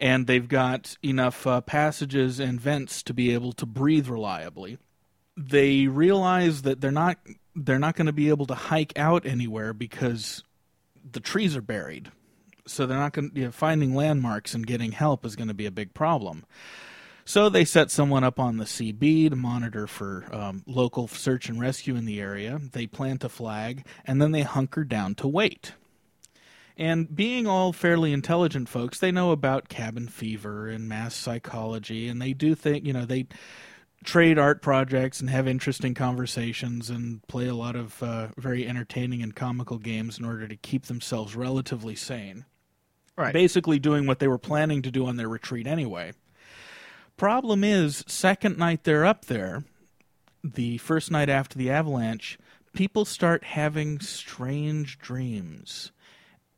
and 0.00 0.26
they've 0.26 0.48
got 0.48 0.96
enough 1.02 1.46
uh, 1.46 1.60
passages 1.60 2.40
and 2.40 2.60
vents 2.60 3.02
to 3.04 3.14
be 3.14 3.32
able 3.32 3.52
to 3.52 3.66
breathe 3.66 4.08
reliably. 4.08 4.78
They 5.36 5.86
realize 5.86 6.62
that 6.62 6.80
they're 6.80 6.90
not 6.90 7.18
they're 7.56 7.78
not 7.78 7.96
going 7.96 8.06
to 8.06 8.12
be 8.12 8.28
able 8.28 8.46
to 8.46 8.54
hike 8.54 8.92
out 8.96 9.26
anywhere 9.26 9.72
because 9.72 10.42
the 11.12 11.20
trees 11.20 11.56
are 11.56 11.62
buried. 11.62 12.10
So 12.66 12.86
they're 12.86 12.98
not 12.98 13.12
going 13.12 13.30
you 13.34 13.44
know, 13.44 13.50
finding 13.50 13.94
landmarks 13.94 14.54
and 14.54 14.66
getting 14.66 14.92
help 14.92 15.24
is 15.24 15.36
going 15.36 15.48
to 15.48 15.54
be 15.54 15.66
a 15.66 15.70
big 15.70 15.94
problem. 15.94 16.44
So 17.26 17.48
they 17.48 17.64
set 17.64 17.90
someone 17.90 18.22
up 18.22 18.38
on 18.38 18.58
the 18.58 18.64
CB 18.64 19.30
to 19.30 19.36
monitor 19.36 19.86
for 19.86 20.26
um, 20.30 20.62
local 20.66 21.08
search 21.08 21.48
and 21.48 21.58
rescue 21.58 21.96
in 21.96 22.04
the 22.04 22.20
area. 22.20 22.60
They 22.72 22.86
plant 22.86 23.24
a 23.24 23.30
flag, 23.30 23.86
and 24.04 24.20
then 24.20 24.32
they 24.32 24.42
hunker 24.42 24.84
down 24.84 25.14
to 25.16 25.28
wait. 25.28 25.72
And 26.76 27.14
being 27.14 27.46
all 27.46 27.72
fairly 27.72 28.12
intelligent 28.12 28.68
folks, 28.68 28.98
they 28.98 29.10
know 29.10 29.30
about 29.30 29.68
cabin 29.68 30.08
fever 30.08 30.68
and 30.68 30.88
mass 30.88 31.14
psychology, 31.14 32.08
and 32.08 32.20
they 32.20 32.34
do 32.34 32.54
think, 32.54 32.84
you 32.84 32.92
know, 32.92 33.06
they 33.06 33.26
trade 34.04 34.38
art 34.38 34.62
projects 34.62 35.20
and 35.20 35.30
have 35.30 35.48
interesting 35.48 35.94
conversations 35.94 36.90
and 36.90 37.26
play 37.26 37.48
a 37.48 37.54
lot 37.54 37.74
of 37.74 38.02
uh, 38.02 38.28
very 38.36 38.66
entertaining 38.66 39.22
and 39.22 39.34
comical 39.34 39.78
games 39.78 40.18
in 40.18 40.24
order 40.24 40.46
to 40.46 40.56
keep 40.56 40.86
themselves 40.86 41.34
relatively 41.34 41.94
sane. 41.94 42.44
Right. 43.16 43.32
Basically, 43.32 43.78
doing 43.78 44.06
what 44.06 44.18
they 44.18 44.28
were 44.28 44.38
planning 44.38 44.82
to 44.82 44.90
do 44.90 45.06
on 45.06 45.16
their 45.16 45.28
retreat 45.28 45.66
anyway. 45.66 46.12
Problem 47.16 47.62
is, 47.62 48.04
second 48.08 48.58
night 48.58 48.84
they're 48.84 49.04
up 49.06 49.26
there, 49.26 49.64
the 50.42 50.78
first 50.78 51.10
night 51.10 51.28
after 51.28 51.56
the 51.56 51.70
avalanche, 51.70 52.38
people 52.72 53.04
start 53.04 53.44
having 53.44 54.00
strange 54.00 54.98
dreams. 54.98 55.92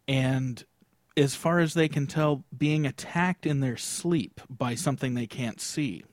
And 0.08 0.64
as 1.16 1.34
far 1.34 1.60
as 1.60 1.74
they 1.74 1.88
can 1.88 2.06
tell, 2.06 2.44
being 2.56 2.86
attacked 2.86 3.46
in 3.46 3.60
their 3.60 3.76
sleep 3.76 4.40
by 4.48 4.74
something 4.74 5.14
they 5.14 5.26
can't 5.26 5.60
see. 5.60 6.04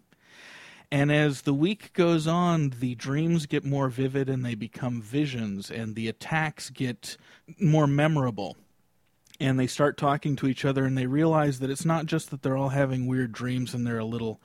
And 0.93 1.11
as 1.11 1.41
the 1.41 1.55
week 1.55 1.91
goes 1.93 2.27
on, 2.27 2.75
the 2.79 2.93
dreams 2.93 3.47
get 3.47 3.65
more 3.65 3.89
vivid 3.89 4.29
and 4.29 4.45
they 4.45 4.53
become 4.53 5.01
visions, 5.01 5.71
and 5.71 5.95
the 5.95 6.07
attacks 6.07 6.69
get 6.69 7.17
more 7.59 7.87
memorable. 7.87 8.57
And 9.39 9.59
they 9.59 9.65
start 9.65 9.97
talking 9.97 10.35
to 10.35 10.47
each 10.47 10.63
other 10.63 10.85
and 10.85 10.95
they 10.95 11.07
realize 11.07 11.57
that 11.59 11.71
it's 11.71 11.83
not 11.83 12.05
just 12.05 12.29
that 12.29 12.43
they're 12.43 12.55
all 12.55 12.69
having 12.69 13.07
weird 13.07 13.31
dreams 13.31 13.73
and 13.73 13.87
they're 13.87 13.97
a 13.97 14.05
little 14.05 14.39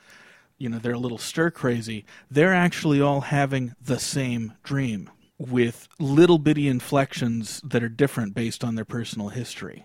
you 0.56 0.70
know 0.70 0.78
they're 0.78 0.94
a 0.94 0.98
little 0.98 1.18
stir 1.18 1.50
crazy. 1.50 2.06
They're 2.30 2.54
actually 2.54 2.98
all 2.98 3.20
having 3.20 3.74
the 3.78 3.98
same 3.98 4.54
dream 4.62 5.10
with 5.36 5.86
little 5.98 6.38
bitty 6.38 6.66
inflections 6.66 7.60
that 7.62 7.82
are 7.82 7.90
different 7.90 8.32
based 8.32 8.64
on 8.64 8.74
their 8.74 8.86
personal 8.86 9.28
history. 9.28 9.84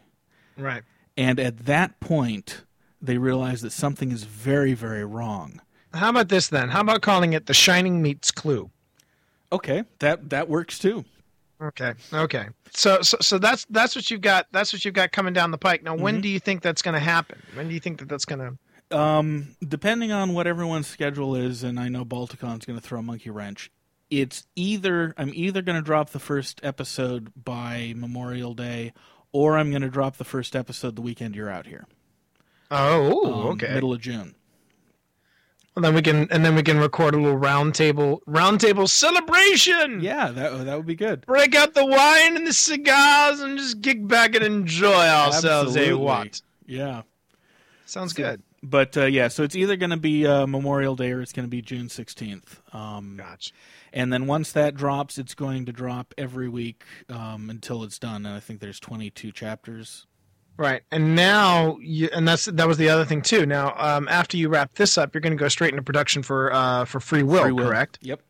Right. 0.58 0.84
and 1.18 1.42
at 1.42 1.66
that 1.66 2.00
point 2.00 2.64
they 3.02 3.18
realize 3.18 3.62
that 3.64 3.74
something 3.74 4.12
is 4.12 4.24
very 4.24 4.74
very 4.74 5.04
wrong 5.04 5.60
How 5.94 6.10
about 6.10 6.30
this 6.30 6.48
then? 6.48 6.70
How 6.70 6.82
about 6.82 7.02
calling 7.02 7.34
it 7.34 7.46
the 7.46 7.54
Shining 7.54 8.02
meets 8.02 8.32
Clue? 8.32 8.70
okay 9.52 9.84
that 10.00 10.32
that 10.32 10.50
works 10.50 10.80
too 10.80 11.06
Okay. 11.64 11.94
Okay. 12.12 12.48
So 12.72 13.02
so 13.02 13.18
so 13.22 13.38
that's 13.38 13.66
that's 13.70 13.96
what 13.96 14.12
you've 14.12 14.22
got. 14.22 14.48
That's 14.52 14.74
what 14.74 14.84
you've 14.84 14.94
got 14.94 15.12
coming 15.12 15.34
down 15.34 15.52
the 15.52 15.58
pike. 15.58 15.84
Now, 15.84 15.96
when 15.96 16.20
do 16.20 16.28
you 16.28 16.40
think 16.40 16.62
that's 16.62 16.82
going 16.82 16.94
to 16.94 17.00
happen? 17.00 17.42
When 17.54 17.68
do 17.70 17.74
you 17.74 17.80
think 17.80 18.00
that 18.00 18.10
that's 18.10 18.26
going 18.26 18.58
to? 18.92 18.98
Um, 18.98 19.56
depending 19.66 20.12
on 20.12 20.34
what 20.34 20.46
everyone's 20.46 20.88
schedule 20.88 21.36
is, 21.36 21.64
and 21.64 21.80
I 21.80 21.88
know 21.88 22.04
Balticon's 22.04 22.66
going 22.66 22.78
to 22.78 22.86
throw 22.86 23.00
a 23.00 23.04
monkey 23.04 23.30
wrench. 23.30 23.72
It's 24.10 24.46
either 24.56 25.14
I'm 25.18 25.32
either 25.34 25.62
going 25.62 25.78
to 25.78 25.82
drop 25.82 26.10
the 26.10 26.20
first 26.20 26.60
episode 26.64 27.32
by 27.42 27.94
Memorial 27.96 28.54
Day, 28.54 28.94
or 29.32 29.58
I'm 29.58 29.70
going 29.70 29.82
to 29.84 29.90
drop 29.90 30.18
the 30.18 30.26
first 30.26 30.56
episode 30.56 30.96
the 30.96 31.02
weekend 31.02 31.36
you're 31.36 31.50
out 31.50 31.66
here. 31.66 31.88
Oh, 32.70 33.26
um, 33.26 33.48
okay. 33.54 33.74
middle 33.74 33.94
of 33.94 34.02
June. 34.02 34.36
Well, 35.76 35.82
then 35.82 35.96
we 35.96 36.02
can 36.04 36.28
and 36.32 36.46
then 36.46 36.54
we 36.56 36.62
can 36.62 36.78
record 36.80 37.16
a 37.16 37.18
little 37.18 37.38
round 37.38 37.74
table 37.74 38.22
round 38.28 38.62
table 38.62 38.88
celebration. 38.88 40.02
Yeah, 40.02 40.30
that 40.30 40.66
that 40.66 40.78
would 40.78 40.86
be 40.86 40.96
good. 40.96 41.26
Break 41.26 41.56
out 41.56 41.74
the 41.74 41.86
wine 41.86 42.38
and 42.38 42.46
the 42.46 42.54
cigars 42.54 43.40
and 43.40 43.58
just 43.58 43.82
kick 43.82 44.08
back 44.08 44.36
and 44.36 44.44
enjoy 44.46 44.94
ourselves. 44.94 45.76
Eh? 45.76 45.80
Absolutely. 45.80 45.94
What? 45.94 46.42
Yeah, 46.68 47.02
Sounds 47.86 48.14
good. 48.14 48.42
but 48.62 48.96
uh, 48.96 49.06
yeah, 49.06 49.28
so 49.28 49.44
it's 49.44 49.56
either 49.56 49.76
going 49.76 49.90
to 49.90 49.98
be 49.98 50.26
uh, 50.28 50.46
Memorial 50.48 50.96
Day 50.96 51.12
or 51.12 51.22
it's 51.22 51.34
going 51.34 51.46
to 51.46 51.50
be 51.50 51.62
June 51.62 51.88
16th. 51.88 52.60
Um, 52.74 53.16
Gotcha. 53.18 53.52
And 53.92 54.14
then 54.14 54.26
once 54.28 54.52
that 54.54 54.76
drops, 54.76 55.18
it's 55.18 55.36
going 55.36 55.66
to 55.66 55.72
drop 55.72 56.14
every 56.18 56.50
week 56.50 56.84
um, 57.10 57.50
until 57.50 57.84
it's 57.84 58.00
done. 58.00 58.26
And 58.26 58.36
I 58.36 58.40
think 58.40 58.60
there's 58.60 58.80
22 58.80 59.32
chapters. 59.32 60.08
Right, 60.56 60.84
and 60.92 61.16
now 61.16 61.78
you, 61.82 62.10
and 62.14 62.28
that's 62.28 62.46
that 62.46 62.68
was 62.68 62.78
the 62.78 62.88
other 62.90 63.06
thing 63.06 63.22
too. 63.24 63.46
Now, 63.46 63.74
um, 63.76 64.08
after 64.08 64.38
you 64.38 64.50
wrap 64.50 64.76
this 64.76 64.98
up, 65.00 65.14
you're 65.14 65.22
going 65.22 65.36
to 65.36 65.42
go 65.42 65.48
straight 65.48 65.72
into 65.72 65.82
production 65.82 66.22
for 66.22 66.54
uh, 66.54 66.86
for 66.86 67.00
Free 67.00 67.24
Will, 67.24 67.42
Free 67.44 67.52
Will. 67.52 67.68
correct? 67.68 67.98
Yep. 68.02 68.22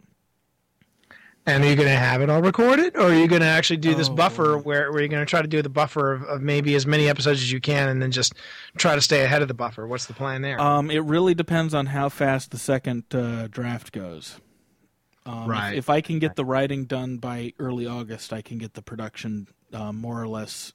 And 1.46 1.62
are 1.66 1.68
you 1.68 1.76
going 1.76 1.90
to 1.90 1.96
have 1.96 2.22
it 2.22 2.30
all 2.30 2.42
recorded, 2.42 2.96
or 2.96 3.08
are 3.08 3.14
you 3.14 3.28
going 3.28 3.42
to 3.42 3.48
actually 3.48 3.76
do 3.78 3.94
this 3.94 4.08
Oh. 4.08 4.14
buffer 4.16 4.58
where, 4.58 4.90
where 4.94 5.02
you're 5.02 5.10
going 5.10 5.26
to 5.26 5.30
try 5.30 5.42
to 5.42 5.48
do 5.48 5.62
the 5.62 5.68
buffer 5.68 6.14
of, 6.14 6.24
of 6.24 6.42
maybe 6.42 6.74
as 6.76 6.86
many 6.88 7.10
episodes 7.10 7.42
as 7.42 7.52
you 7.52 7.60
can, 7.60 7.90
and 7.90 8.02
then 8.02 8.12
just 8.12 8.34
try 8.78 8.96
to 8.96 9.02
stay 9.02 9.24
ahead 9.26 9.42
of 9.42 9.50
the 9.50 9.54
buffer? 9.54 9.86
What's 9.86 10.06
the 10.06 10.14
plan 10.14 10.42
there? 10.42 10.58
Um, 10.62 10.90
it 10.90 11.04
really 11.04 11.34
depends 11.36 11.74
on 11.74 11.88
how 11.88 12.08
fast 12.08 12.52
the 12.52 12.58
second 12.58 13.04
uh, 13.14 13.48
draft 13.48 13.92
goes. 13.92 14.40
Um, 15.26 15.44
if- 15.44 15.50
Right. 15.50 15.74
If, 15.76 15.90
I 15.90 16.00
can 16.00 16.20
get 16.20 16.38
the 16.38 16.46
writing 16.46 16.86
done 16.86 17.18
by 17.18 17.52
early 17.60 17.86
August, 17.88 18.32
I 18.32 18.42
can 18.42 18.58
get 18.58 18.74
the 18.76 18.82
production 18.82 19.48
uh, 19.74 19.92
more 19.92 20.22
or 20.22 20.30
less. 20.30 20.72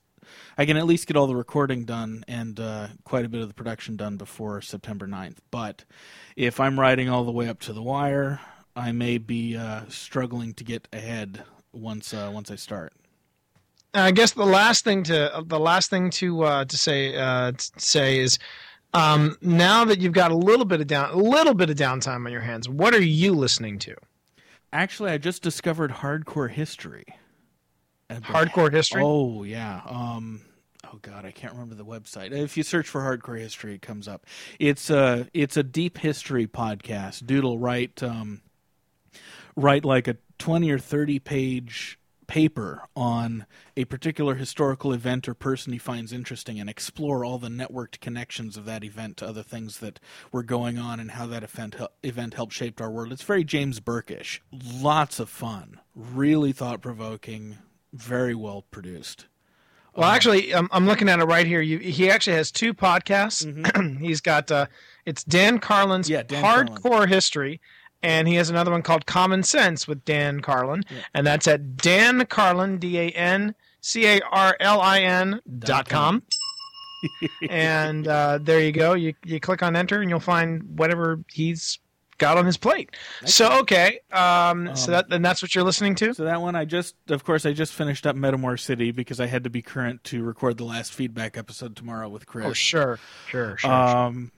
I 0.57 0.67
can 0.67 0.77
at 0.77 0.87
least 0.87 1.07
get 1.07 1.17
all 1.17 1.27
the 1.27 1.37
recording 1.37 1.85
done 1.85 2.25
and 2.29 2.59
uh, 2.59 2.89
quite 3.05 3.25
a 3.25 3.29
bit 3.29 3.41
of 3.41 3.49
the 3.49 3.55
production 3.55 3.97
done 3.97 4.17
before 4.17 4.61
September 4.61 5.07
9th. 5.07 5.37
But 5.51 5.85
if 6.37 6.61
I'm 6.61 6.79
riding 6.79 7.09
all 7.09 7.25
the 7.25 7.33
way 7.33 7.49
up 7.49 7.61
to 7.61 7.73
the 7.73 7.83
wire, 7.83 8.41
I 8.75 8.93
may 8.93 9.19
be 9.19 9.57
uh, 9.57 9.83
struggling 9.89 10.55
to 10.55 10.65
get 10.65 10.89
ahead 10.93 11.43
once 11.73 12.15
uh, 12.15 12.31
once 12.33 12.51
I 12.51 12.57
start. 12.57 12.93
I 13.95 14.11
guess 14.11 14.33
the 14.33 14.45
last 14.45 14.85
thing 14.85 15.03
to 15.05 15.43
the 15.47 15.59
last 15.59 15.91
thing 15.91 16.11
to 16.11 16.45
uh, 16.45 16.65
to 16.65 16.77
say 16.77 17.17
uh, 17.17 17.53
to 17.53 17.71
say 17.77 18.19
is 18.19 18.39
um, 18.95 19.37
now 19.41 19.85
that 19.85 20.01
you've 20.01 20.13
got 20.13 20.31
a 20.31 20.37
little 20.37 20.65
bit 20.65 20.81
of 20.81 20.87
down 20.87 21.11
a 21.11 21.17
little 21.17 21.55
bit 21.55 21.71
of 21.71 21.77
downtime 21.77 22.25
on 22.27 22.33
your 22.33 22.41
hands, 22.43 22.69
what 22.69 22.95
are 22.95 23.03
you 23.03 23.33
listening 23.33 23.79
to? 23.81 23.97
Actually, 24.73 25.11
I 25.11 25.19
just 25.19 25.43
discovered 25.43 25.91
hardcore 25.91 26.51
history. 26.51 27.05
Hardcore 28.11 28.73
history. 28.73 29.03
Oh 29.05 29.43
yeah. 29.43 29.83
Um. 29.87 30.43
Oh 30.93 30.99
god, 31.03 31.25
I 31.25 31.31
can't 31.31 31.53
remember 31.53 31.75
the 31.75 31.85
website. 31.85 32.33
If 32.33 32.57
you 32.57 32.63
search 32.63 32.89
for 32.89 33.03
hardcore 33.03 33.39
history, 33.39 33.75
it 33.75 33.83
comes 33.83 34.09
up. 34.09 34.25
It's 34.59 34.89
a 34.91 35.29
it's 35.35 35.57
a 35.57 35.63
deep 35.63 35.99
history 35.99 36.47
podcast. 36.47 37.27
Doodle 37.27 37.59
write 37.59 38.03
um 38.03 38.41
write 39.57 39.85
like 39.85 40.09
a 40.09 40.17
twenty 40.39 40.71
or 40.71 40.79
thirty 40.79 41.19
page 41.19 41.99
paper 42.29 42.83
on 42.95 43.47
a 43.77 43.87
particular 43.87 44.35
historical 44.35 44.93
event 44.93 45.27
or 45.27 45.35
person 45.35 45.73
he 45.73 45.79
finds 45.79 46.13
interesting 46.13 46.61
and 46.61 46.69
explore 46.69 47.25
all 47.25 47.39
the 47.39 47.49
networked 47.49 48.01
connections 48.01 48.57
of 48.57 48.67
that 48.67 48.85
event 48.85 49.17
to 49.17 49.27
other 49.27 49.43
things 49.43 49.79
that 49.79 49.99
were 50.31 50.43
going 50.43 50.79
on 50.79 51.01
and 51.01 51.13
how 51.13 51.27
that 51.27 51.43
event 51.43 51.75
event 52.03 52.35
helped 52.35 52.53
shape 52.53 52.81
our 52.81 52.91
world. 52.91 53.13
It's 53.13 53.23
very 53.23 53.45
James 53.45 53.81
Burkish. 53.81 54.41
Lots 54.53 55.19
of 55.19 55.29
fun. 55.29 55.81
Really 55.95 56.53
thought 56.53 56.81
provoking. 56.81 57.59
Very 57.93 58.35
well 58.35 58.65
produced. 58.71 59.27
Well, 59.95 60.09
actually, 60.09 60.55
I'm, 60.55 60.69
I'm 60.71 60.87
looking 60.87 61.09
at 61.09 61.19
it 61.19 61.25
right 61.25 61.47
here. 61.47 61.61
You, 61.61 61.79
he 61.79 62.09
actually 62.09 62.37
has 62.37 62.53
two 62.53 62.73
podcasts. 62.73 63.43
He's 64.01 64.21
got 64.21 64.51
uh, 64.51 64.67
it's 65.07 65.25
Dan 65.25 65.59
Carlin's 65.59 66.09
Yeah, 66.09 66.23
Dan 66.23 66.45
Hardcore 66.45 67.09
History, 67.09 67.61
and 68.03 68.29
he 68.29 68.37
has 68.37 68.49
another 68.49 68.71
one 68.71 68.83
called 68.83 69.07
Common 69.07 69.43
Sense 69.43 69.89
with 69.89 70.05
Dan 70.05 70.41
Carlin, 70.41 70.85
and 71.15 71.27
that's 71.27 71.49
at 71.49 71.77
Dan 71.77 72.27
Carlin, 72.27 72.79
D 72.79 72.97
A 72.99 73.09
N 73.11 73.55
C 73.81 74.07
A 74.07 74.21
R 74.31 74.57
L 74.61 74.81
I 74.81 75.01
N 75.01 75.41
dot 75.59 75.89
com. 75.89 76.23
and 77.49 78.07
uh, 78.07 78.39
there 78.41 78.61
you 78.61 78.73
go. 78.73 78.95
You 78.95 79.15
you 79.25 79.41
click 79.41 79.63
on 79.63 79.75
enter, 79.75 80.01
and 80.01 80.11
you'll 80.11 80.21
find 80.21 80.63
whatever 80.79 81.21
he's 81.33 81.79
got 82.19 82.37
on 82.37 82.45
his 82.47 82.57
plate. 82.57 82.91
So 83.25 83.61
okay, 83.61 84.01
um, 84.13 84.75
so 84.77 84.91
that 84.91 85.07
and 85.13 85.25
that's 85.25 85.41
what 85.41 85.55
you're 85.55 85.65
listening 85.65 85.95
to. 85.97 86.13
So 86.15 86.25
that 86.25 86.41
one, 86.41 86.55
I 86.55 86.65
just, 86.65 86.95
of 87.09 87.25
course, 87.25 87.47
I 87.47 87.53
just 87.53 87.73
finished 87.73 88.07
up 88.07 88.17
Metamor 88.17 88.59
City 88.61 88.91
because 88.91 89.21
I 89.21 89.27
had 89.27 89.45
to 89.45 89.51
be 89.51 89.63
current 89.63 90.05
to 90.05 90.23
record 90.23 90.59
the 90.59 90.65
last 90.65 90.93
feedback 90.93 91.37
episode 91.39 91.77
tomorrow 91.77 92.09
with 92.09 92.27
Chris. 92.27 92.47
Oh 92.47 92.53
sure, 92.53 92.99
sure, 93.29 93.57
sure. 93.57 93.73
Um, 93.73 94.33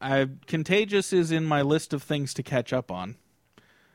I 0.00 0.28
Contagious 0.46 1.12
is 1.12 1.30
in 1.30 1.44
my 1.44 1.62
list 1.62 1.92
of 1.92 2.02
things 2.02 2.32
to 2.34 2.42
catch 2.42 2.72
up 2.72 2.90
on, 2.90 3.16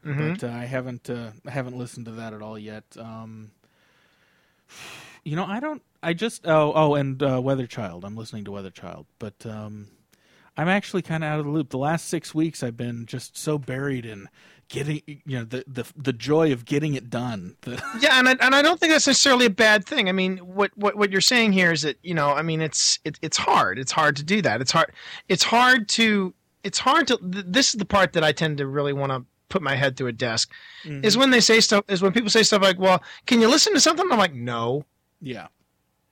Mm-hmm. 0.06 0.34
but 0.34 0.44
uh, 0.44 0.48
I 0.54 0.66
haven't 0.66 1.10
uh, 1.10 1.32
I 1.46 1.52
haven't 1.52 1.78
listened 1.78 2.06
to 2.06 2.12
that 2.14 2.34
at 2.34 2.42
all 2.42 2.58
yet. 2.58 2.84
Um, 2.98 3.52
you 5.24 5.36
know, 5.36 5.46
I 5.46 5.60
don't. 5.60 5.82
I 6.02 6.14
just 6.14 6.48
oh 6.48 6.72
oh 6.76 6.96
and 6.96 7.22
uh, 7.22 7.42
Weather 7.42 7.68
Child. 7.68 8.06
I'm 8.06 8.16
listening 8.16 8.46
to 8.46 8.52
Weather 8.52 8.70
Child, 8.70 9.06
but 9.20 9.46
um, 9.46 9.88
I'm 10.58 10.68
actually 10.68 11.04
kind 11.04 11.24
of 11.24 11.30
out 11.30 11.40
of 11.40 11.46
the 11.46 11.52
loop. 11.52 11.70
The 11.70 11.78
last 11.78 12.08
six 12.08 12.34
weeks, 12.34 12.64
I've 12.64 12.78
been 12.78 13.06
just 13.06 13.38
so 13.38 13.58
buried 13.58 14.06
in 14.06 14.28
getting 14.70 15.02
you 15.06 15.40
know 15.40 15.44
the 15.44 15.64
the 15.68 15.86
the 15.96 16.14
joy 16.14 16.52
of 16.52 16.66
getting 16.66 16.94
it 16.96 17.10
done. 17.10 17.56
Yeah, 18.00 18.20
and 18.20 18.30
I, 18.30 18.36
and 18.42 18.54
I 18.54 18.62
don't 18.62 18.80
think 18.80 18.92
that's 18.92 19.08
necessarily 19.08 19.46
a 19.46 19.52
bad 19.52 19.86
thing. 19.86 20.08
I 20.08 20.12
mean, 20.12 20.38
what, 20.38 20.72
what 20.76 20.96
what 20.96 21.12
you're 21.12 21.22
saying 21.22 21.54
here 21.54 21.72
is 21.72 21.82
that 21.82 21.98
you 22.04 22.14
know, 22.14 22.32
I 22.32 22.42
mean, 22.42 22.62
it's 22.62 23.00
it, 23.04 23.18
it's 23.22 23.38
hard. 23.38 23.80
It's 23.80 23.92
hard 23.92 24.16
to 24.18 24.24
do 24.24 24.42
that. 24.42 24.62
It's 24.62 24.72
hard. 24.72 24.92
It's 25.30 25.44
hard 25.44 25.90
to. 25.90 26.34
It's 26.64 26.80
hard 26.80 27.08
to. 27.08 27.18
This 27.22 27.74
is 27.74 27.80
the 27.80 27.86
part 27.86 28.14
that 28.14 28.24
I 28.24 28.32
tend 28.32 28.58
to 28.60 28.68
really 28.68 28.94
want 28.94 29.12
to 29.12 29.26
put 29.50 29.62
my 29.62 29.76
head 29.76 29.96
through 29.96 30.08
a 30.08 30.12
desk. 30.14 30.52
Mm-hmm. 30.84 31.06
Is 31.06 31.18
when 31.18 31.32
they 31.32 31.40
say 31.40 31.60
stuff. 31.60 31.86
Is 31.88 32.02
when 32.02 32.12
people 32.12 32.30
say 32.30 32.44
stuff 32.44 32.62
like, 32.62 32.80
"Well, 32.80 33.02
can 33.26 33.42
you 33.42 33.48
listen 33.48 33.74
to 33.74 33.80
something?" 33.80 34.06
I'm 34.12 34.18
like, 34.18 34.34
"No," 34.34 34.86
yeah. 35.22 35.48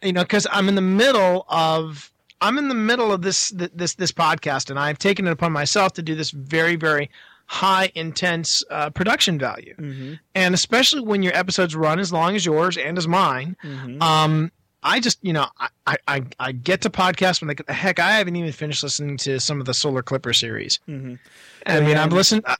you 0.02 0.14
know, 0.14 0.24
because 0.24 0.48
I'm 0.52 0.70
in 0.70 0.76
the 0.76 0.82
middle 0.82 1.46
of. 1.50 2.12
I'm 2.42 2.58
in 2.58 2.68
the 2.68 2.76
middle 2.76 3.12
of 3.12 3.22
this 3.22 3.50
this 3.74 3.96
this 3.96 4.12
podcast, 4.12 4.70
and 4.70 4.80
I've 4.80 5.00
taken 5.00 5.28
it 5.28 5.32
upon 5.32 5.52
myself 5.52 5.94
to 5.94 6.02
do 6.02 6.16
this 6.16 6.32
very 6.32 6.76
very 6.76 7.10
high 7.48 7.92
intense 7.96 8.64
uh, 8.72 8.90
production 8.90 9.38
value 9.38 9.76
Mm-hmm. 9.78 10.14
and 10.34 10.56
especially 10.56 11.02
when 11.02 11.22
your 11.22 11.36
episodes 11.36 11.76
run 11.76 12.00
as 12.00 12.12
long 12.12 12.36
as 12.36 12.44
yours 12.46 12.76
and 12.76 12.98
as 12.98 13.08
mine 13.08 13.56
Mm-hmm. 13.64 14.02
um 14.02 14.52
i 14.82 15.00
just 15.00 15.20
you 15.22 15.32
know 15.32 15.46
i 15.86 15.96
i 16.08 16.24
i 16.40 16.52
get 16.52 16.82
to 16.82 16.90
podcast 16.90 17.42
when 17.44 17.56
the 17.56 17.72
heck 17.72 18.00
i 18.00 18.14
haven't 18.18 18.36
even 18.36 18.52
finished 18.52 18.82
listening 18.82 19.16
to 19.18 19.40
some 19.40 19.60
of 19.60 19.68
the 19.68 19.76
solar 19.76 20.02
clipper 20.02 20.34
series 20.34 20.80
Mhm. 20.90 21.20
i 21.68 21.80
mean 21.82 21.98
i've 21.98 22.12
listened 22.14 22.42
uh, 22.46 22.56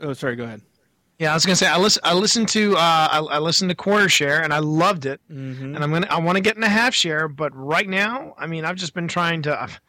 Oh, 0.00 0.12
sorry. 0.14 0.34
Go 0.36 0.44
ahead. 0.44 0.62
Yeah 1.18 1.30
i 1.30 1.34
was 1.34 1.44
gonna 1.46 1.56
say 1.56 1.66
i 1.66 1.76
listen 1.78 2.00
i 2.04 2.12
listened 2.14 2.48
to 2.48 2.74
uh 2.76 3.08
i, 3.10 3.18
I 3.18 3.38
listened 3.38 3.70
to 3.70 3.74
quarter 3.74 4.08
share 4.08 4.42
and 4.42 4.52
i 4.52 4.58
loved 4.58 5.06
it 5.06 5.20
Mm-hmm. 5.30 5.74
and 5.74 5.84
i'm 5.84 5.92
gonna 5.92 6.06
i 6.10 6.18
want 6.18 6.36
to 6.36 6.40
get 6.42 6.56
in 6.56 6.62
a 6.62 6.68
half 6.68 6.94
share 6.94 7.28
but 7.28 7.54
right 7.54 7.88
now 7.88 8.34
i 8.38 8.46
mean 8.46 8.64
i've 8.64 8.76
just 8.76 8.94
been 8.94 9.08
trying 9.08 9.42
to 9.42 9.60
I've, 9.62 9.80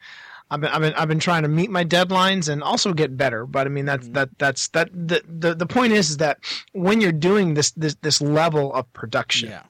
I've 0.52 0.60
been, 0.60 0.70
I've 0.70 0.80
been 0.80 0.94
I've 0.94 1.08
been 1.08 1.20
trying 1.20 1.42
to 1.42 1.48
meet 1.48 1.70
my 1.70 1.84
deadlines 1.84 2.48
and 2.48 2.60
also 2.60 2.92
get 2.92 3.16
better. 3.16 3.46
But 3.46 3.68
I 3.68 3.70
mean 3.70 3.84
that's 3.84 4.08
that 4.08 4.30
that's 4.38 4.66
that 4.70 4.90
the, 4.92 5.22
the 5.28 5.54
the 5.54 5.64
point 5.66 5.92
is, 5.92 6.10
is 6.10 6.16
that 6.16 6.38
when 6.72 7.00
you're 7.00 7.12
doing 7.12 7.54
this 7.54 7.70
this 7.76 7.94
this 8.02 8.20
level 8.20 8.74
of 8.74 8.92
production, 8.92 9.50
Yeah. 9.50 9.62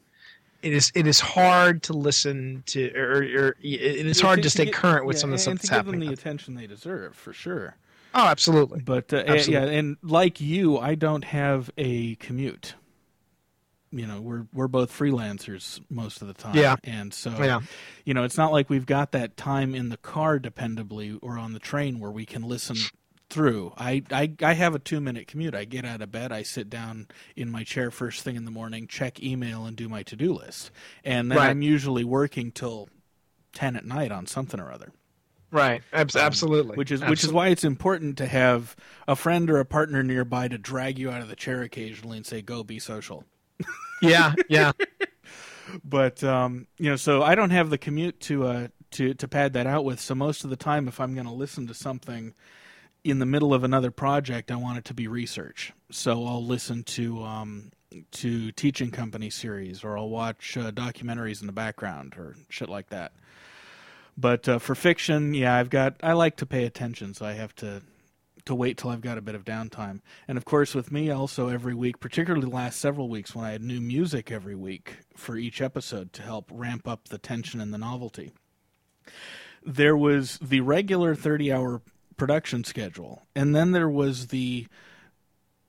it 0.62 0.72
is 0.72 0.90
it 0.94 1.06
is 1.06 1.20
hard 1.20 1.82
to 1.82 1.92
listen 1.92 2.62
to 2.68 2.90
or, 2.96 3.16
or 3.18 3.56
it 3.60 4.06
is 4.06 4.22
hard 4.22 4.42
to, 4.42 4.48
stay 4.48 4.64
get- 4.64 4.72
current 4.72 5.04
with 5.04 5.16
yeah, 5.16 5.20
some 5.20 5.32
of 5.34 5.38
the 5.38 5.42
stuff 5.42 5.50
and 5.50 5.58
that's 5.60 5.68
to 5.68 5.74
give 5.82 5.86
them 5.92 6.00
the 6.00 6.12
attention 6.14 6.54
they 6.54 6.66
deserve 6.66 7.14
for 7.14 7.34
sure. 7.34 7.76
Oh, 8.14 8.26
absolutely. 8.26 8.80
But 8.80 9.12
uh, 9.12 9.24
Absolutely. 9.26 9.52
yeah, 9.72 9.78
and 9.78 9.96
like 10.02 10.40
you, 10.40 10.78
I 10.78 10.94
don't 10.94 11.24
have 11.24 11.70
a 11.78 12.14
commute. 12.16 12.74
You 13.92 14.06
know, 14.06 14.20
we're 14.20 14.46
we're 14.52 14.68
both 14.68 14.96
freelancers 14.96 15.80
most 15.90 16.22
of 16.22 16.28
the 16.28 16.34
time. 16.34 16.54
Yeah. 16.56 16.76
and 16.84 17.12
so 17.12 17.30
Yeah. 17.42 17.60
you 18.04 18.14
know, 18.14 18.22
it's 18.22 18.36
not 18.36 18.52
like 18.52 18.70
we've 18.70 18.86
got 18.86 19.10
that 19.12 19.36
time 19.36 19.74
in 19.74 19.88
the 19.88 19.96
car, 19.96 20.38
dependably, 20.38 21.18
or 21.20 21.36
on 21.38 21.52
the 21.54 21.58
train 21.58 21.98
where 21.98 22.10
we 22.12 22.24
can 22.24 22.42
listen 22.42 22.76
through. 23.30 23.72
I 23.76 24.02
I, 24.12 24.32
I 24.42 24.52
have 24.54 24.76
a 24.76 24.78
two 24.78 25.00
minute 25.00 25.26
commute. 25.26 25.56
I 25.56 25.64
get 25.64 25.84
out 25.84 26.02
of 26.02 26.12
bed, 26.12 26.30
I 26.30 26.42
sit 26.44 26.70
down 26.70 27.08
in 27.34 27.50
my 27.50 27.64
chair 27.64 27.90
first 27.90 28.22
thing 28.22 28.36
in 28.36 28.44
the 28.44 28.50
morning, 28.52 28.86
check 28.86 29.20
email, 29.20 29.64
and 29.66 29.76
do 29.76 29.88
my 29.88 30.04
to 30.04 30.14
do 30.14 30.34
list, 30.34 30.70
and 31.04 31.28
then 31.30 31.38
Right. 31.38 31.50
I'm 31.50 31.62
usually 31.62 32.04
working 32.04 32.52
till 32.52 32.88
ten 33.52 33.74
at 33.74 33.84
night 33.84 34.12
on 34.12 34.24
something 34.26 34.60
or 34.60 34.70
other. 34.70 34.92
Right. 35.50 35.82
Abs- 35.92 36.16
absolutely. 36.16 36.72
Um, 36.72 36.76
Which 36.76 36.92
is 36.92 37.02
which 37.04 37.24
is 37.24 37.32
why 37.32 37.48
it's 37.48 37.64
important 37.64 38.18
to 38.18 38.26
have 38.26 38.76
a 39.08 39.16
friend 39.16 39.50
or 39.50 39.58
a 39.58 39.64
partner 39.64 40.02
nearby 40.02 40.48
to 40.48 40.58
drag 40.58 40.98
you 40.98 41.10
out 41.10 41.22
of 41.22 41.28
the 41.28 41.36
chair 41.36 41.62
occasionally 41.62 42.16
and 42.16 42.26
say, 42.26 42.40
"Go 42.42 42.62
be 42.62 42.78
social." 42.78 43.24
yeah, 44.02 44.34
yeah. 44.48 44.72
But 45.84 46.24
um, 46.24 46.66
you 46.78 46.90
know, 46.90 46.96
so 46.96 47.22
I 47.22 47.34
don't 47.34 47.50
have 47.50 47.70
the 47.70 47.78
commute 47.78 48.18
to 48.22 48.44
uh, 48.46 48.68
to 48.92 49.14
to 49.14 49.28
pad 49.28 49.52
that 49.52 49.66
out 49.66 49.84
with. 49.84 50.00
So 50.00 50.14
most 50.14 50.42
of 50.42 50.50
the 50.50 50.56
time, 50.56 50.88
if 50.88 51.00
I'm 51.00 51.14
going 51.14 51.26
to 51.26 51.32
listen 51.32 51.66
to 51.68 51.74
something 51.74 52.34
in 53.04 53.18
the 53.18 53.26
middle 53.26 53.54
of 53.54 53.64
another 53.64 53.90
project, 53.90 54.50
I 54.50 54.56
want 54.56 54.78
it 54.78 54.84
to 54.86 54.94
be 54.94 55.06
research. 55.06 55.72
So 55.90 56.26
I'll 56.26 56.44
listen 56.44 56.82
to 56.84 57.22
um, 57.22 57.70
to 58.12 58.52
teaching 58.52 58.90
company 58.90 59.30
series, 59.30 59.84
or 59.84 59.96
I'll 59.96 60.08
watch 60.08 60.56
uh, 60.56 60.70
documentaries 60.72 61.40
in 61.40 61.46
the 61.46 61.52
background, 61.52 62.14
or 62.16 62.34
shit 62.48 62.68
like 62.68 62.88
that. 62.90 63.12
But 64.16 64.48
uh, 64.48 64.58
for 64.58 64.74
fiction, 64.74 65.34
yeah, 65.34 65.56
I've 65.56 65.70
got 65.70 65.96
I 66.02 66.12
like 66.12 66.36
to 66.36 66.46
pay 66.46 66.64
attention, 66.64 67.14
so 67.14 67.26
I 67.26 67.32
have 67.32 67.54
to 67.56 67.82
to 68.46 68.54
wait 68.54 68.78
till 68.78 68.90
I've 68.90 69.00
got 69.00 69.18
a 69.18 69.22
bit 69.22 69.34
of 69.34 69.44
downtime. 69.44 70.00
And 70.26 70.38
of 70.38 70.44
course, 70.44 70.74
with 70.74 70.90
me 70.90 71.10
also 71.10 71.48
every 71.48 71.74
week, 71.74 72.00
particularly 72.00 72.46
the 72.46 72.54
last 72.54 72.80
several 72.80 73.08
weeks 73.08 73.34
when 73.34 73.44
I 73.44 73.52
had 73.52 73.62
new 73.62 73.80
music 73.80 74.30
every 74.30 74.54
week 74.54 74.98
for 75.16 75.36
each 75.36 75.60
episode 75.60 76.12
to 76.14 76.22
help 76.22 76.50
ramp 76.52 76.88
up 76.88 77.08
the 77.08 77.18
tension 77.18 77.60
and 77.60 77.72
the 77.72 77.78
novelty. 77.78 78.32
There 79.64 79.96
was 79.96 80.38
the 80.38 80.60
regular 80.60 81.14
30 81.14 81.52
hour 81.52 81.82
production 82.16 82.64
schedule, 82.64 83.22
and 83.34 83.54
then 83.54 83.72
there 83.72 83.88
was 83.88 84.28
the 84.28 84.66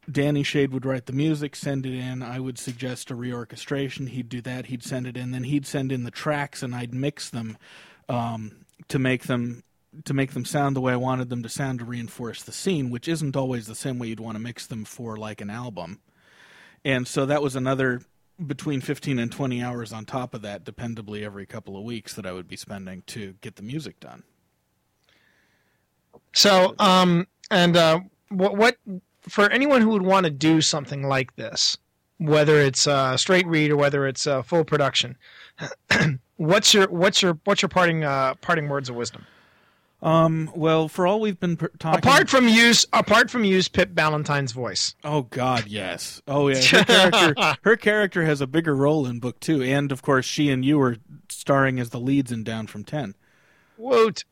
Danny 0.10 0.44
Shade 0.44 0.74
would 0.74 0.86
write 0.86 1.06
the 1.06 1.14
music, 1.14 1.56
send 1.56 1.86
it 1.86 1.94
in. 1.94 2.24
I 2.24 2.40
would 2.40 2.58
suggest 2.58 3.12
a 3.12 3.16
reorchestration. 3.16 4.10
He'd 4.10 4.30
do 4.30 4.42
that. 4.42 4.66
He'd 4.66 4.84
send 4.84 5.08
it 5.08 5.16
in. 5.16 5.32
Then 5.32 5.44
he'd 5.44 5.66
send 5.66 5.92
in 5.92 6.04
the 6.04 6.12
tracks, 6.12 6.64
and 6.64 6.74
I'd 6.74 6.94
mix 6.94 7.30
them 7.30 7.58
um, 8.10 8.66
to 8.88 9.00
make 9.00 9.24
them 9.24 9.64
to 10.06 10.14
make 10.14 10.32
them 10.32 10.46
sound 10.46 10.76
the 10.76 10.82
way 10.82 10.94
I 10.94 10.98
wanted 10.98 11.30
them 11.30 11.44
to 11.44 11.50
sound 11.50 11.80
to 11.80 11.86
reinforce 11.86 12.44
the 12.44 12.54
scene, 12.54 12.90
which 12.90 13.10
isn't 13.10 13.36
always 13.36 13.68
the 13.68 13.76
same 13.76 14.00
way 14.00 14.08
you'd 14.08 14.22
want 14.22 14.36
to 14.36 14.42
mix 14.42 14.66
them 14.66 14.86
for 14.86 15.18
like 15.18 15.42
an 15.42 15.50
album. 15.50 16.00
And 16.86 17.06
so 17.08 17.26
that 17.26 17.42
was 17.42 17.58
another 17.58 18.02
between 18.48 18.82
15 18.82 19.20
and 19.20 19.32
20 19.32 19.62
hours 19.62 19.94
on 19.94 20.06
top 20.06 20.34
of 20.34 20.42
that, 20.42 20.64
dependably 20.64 21.24
every 21.24 21.46
couple 21.46 21.78
of 21.78 21.84
weeks 21.84 22.14
that 22.16 22.26
I 22.26 22.32
would 22.32 22.48
be 22.48 22.56
spending 22.56 23.04
to 23.08 23.36
get 23.42 23.56
the 23.56 23.64
music 23.64 24.00
done. 24.00 24.24
So, 26.34 26.74
um, 26.80 27.28
and 27.50 27.76
uh, 27.76 28.00
what, 28.30 28.56
what 28.56 28.78
for 29.22 29.50
anyone 29.50 29.82
who 29.82 29.90
would 29.90 30.02
want 30.02 30.26
to 30.26 30.32
do 30.32 30.62
something 30.62 31.04
like 31.04 31.36
this, 31.36 31.78
whether 32.18 32.60
it's 32.60 32.88
uh, 32.88 33.18
straight 33.18 33.46
read 33.48 33.72
or 33.72 33.78
whether 33.78 34.08
it's 34.08 34.26
uh, 34.26 34.42
full 34.42 34.64
production, 34.64 35.18
what's 36.42 36.74
your 36.74 36.88
what's 36.90 37.22
your 37.22 37.40
what's 37.44 37.62
your 37.62 37.70
parting 37.70 38.04
uh, 38.04 38.36
parting 38.36 38.68
words 38.68 38.90
of 38.90 38.96
wisdom? 38.96 39.26
Um, 40.02 40.52
well, 40.56 40.88
for 40.88 41.06
all 41.06 41.20
we've 41.20 41.40
been 41.40 41.58
talking 41.78 42.00
Apart 42.00 42.28
from 42.28 42.48
use 42.48 42.88
apart 42.92 43.30
from 43.30 43.44
use 43.44 43.68
Pip 43.68 43.94
Ballantine's 43.94 44.52
voice. 44.52 44.96
Oh 45.04 45.24
God, 45.24 45.68
yes. 45.68 46.22
Oh 46.28 46.48
yeah. 46.48 46.62
Her 46.62 46.84
character, 46.84 47.58
her 47.64 47.78
character 47.78 48.26
has 48.26 48.42
a 48.42 48.48
bigger 48.48 48.76
role 48.76 49.06
in 49.06 49.20
book 49.20 49.40
two, 49.40 49.62
and 49.62 49.92
of 49.92 50.02
course, 50.02 50.26
she 50.26 50.50
and 50.50 50.66
you 50.66 50.82
are 50.82 50.98
starring 51.30 51.80
as 51.80 51.92
the 51.92 52.00
leads 52.00 52.32
in 52.32 52.44
Down 52.44 52.66
from 52.66 52.84
Ten. 52.84 53.14
Woot! 53.78 54.26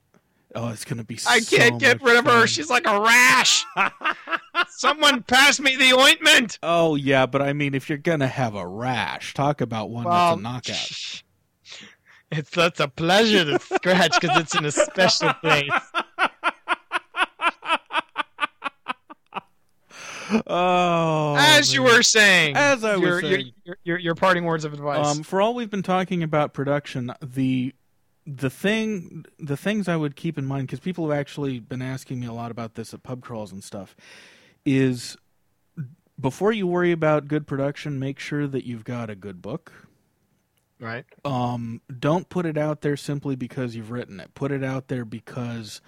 Oh, 0.56 0.70
it's 0.70 0.86
gonna 0.86 1.04
be. 1.04 1.20
I 1.28 1.40
so 1.40 1.58
can't 1.58 1.80
get 1.80 2.02
rid 2.02 2.18
of 2.18 2.26
her. 2.26 2.48
She's 2.48 2.72
like 2.72 2.88
a 2.88 3.00
rash. 3.00 3.64
Someone 4.70 5.22
pass 5.22 5.60
me 5.60 5.76
the 5.76 5.94
ointment. 5.94 6.58
Oh 6.64 6.96
yeah, 6.96 7.28
but 7.28 7.44
I 7.44 7.54
mean, 7.54 7.76
if 7.76 7.90
you're 7.90 8.00
gonna 8.00 8.28
have 8.28 8.56
a 8.56 8.66
rash, 8.68 9.36
talk 9.36 9.62
about 9.62 9.92
one 9.92 10.06
Well, 10.06 10.36
that's 10.36 10.40
a 10.40 10.42
knockout. 10.42 11.24
It's 12.32 12.52
that's 12.52 12.80
a 12.80 12.88
pleasure 12.88 13.44
to 13.46 13.60
scratch 13.60 14.20
because 14.20 14.38
it's 14.40 14.56
in 14.56 14.66
a 14.66 14.72
special 14.72 15.34
place. 15.36 15.70
Oh, 20.46 21.36
As 21.40 21.74
you 21.74 21.84
man. 21.84 21.94
were 21.96 22.04
saying, 22.04 22.56
As 22.56 22.84
I 22.84 22.94
was 22.98 23.02
your, 23.02 23.20
your- 23.22 23.32
saying. 23.40 23.52
your, 23.64 23.78
your, 23.84 23.98
your 23.98 24.16
parting 24.16 24.44
words 24.46 24.64
of 24.64 24.74
advice. 24.74 25.06
Um, 25.18 25.24
for 25.24 25.42
all 25.42 25.56
we've 25.56 25.70
been 25.72 25.82
talking 25.84 26.22
about 26.24 26.54
production, 26.54 27.14
the 27.22 27.74
the 28.28 28.50
thing, 28.52 29.26
the 29.40 29.58
things 29.58 29.88
I 29.88 29.96
would 29.96 30.16
keep 30.16 30.38
in 30.38 30.46
mind, 30.46 30.68
because 30.68 30.80
people 30.80 31.10
have 31.10 31.20
actually 31.20 31.60
been 31.60 31.82
asking 31.82 32.20
me 32.20 32.28
a 32.28 32.34
lot 32.34 32.52
about 32.52 32.76
this 32.76 32.94
at 32.94 33.02
pub 33.02 33.24
crawls 33.24 33.52
and 33.52 33.64
stuff, 33.64 33.96
is 34.66 35.18
before 36.20 36.52
you 36.52 36.68
worry 36.68 36.92
about 36.92 37.28
good 37.28 37.48
production, 37.48 37.98
make 37.98 38.20
sure 38.20 38.46
that 38.46 38.66
you've 38.66 38.84
got 38.84 39.10
a 39.10 39.16
good 39.16 39.42
book. 39.42 39.72
Right? 40.80 41.06
Um, 41.26 41.82
don't 42.00 42.30
put 42.30 42.46
it 42.46 42.58
out 42.58 42.82
there 42.82 42.98
simply 42.98 43.36
because 43.36 43.76
you've 43.76 43.92
written 43.92 44.20
it. 44.20 44.34
Put 44.34 44.52
it 44.52 44.64
out 44.64 44.88
there 44.88 45.06
because 45.06 45.82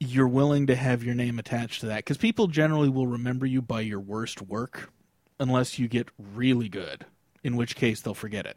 you're 0.00 0.28
willing 0.28 0.66
to 0.66 0.76
have 0.76 1.04
your 1.04 1.14
name 1.14 1.38
attached 1.38 1.80
to 1.80 1.86
that 1.86 1.98
because 1.98 2.16
people 2.16 2.46
generally 2.46 2.88
will 2.88 3.06
remember 3.06 3.46
you 3.46 3.62
by 3.62 3.80
your 3.80 4.00
worst 4.00 4.42
work 4.42 4.92
unless 5.38 5.78
you 5.78 5.88
get 5.88 6.08
really 6.18 6.68
good, 6.68 7.06
in 7.42 7.56
which 7.56 7.76
case 7.76 8.00
they'll 8.00 8.14
forget 8.14 8.46
it. 8.46 8.56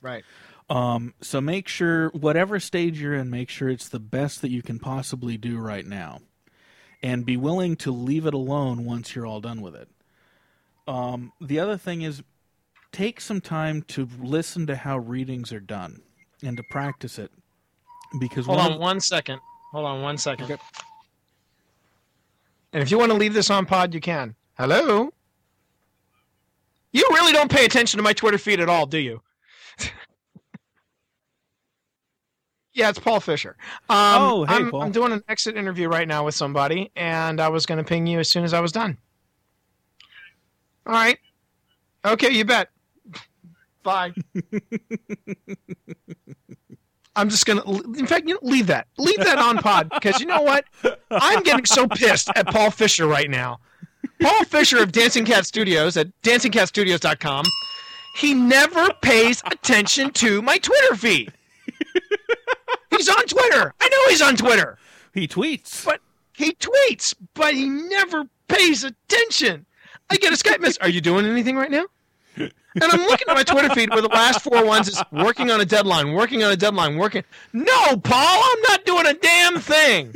Right. 0.00 0.24
Um, 0.70 1.14
so 1.20 1.40
make 1.40 1.66
sure 1.66 2.10
whatever 2.10 2.60
stage 2.60 3.00
you're 3.00 3.14
in, 3.14 3.30
make 3.30 3.48
sure 3.48 3.68
it's 3.68 3.88
the 3.88 3.98
best 3.98 4.42
that 4.42 4.50
you 4.50 4.62
can 4.62 4.78
possibly 4.78 5.36
do 5.36 5.58
right 5.58 5.86
now, 5.86 6.20
and 7.02 7.24
be 7.24 7.36
willing 7.36 7.76
to 7.76 7.90
leave 7.90 8.26
it 8.26 8.34
alone 8.34 8.84
once 8.84 9.14
you're 9.14 9.26
all 9.26 9.40
done 9.40 9.62
with 9.62 9.74
it. 9.74 9.88
Um, 10.86 11.32
the 11.40 11.58
other 11.58 11.76
thing 11.76 12.02
is, 12.02 12.22
take 12.92 13.20
some 13.20 13.40
time 13.40 13.82
to 13.88 14.08
listen 14.20 14.66
to 14.66 14.76
how 14.76 14.98
readings 14.98 15.52
are 15.52 15.60
done 15.60 16.00
and 16.42 16.56
to 16.56 16.62
practice 16.70 17.18
it, 17.18 17.30
because 18.20 18.46
Hold 18.46 18.58
one 18.58 18.66
on 18.66 18.72
of- 18.74 18.80
one 18.80 19.00
second. 19.00 19.40
Hold 19.72 19.84
on 19.86 20.00
one 20.02 20.16
second. 20.18 20.58
And 22.72 22.82
if 22.82 22.90
you 22.90 22.98
want 22.98 23.10
to 23.12 23.16
leave 23.18 23.34
this 23.34 23.50
on 23.50 23.66
pod, 23.66 23.92
you 23.94 24.00
can. 24.00 24.34
Hello? 24.58 25.10
You 26.92 27.04
really 27.10 27.32
don't 27.32 27.50
pay 27.50 27.64
attention 27.66 27.98
to 27.98 28.02
my 28.02 28.12
Twitter 28.14 28.38
feed 28.38 28.60
at 28.60 28.68
all, 28.68 28.86
do 28.86 28.98
you? 28.98 29.20
yeah, 32.72 32.88
it's 32.88 32.98
Paul 32.98 33.20
Fisher. 33.20 33.56
Um, 33.90 33.96
Oh, 34.22 34.44
hey, 34.44 34.54
I'm, 34.54 34.70
Paul. 34.70 34.82
I'm 34.82 34.92
doing 34.92 35.12
an 35.12 35.22
exit 35.28 35.56
interview 35.56 35.88
right 35.88 36.06
now 36.08 36.24
with 36.24 36.34
somebody, 36.34 36.90
and 36.96 37.40
I 37.40 37.48
was 37.48 37.66
going 37.66 37.78
to 37.78 37.84
ping 37.84 38.06
you 38.06 38.18
as 38.20 38.28
soon 38.30 38.44
as 38.44 38.54
I 38.54 38.60
was 38.60 38.72
done. 38.72 38.96
All 40.86 40.92
right. 40.94 41.18
Okay, 42.04 42.30
you 42.30 42.44
bet. 42.44 42.70
Bye. 43.88 44.12
I'm 47.16 47.30
just 47.30 47.46
gonna. 47.46 47.62
In 47.98 48.06
fact, 48.06 48.28
you 48.28 48.34
know, 48.34 48.40
leave 48.42 48.66
that. 48.66 48.86
Leave 48.98 49.16
that 49.18 49.38
on 49.38 49.56
pod 49.58 49.88
because 49.88 50.20
you 50.20 50.26
know 50.26 50.42
what? 50.42 50.66
I'm 51.10 51.42
getting 51.42 51.64
so 51.64 51.88
pissed 51.88 52.28
at 52.36 52.46
Paul 52.48 52.70
Fisher 52.70 53.06
right 53.06 53.30
now. 53.30 53.60
Paul 54.20 54.44
Fisher 54.44 54.82
of 54.82 54.92
Dancing 54.92 55.24
Cat 55.24 55.46
Studios 55.46 55.96
at 55.96 56.08
dancingcatstudios.com. 56.22 57.46
He 58.18 58.34
never 58.34 58.90
pays 59.00 59.42
attention 59.46 60.10
to 60.12 60.42
my 60.42 60.58
Twitter 60.58 60.94
feed. 60.94 61.32
He's 62.90 63.08
on 63.08 63.24
Twitter. 63.26 63.72
I 63.80 63.88
know 63.88 63.98
he's 64.10 64.22
on 64.22 64.36
Twitter, 64.36 64.76
he 65.14 65.26
tweets. 65.26 65.84
but 65.84 66.00
he 66.34 66.52
tweets, 66.52 67.14
but 67.34 67.54
he 67.54 67.68
never 67.68 68.24
pays 68.48 68.84
attention. 68.84 69.64
I 70.10 70.16
get 70.16 70.32
a 70.32 70.36
Skype 70.36 70.60
message. 70.60 70.82
Are 70.82 70.88
you 70.90 71.00
doing 71.00 71.24
anything 71.24 71.56
right 71.56 71.70
now? 71.70 71.86
And 72.74 72.84
I'm 72.84 73.00
looking 73.00 73.26
at 73.28 73.34
my 73.34 73.42
Twitter 73.42 73.70
feed 73.74 73.90
where 73.90 74.02
the 74.02 74.08
last 74.08 74.42
four 74.42 74.64
ones 74.64 74.88
is 74.88 75.02
working 75.10 75.50
on 75.50 75.60
a 75.60 75.64
deadline, 75.64 76.12
working 76.12 76.42
on 76.44 76.52
a 76.52 76.56
deadline, 76.56 76.96
working. 76.96 77.24
No, 77.52 77.96
Paul, 77.96 78.42
I'm 78.44 78.62
not 78.68 78.84
doing 78.84 79.06
a 79.06 79.14
damn 79.14 79.58
thing. 79.58 80.12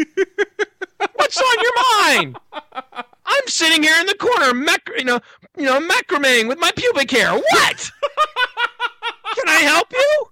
What's 1.14 1.36
on 1.38 1.62
your 1.62 1.72
mind? 2.04 2.36
I'm 3.24 3.46
sitting 3.48 3.82
here 3.82 3.98
in 4.00 4.06
the 4.06 4.14
corner, 4.14 4.54
mac- 4.54 4.88
you 4.96 5.04
know, 5.04 5.20
you 5.56 5.64
know, 5.64 5.80
macrameing 5.80 6.46
with 6.48 6.58
my 6.58 6.70
pubic 6.76 7.10
hair. 7.10 7.32
What? 7.32 7.90
Can 9.34 9.48
I 9.48 9.60
help 9.62 9.92
you? 9.92 10.26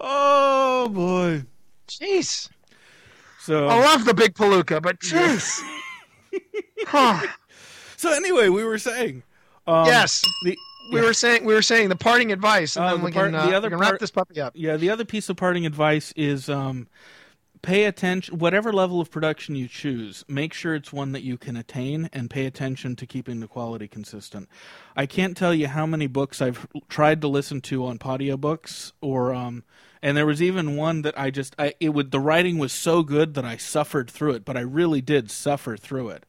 Oh 0.00 0.88
boy! 0.90 1.42
Jeez, 1.88 2.48
So 3.40 3.66
I 3.68 3.78
love 3.80 4.04
the 4.04 4.14
big 4.14 4.34
palooka, 4.34 4.80
but 4.82 5.00
jeez. 5.00 5.60
Huh. 6.86 7.24
so 7.96 8.12
anyway, 8.12 8.48
we 8.48 8.64
were 8.64 8.78
saying. 8.78 9.22
Um, 9.66 9.86
yes, 9.86 10.22
The 10.44 10.56
we 10.90 11.00
were 11.00 11.14
saying 11.14 11.44
we 11.44 11.54
were 11.54 11.62
saying 11.62 11.88
the 11.88 11.96
parting 11.96 12.32
advice, 12.32 12.76
and 12.76 12.84
Uh, 12.84 12.90
then 12.92 13.00
the 13.00 13.04
we 13.06 13.12
part- 13.12 13.26
can, 13.32 13.34
uh, 13.40 13.46
the 13.46 13.56
other 13.56 13.68
we 13.68 13.72
can 13.72 13.78
wrap 13.80 13.90
part- 13.90 14.00
this 14.00 14.10
puppy 14.10 14.40
up. 14.40 14.52
Yeah, 14.56 14.76
the 14.76 14.90
other 14.90 15.04
piece 15.04 15.28
of 15.28 15.36
parting 15.36 15.64
advice 15.66 16.12
is 16.16 16.48
um, 16.48 16.88
pay 17.62 17.84
attention, 17.84 18.38
whatever 18.38 18.72
level 18.72 19.00
of 19.00 19.10
production 19.10 19.54
you 19.54 19.66
choose, 19.68 20.24
make 20.28 20.52
sure 20.52 20.74
it's 20.74 20.92
one 20.92 21.12
that 21.12 21.22
you 21.22 21.38
can 21.38 21.56
attain 21.56 22.10
and 22.12 22.28
pay 22.28 22.44
attention 22.44 22.94
to 22.96 23.06
keeping 23.06 23.40
the 23.40 23.46
quality 23.48 23.88
consistent. 23.88 24.48
I 24.94 25.06
can't 25.06 25.36
tell 25.36 25.54
you 25.54 25.68
how 25.68 25.86
many 25.86 26.06
books 26.06 26.42
I've 26.42 26.66
tried 26.88 27.20
to 27.22 27.28
listen 27.28 27.60
to 27.62 27.86
on 27.86 27.98
Podiobooks 27.98 28.92
or. 29.00 29.34
Um, 29.34 29.64
and 30.02 30.18
there 30.18 30.26
was 30.26 30.42
even 30.42 30.76
one 30.76 31.00
that 31.00 31.18
I 31.18 31.30
just 31.30 31.54
I 31.58 31.72
it 31.80 31.88
would 31.94 32.10
the 32.10 32.20
writing 32.20 32.58
was 32.58 32.74
so 32.74 33.02
good 33.02 33.32
that 33.32 33.44
I 33.46 33.56
suffered 33.56 34.10
through 34.10 34.32
it, 34.34 34.44
but 34.44 34.54
I 34.54 34.60
really 34.60 35.00
did 35.00 35.30
suffer 35.30 35.78
through 35.78 36.10
it 36.10 36.26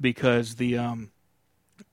because 0.00 0.54
the 0.54 0.78
um 0.78 1.10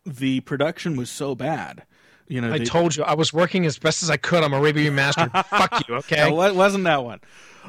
the 0.06 0.40
production 0.40 0.96
was 0.96 1.10
so 1.10 1.36
bad. 1.36 1.84
You 2.28 2.42
know, 2.42 2.54
I 2.54 2.58
the- 2.60 2.66
told 2.66 2.96
you 2.96 3.04
I 3.04 3.14
was 3.14 3.32
working 3.32 3.66
as 3.66 3.78
best 3.78 4.02
as 4.04 4.10
I 4.10 4.18
could. 4.18 4.44
I'm 4.44 4.54
a 4.54 4.60
review 4.60 4.92
master. 4.92 5.30
Fuck 5.50 5.88
you, 5.88 5.96
okay? 5.96 6.30
No, 6.30 6.42
it 6.44 6.56
wasn't 6.56 6.84
that 6.86 7.04
one. 7.04 7.20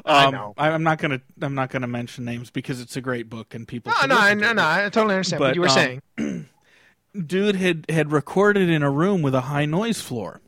I 0.05 0.25
Um, 0.25 0.33
know. 0.33 0.53
I, 0.57 0.69
am 0.69 0.83
not 0.83 0.97
gonna. 0.99 1.21
I'm 1.41 1.55
not 1.55 1.69
gonna 1.69 1.87
mention 1.87 2.25
names 2.25 2.49
because 2.49 2.81
it's 2.81 2.95
a 2.95 3.01
great 3.01 3.29
book 3.29 3.53
and 3.53 3.67
people. 3.67 3.91
No, 4.01 4.07
no, 4.07 4.17
I- 4.17 4.33
no, 4.33 4.53
no. 4.53 4.63
I 4.65 4.89
totally 4.89 5.15
understand 5.15 5.39
what 5.41 5.55
you 5.55 5.61
were 5.61 5.67
um, 5.69 5.73
saying. 5.73 6.01
Dude 7.25 7.55
had 7.55 7.85
had 7.89 8.11
recorded 8.11 8.69
in 8.69 8.83
a 8.83 8.91
room 8.91 9.21
with 9.21 9.33
a 9.33 9.41
high 9.41 9.65
noise 9.65 10.01
floor, 10.01 10.41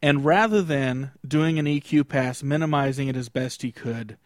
and 0.00 0.24
rather 0.24 0.62
than 0.62 1.10
doing 1.26 1.58
an 1.58 1.66
EQ 1.66 2.08
pass, 2.08 2.42
minimizing 2.42 3.08
it 3.08 3.16
as 3.16 3.28
best 3.28 3.62
he 3.62 3.72
could, 3.72 4.16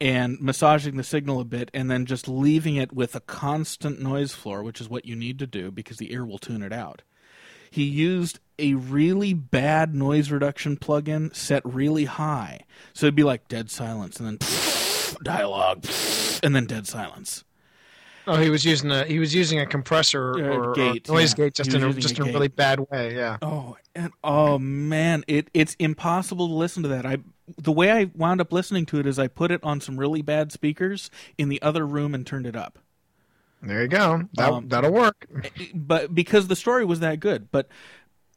and 0.00 0.40
massaging 0.40 0.96
the 0.96 1.02
signal 1.02 1.40
a 1.40 1.44
bit, 1.44 1.70
and 1.74 1.90
then 1.90 2.06
just 2.06 2.28
leaving 2.28 2.76
it 2.76 2.92
with 2.92 3.16
a 3.16 3.20
constant 3.20 4.00
noise 4.00 4.32
floor, 4.32 4.62
which 4.62 4.80
is 4.80 4.88
what 4.88 5.04
you 5.04 5.16
need 5.16 5.38
to 5.40 5.46
do 5.48 5.70
because 5.72 5.96
the 5.96 6.12
ear 6.12 6.24
will 6.24 6.38
tune 6.38 6.62
it 6.62 6.72
out. 6.72 7.02
He 7.70 7.84
used 7.84 8.38
a 8.58 8.74
really 8.74 9.34
bad 9.34 9.94
noise 9.94 10.30
reduction 10.30 10.76
plugin 10.76 11.34
set 11.34 11.62
really 11.64 12.06
high. 12.06 12.60
So 12.94 13.06
it'd 13.06 13.14
be 13.14 13.22
like 13.24 13.48
dead 13.48 13.70
silence 13.70 14.18
and 14.18 14.38
then 14.38 14.38
dialogue 15.22 15.84
and 16.42 16.54
then 16.54 16.66
dead 16.66 16.86
silence. 16.86 17.44
Oh, 18.28 18.36
he 18.36 18.50
was 18.50 18.64
using 18.64 18.90
a 18.90 19.04
he 19.04 19.20
was 19.20 19.34
using 19.34 19.60
a 19.60 19.66
compressor 19.66 20.32
Uh, 20.34 20.56
or, 20.56 20.70
or 20.70 20.74
gate, 20.74 21.08
noise 21.08 21.32
yeah. 21.32 21.44
gate 21.44 21.54
just 21.54 21.72
in 21.72 21.84
a 21.84 21.92
just 21.92 22.18
a 22.18 22.22
in 22.22 22.28
a 22.30 22.32
really 22.32 22.48
bad 22.48 22.80
way. 22.90 23.14
Yeah. 23.14 23.36
Oh, 23.40 23.76
and 23.94 24.12
oh 24.24 24.58
man, 24.58 25.22
it 25.28 25.48
it's 25.54 25.76
impossible 25.78 26.48
to 26.48 26.54
listen 26.54 26.82
to 26.82 26.88
that. 26.88 27.06
I 27.06 27.18
the 27.56 27.70
way 27.70 27.92
I 27.92 28.10
wound 28.16 28.40
up 28.40 28.52
listening 28.52 28.84
to 28.86 28.98
it 28.98 29.06
is 29.06 29.20
I 29.20 29.28
put 29.28 29.52
it 29.52 29.62
on 29.62 29.80
some 29.80 29.96
really 29.96 30.22
bad 30.22 30.50
speakers 30.50 31.08
in 31.38 31.48
the 31.48 31.62
other 31.62 31.86
room 31.86 32.14
and 32.14 32.26
turned 32.26 32.46
it 32.46 32.56
up. 32.56 32.80
There 33.66 33.82
you 33.82 33.88
go. 33.88 34.28
That 34.34 34.50
Um, 34.50 34.68
that'll 34.68 34.92
work. 34.92 35.26
but 35.74 36.14
because 36.14 36.46
the 36.48 36.56
story 36.56 36.84
was 36.84 37.00
that 37.00 37.20
good. 37.20 37.50
But 37.50 37.68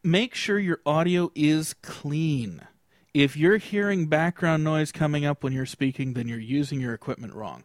make 0.04 0.34
sure 0.36 0.58
your 0.60 0.80
audio 0.86 1.32
is 1.36 1.74
clean. 1.82 2.62
If 3.14 3.36
you're 3.36 3.58
hearing 3.58 4.08
background 4.08 4.64
noise 4.64 4.92
coming 4.92 5.26
up 5.26 5.44
when 5.44 5.54
you're 5.54 5.66
speaking, 5.66 6.14
then 6.14 6.28
you're 6.28 6.40
using 6.40 6.80
your 6.80 6.94
equipment 6.94 7.34
wrong. 7.34 7.64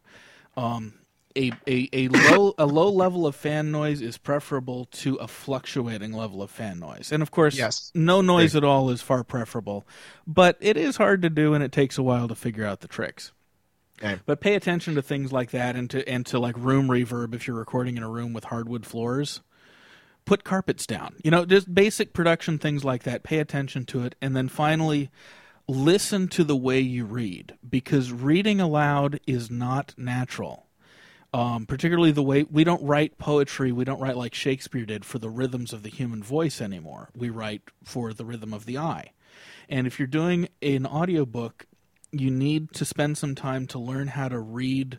Um, 0.56 0.94
a, 1.36 1.50
a, 1.66 1.88
a 1.92 2.08
low 2.30 2.54
a 2.56 2.64
low 2.64 2.88
level 2.90 3.26
of 3.26 3.34
fan 3.36 3.70
noise 3.70 4.00
is 4.00 4.16
preferable 4.16 4.86
to 4.86 5.16
a 5.16 5.26
fluctuating 5.28 6.12
level 6.12 6.40
of 6.42 6.50
fan 6.50 6.78
noise, 6.78 7.10
and 7.12 7.22
of 7.22 7.30
course, 7.30 7.56
Yes. 7.58 7.90
no 7.94 8.20
noise 8.22 8.54
at 8.56 8.62
all 8.64 8.88
is 8.90 9.02
far 9.02 9.22
preferable. 9.24 9.86
But 10.26 10.56
it 10.60 10.76
is 10.76 10.96
hard 10.96 11.20
to 11.22 11.30
do, 11.30 11.52
and 11.52 11.62
it 11.62 11.72
takes 11.72 11.98
a 11.98 12.02
while 12.02 12.28
to 12.28 12.34
figure 12.34 12.64
out 12.64 12.80
the 12.80 12.88
tricks. 12.88 13.32
Okay. 14.03 14.20
But 14.26 14.40
pay 14.40 14.55
attention 14.55 14.97
to 14.97 15.03
things 15.03 15.32
like 15.32 15.51
that, 15.53 15.76
and 15.76 15.88
to 15.90 16.09
and 16.09 16.26
to 16.26 16.38
like 16.38 16.57
room 16.59 16.88
reverb 16.88 17.34
if 17.34 17.47
you're 17.47 17.57
recording 17.57 17.97
in 17.97 18.03
a 18.03 18.09
room 18.09 18.32
with 18.32 18.45
hardwood 18.45 18.84
floors 18.84 19.40
put 20.24 20.45
carpets 20.45 20.86
down. 20.86 21.16
You 21.22 21.30
know, 21.30 21.45
just 21.45 21.74
basic 21.74 22.12
production 22.12 22.59
things 22.59 22.84
like 22.84 23.03
that. 23.05 23.22
Pay 23.22 23.38
attention 23.38 23.84
to 23.86 24.05
it. 24.05 24.14
And 24.20 24.34
then 24.34 24.49
finally, 24.49 25.11
listen 25.66 26.28
to 26.28 26.45
the 26.45 26.57
way 26.57 26.80
you 26.80 27.05
read 27.05 27.55
because 27.68 28.12
reading 28.12 28.61
aloud 28.61 29.20
is 29.26 29.51
not 29.51 29.95
natural. 29.97 30.66
Um, 31.32 31.66
particularly 31.66 32.12
the 32.12 32.22
way 32.22 32.45
we 32.45 32.62
don't 32.62 32.82
write 32.84 33.18
poetry, 33.18 33.72
we 33.72 33.84
don't 33.84 34.01
write 34.01 34.16
like 34.16 34.34
Shakespeare 34.34 34.86
did 34.86 35.05
for 35.05 35.18
the 35.18 35.28
rhythms 35.28 35.72
of 35.72 35.82
the 35.82 35.88
human 35.88 36.22
voice 36.22 36.61
anymore. 36.61 37.11
We 37.16 37.28
write 37.28 37.62
for 37.82 38.12
the 38.12 38.24
rhythm 38.24 38.55
of 38.55 38.66
the 38.66 38.78
eye. 38.78 39.11
And 39.68 39.88
if 39.88 39.99
you're 39.99 40.07
doing 40.07 40.49
an 40.62 40.86
audiobook, 40.86 41.66
you 42.20 42.30
need 42.30 42.72
to 42.72 42.84
spend 42.84 43.18
some 43.18 43.34
time 43.34 43.66
to 43.68 43.78
learn 43.78 44.08
how 44.08 44.28
to 44.28 44.38
read 44.38 44.98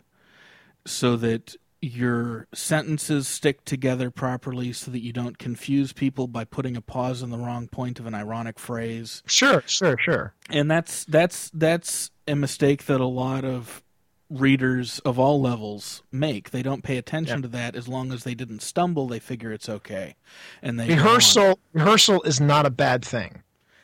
so 0.84 1.16
that 1.16 1.56
your 1.82 2.46
sentences 2.54 3.28
stick 3.28 3.64
together 3.64 4.10
properly 4.10 4.72
so 4.72 4.90
that 4.90 5.00
you 5.02 5.12
don't 5.12 5.38
confuse 5.38 5.92
people 5.92 6.26
by 6.26 6.44
putting 6.44 6.76
a 6.76 6.80
pause 6.80 7.22
in 7.22 7.30
the 7.30 7.38
wrong 7.38 7.68
point 7.68 8.00
of 8.00 8.06
an 8.06 8.14
ironic 8.14 8.58
phrase 8.58 9.22
Sure, 9.26 9.62
sure, 9.66 9.96
sure. 9.98 10.34
and 10.48 10.70
that's 10.70 11.04
that's 11.04 11.50
that's 11.52 12.10
a 12.26 12.34
mistake 12.34 12.86
that 12.86 13.00
a 13.00 13.06
lot 13.06 13.44
of 13.44 13.82
readers 14.30 14.98
of 15.00 15.18
all 15.18 15.40
levels 15.40 16.02
make 16.10 16.50
they 16.50 16.62
don't 16.62 16.82
pay 16.82 16.96
attention 16.96 17.38
Yeah. 17.38 17.42
to 17.42 17.48
that 17.48 17.76
as 17.76 17.86
long 17.86 18.10
as 18.10 18.24
they 18.24 18.34
didn't 18.34 18.62
stumble 18.62 19.06
they 19.06 19.20
figure 19.20 19.52
it's 19.52 19.68
okay 19.68 20.16
and 20.62 20.80
they. 20.80 20.88
Rehearsal 20.88 21.60
rehearsal 21.72 22.22
is 22.22 22.40
not 22.40 22.66
a 22.66 22.70
bad 22.70 23.04
thing. 23.04 23.42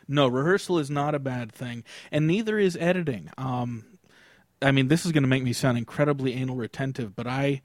No, 0.08 0.26
rehearsal 0.28 0.78
is 0.78 0.90
not 0.90 1.14
a 1.14 1.18
bad 1.18 1.52
thing, 1.52 1.84
and 2.10 2.26
neither 2.26 2.58
is 2.58 2.76
editing. 2.76 3.30
Um, 3.38 3.84
I 4.60 4.70
mean, 4.72 4.88
this 4.88 5.04
is 5.04 5.12
going 5.12 5.22
to 5.22 5.28
make 5.28 5.42
me 5.42 5.52
sound 5.52 5.78
incredibly 5.78 6.34
anal 6.34 6.56
retentive, 6.56 7.14
but 7.16 7.26
I, 7.26 7.62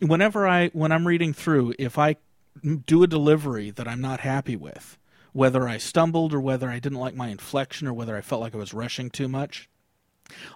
whenever 0.00 0.46
I, 0.46 0.68
when 0.68 0.92
I'm 0.92 1.06
reading 1.06 1.32
through, 1.32 1.74
if 1.78 1.98
I 1.98 2.16
do 2.86 3.02
a 3.02 3.06
delivery 3.08 3.70
that 3.70 3.88
I'm 3.88 4.00
not 4.00 4.20
happy 4.20 4.56
with, 4.56 4.98
whether 5.32 5.68
I 5.68 5.76
stumbled 5.76 6.32
or 6.32 6.40
whether 6.40 6.70
I 6.70 6.78
didn't 6.78 6.98
like 6.98 7.14
my 7.14 7.28
inflection 7.28 7.86
or 7.86 7.92
whether 7.92 8.16
I 8.16 8.22
felt 8.22 8.40
like 8.40 8.54
I 8.54 8.58
was 8.58 8.72
rushing 8.72 9.10
too 9.10 9.28
much, 9.28 9.68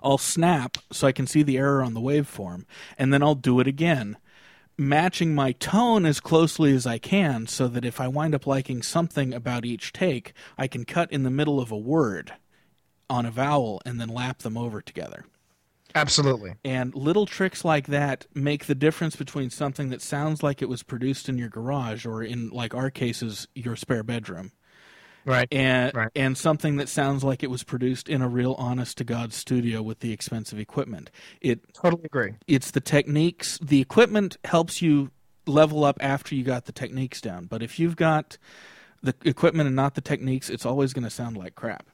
I'll 0.02 0.18
snap 0.18 0.78
so 0.90 1.06
I 1.06 1.12
can 1.12 1.26
see 1.26 1.42
the 1.42 1.58
error 1.58 1.82
on 1.82 1.94
the 1.94 2.00
waveform, 2.00 2.64
and 2.98 3.12
then 3.12 3.22
I'll 3.22 3.34
do 3.34 3.60
it 3.60 3.66
again, 3.66 4.16
matching 4.80 5.34
my 5.34 5.52
tone 5.52 6.06
as 6.06 6.20
closely 6.20 6.74
as 6.74 6.86
I 6.86 6.98
can 6.98 7.46
so 7.46 7.68
that 7.68 7.84
if 7.84 8.00
I 8.00 8.08
wind 8.08 8.34
up 8.34 8.46
liking 8.46 8.82
something 8.82 9.34
about 9.34 9.66
each 9.66 9.92
take, 9.92 10.32
I 10.56 10.66
can 10.66 10.84
cut 10.84 11.12
in 11.12 11.22
the 11.22 11.30
middle 11.30 11.60
of 11.60 11.70
a 11.70 11.76
word 11.76 12.32
on 13.08 13.26
a 13.26 13.30
vowel 13.30 13.82
and 13.84 14.00
then 14.00 14.08
lap 14.08 14.38
them 14.38 14.56
over 14.56 14.80
together. 14.80 15.26
Absolutely. 15.94 16.54
And 16.64 16.94
little 16.94 17.26
tricks 17.26 17.64
like 17.64 17.88
that 17.88 18.26
make 18.32 18.66
the 18.66 18.74
difference 18.74 19.16
between 19.16 19.50
something 19.50 19.90
that 19.90 20.00
sounds 20.00 20.42
like 20.42 20.62
it 20.62 20.68
was 20.68 20.82
produced 20.82 21.28
in 21.28 21.36
your 21.36 21.48
garage 21.48 22.06
or 22.06 22.22
in 22.22 22.48
like 22.48 22.74
our 22.74 22.90
cases 22.90 23.48
your 23.54 23.76
spare 23.76 24.02
bedroom 24.02 24.52
Right. 25.24 25.48
and 25.52 25.94
Right. 25.94 26.10
and 26.14 26.36
something 26.36 26.76
that 26.76 26.88
sounds 26.88 27.22
like 27.22 27.42
it 27.42 27.50
was 27.50 27.62
produced 27.62 28.08
in 28.08 28.22
a 28.22 28.28
real 28.28 28.54
honest 28.58 28.98
to 28.98 29.04
god 29.04 29.32
studio 29.32 29.82
with 29.82 30.00
the 30.00 30.12
expensive 30.12 30.58
equipment. 30.58 31.10
It 31.40 31.60
totally 31.74 32.04
agree. 32.04 32.34
it's 32.46 32.70
the 32.70 32.80
techniques, 32.80 33.58
the 33.62 33.80
equipment 33.80 34.36
helps 34.44 34.80
you 34.80 35.10
level 35.46 35.84
up 35.84 35.98
after 36.00 36.34
you 36.34 36.42
got 36.44 36.64
the 36.66 36.72
techniques 36.72 37.20
down. 37.20 37.46
But 37.46 37.62
if 37.62 37.78
you've 37.78 37.96
got 37.96 38.38
the 39.02 39.14
equipment 39.24 39.66
and 39.66 39.76
not 39.76 39.94
the 39.94 40.00
techniques, 40.00 40.48
it's 40.50 40.66
always 40.66 40.92
going 40.92 41.04
to 41.04 41.10
sound 41.10 41.36
like 41.36 41.54
crap. 41.54 41.88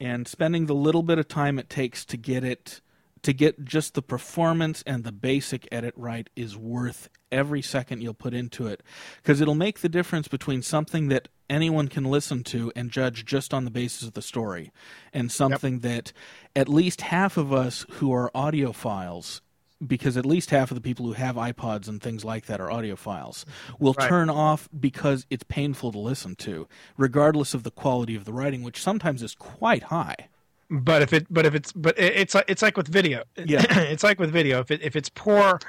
And 0.00 0.26
spending 0.26 0.66
the 0.66 0.74
little 0.74 1.02
bit 1.02 1.18
of 1.18 1.28
time 1.28 1.58
it 1.58 1.68
takes 1.70 2.04
to 2.06 2.16
get 2.16 2.44
it 2.44 2.80
to 3.22 3.32
get 3.32 3.64
just 3.64 3.94
the 3.94 4.02
performance 4.02 4.82
and 4.86 5.04
the 5.04 5.12
basic 5.12 5.68
edit 5.70 5.94
right 5.96 6.28
is 6.34 6.56
worth 6.56 7.08
every 7.30 7.62
second 7.62 8.02
you'll 8.02 8.14
put 8.14 8.34
into 8.34 8.66
it. 8.66 8.82
Because 9.22 9.40
it'll 9.40 9.54
make 9.54 9.78
the 9.80 9.88
difference 9.88 10.28
between 10.28 10.60
something 10.62 11.08
that 11.08 11.28
anyone 11.48 11.88
can 11.88 12.04
listen 12.04 12.42
to 12.44 12.72
and 12.74 12.90
judge 12.90 13.24
just 13.24 13.54
on 13.54 13.64
the 13.64 13.70
basis 13.70 14.02
of 14.08 14.14
the 14.14 14.22
story 14.22 14.72
and 15.12 15.30
something 15.30 15.80
that 15.80 16.12
at 16.56 16.68
least 16.68 17.02
half 17.02 17.36
of 17.36 17.52
us 17.52 17.86
who 17.92 18.12
are 18.12 18.30
audiophiles 18.34 19.40
because 19.84 20.16
at 20.16 20.24
least 20.24 20.50
half 20.50 20.70
of 20.70 20.76
the 20.76 20.80
people 20.80 21.06
who 21.06 21.12
have 21.12 21.34
iPods 21.34 21.88
and 21.88 22.00
things 22.00 22.24
like 22.24 22.46
that 22.46 22.60
are 22.60 22.68
audiophiles 22.68 23.44
will 23.80 23.94
Right. 23.98 24.08
turn 24.08 24.30
off 24.30 24.68
because 24.78 25.26
it's 25.28 25.42
painful 25.44 25.90
to 25.92 25.98
listen 25.98 26.36
to 26.36 26.68
regardless 26.96 27.52
of 27.52 27.64
the 27.64 27.70
quality 27.72 28.14
of 28.14 28.24
the 28.24 28.32
writing 28.32 28.62
which 28.62 28.80
sometimes 28.80 29.22
is 29.24 29.34
quite 29.34 29.84
high 29.84 30.28
But 30.74 31.02
if 31.02 31.12
it, 31.12 31.26
but 31.28 31.44
if 31.44 31.54
it's, 31.54 31.70
but 31.72 31.98
it's 31.98 32.34
it's 32.48 32.62
like 32.62 32.78
with 32.78 32.88
video. 32.88 33.24
Yeah. 33.36 33.62
it's 33.92 34.02
like 34.02 34.18
with 34.18 34.30
video. 34.32 34.60
If 34.60 34.70
it, 34.70 34.80
if 34.82 34.96
it's 34.96 35.10
poor, 35.10 35.60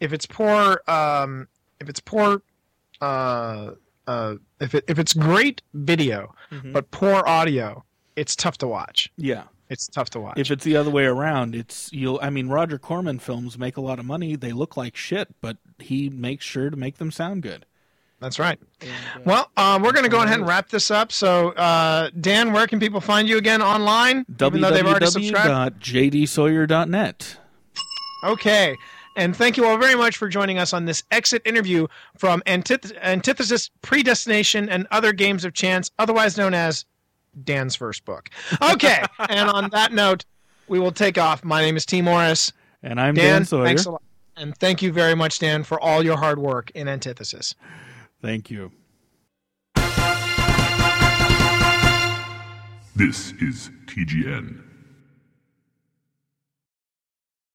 if 0.00 0.12
it's 0.12 0.26
poor, 0.26 0.82
um, 0.86 1.48
if 1.80 1.88
it's 1.88 2.00
poor, 2.00 2.42
uh, 3.00 3.70
uh, 4.06 4.34
if 4.60 4.74
it, 4.74 4.84
if 4.86 4.98
it's 4.98 5.12
great 5.14 5.62
video 5.72 6.34
Mm-hmm. 6.50 6.72
but 6.72 6.90
poor 6.90 7.22
audio, 7.26 7.84
it's 8.16 8.34
tough 8.36 8.58
to 8.58 8.66
watch. 8.66 9.10
yeah 9.16 9.44
It's 9.70 9.86
tough 9.86 10.10
to 10.10 10.20
watch. 10.20 10.36
If 10.36 10.50
it's 10.50 10.64
the 10.64 10.76
other 10.76 10.90
way 10.90 11.04
around, 11.04 11.54
it's 11.54 11.90
you'll. 11.92 12.18
I 12.20 12.28
mean, 12.28 12.48
Roger 12.48 12.76
Corman 12.78 13.18
films 13.20 13.56
make 13.58 13.76
a 13.76 13.80
lot 13.80 13.98
of 14.00 14.04
money. 14.04 14.36
They 14.36 14.52
look 14.52 14.76
like 14.76 14.96
shit, 14.96 15.28
but 15.40 15.56
he 15.78 16.10
makes 16.10 16.44
sure 16.44 16.68
to 16.70 16.76
make 16.76 16.98
them 16.98 17.10
sound 17.12 17.42
good. 17.42 17.64
That's 18.20 18.38
right. 18.38 18.58
well, 19.24 19.50
uh, 19.56 19.80
we're 19.82 19.92
going 19.92 20.04
to 20.04 20.10
go 20.10 20.20
ahead 20.22 20.38
and 20.38 20.46
wrap 20.46 20.68
this 20.68 20.90
up. 20.90 21.10
So, 21.10 21.50
uh, 21.52 22.10
Dan, 22.20 22.52
where 22.52 22.66
can 22.66 22.78
people 22.78 23.00
find 23.00 23.26
you 23.26 23.38
again 23.38 23.62
online? 23.62 24.26
Even 24.40 24.60
they've 24.60 24.86
already 24.86 25.06
subscribed. 25.06 25.82
www.jdsawyer.net. 25.82 27.36
Okay. 28.24 28.76
And 29.16 29.34
thank 29.34 29.56
you 29.56 29.66
all 29.66 29.76
very 29.78 29.94
much 29.96 30.18
for 30.18 30.28
joining 30.28 30.58
us 30.58 30.72
on 30.72 30.84
this 30.84 31.02
exit 31.10 31.42
interview 31.44 31.86
from 32.16 32.42
Antith- 32.46 32.96
Antithesis, 33.02 33.70
Predestination, 33.82 34.68
and 34.68 34.86
Other 34.90 35.12
Games 35.12 35.44
of 35.44 35.54
Chance, 35.54 35.90
otherwise 35.98 36.36
known 36.36 36.54
as 36.54 36.84
Dan's 37.44 37.74
first 37.74 38.04
book. 38.04 38.28
Okay. 38.62 39.02
and 39.30 39.48
on 39.50 39.70
that 39.70 39.92
note, 39.92 40.24
we 40.68 40.78
will 40.78 40.92
take 40.92 41.18
off. 41.18 41.42
My 41.42 41.60
name 41.62 41.76
is 41.76 41.86
Tee 41.86 42.02
Morris. 42.02 42.52
And 42.82 43.00
I'm 43.00 43.14
Dan, 43.14 43.24
Dan, 43.24 43.44
Sawyer. 43.46 43.64
thanks 43.64 43.86
a 43.86 43.90
lot. 43.92 44.02
And 44.36 44.56
thank 44.56 44.80
you 44.80 44.92
very 44.92 45.14
much, 45.14 45.38
Dan, 45.38 45.64
for 45.64 45.78
all 45.80 46.02
your 46.02 46.16
hard 46.16 46.38
work 46.38 46.70
in 46.74 46.88
Antithesis. 46.88 47.54
Thank 48.22 48.50
you. 48.50 48.70
This 52.94 53.32
is 53.40 53.70
TGN 53.86 54.69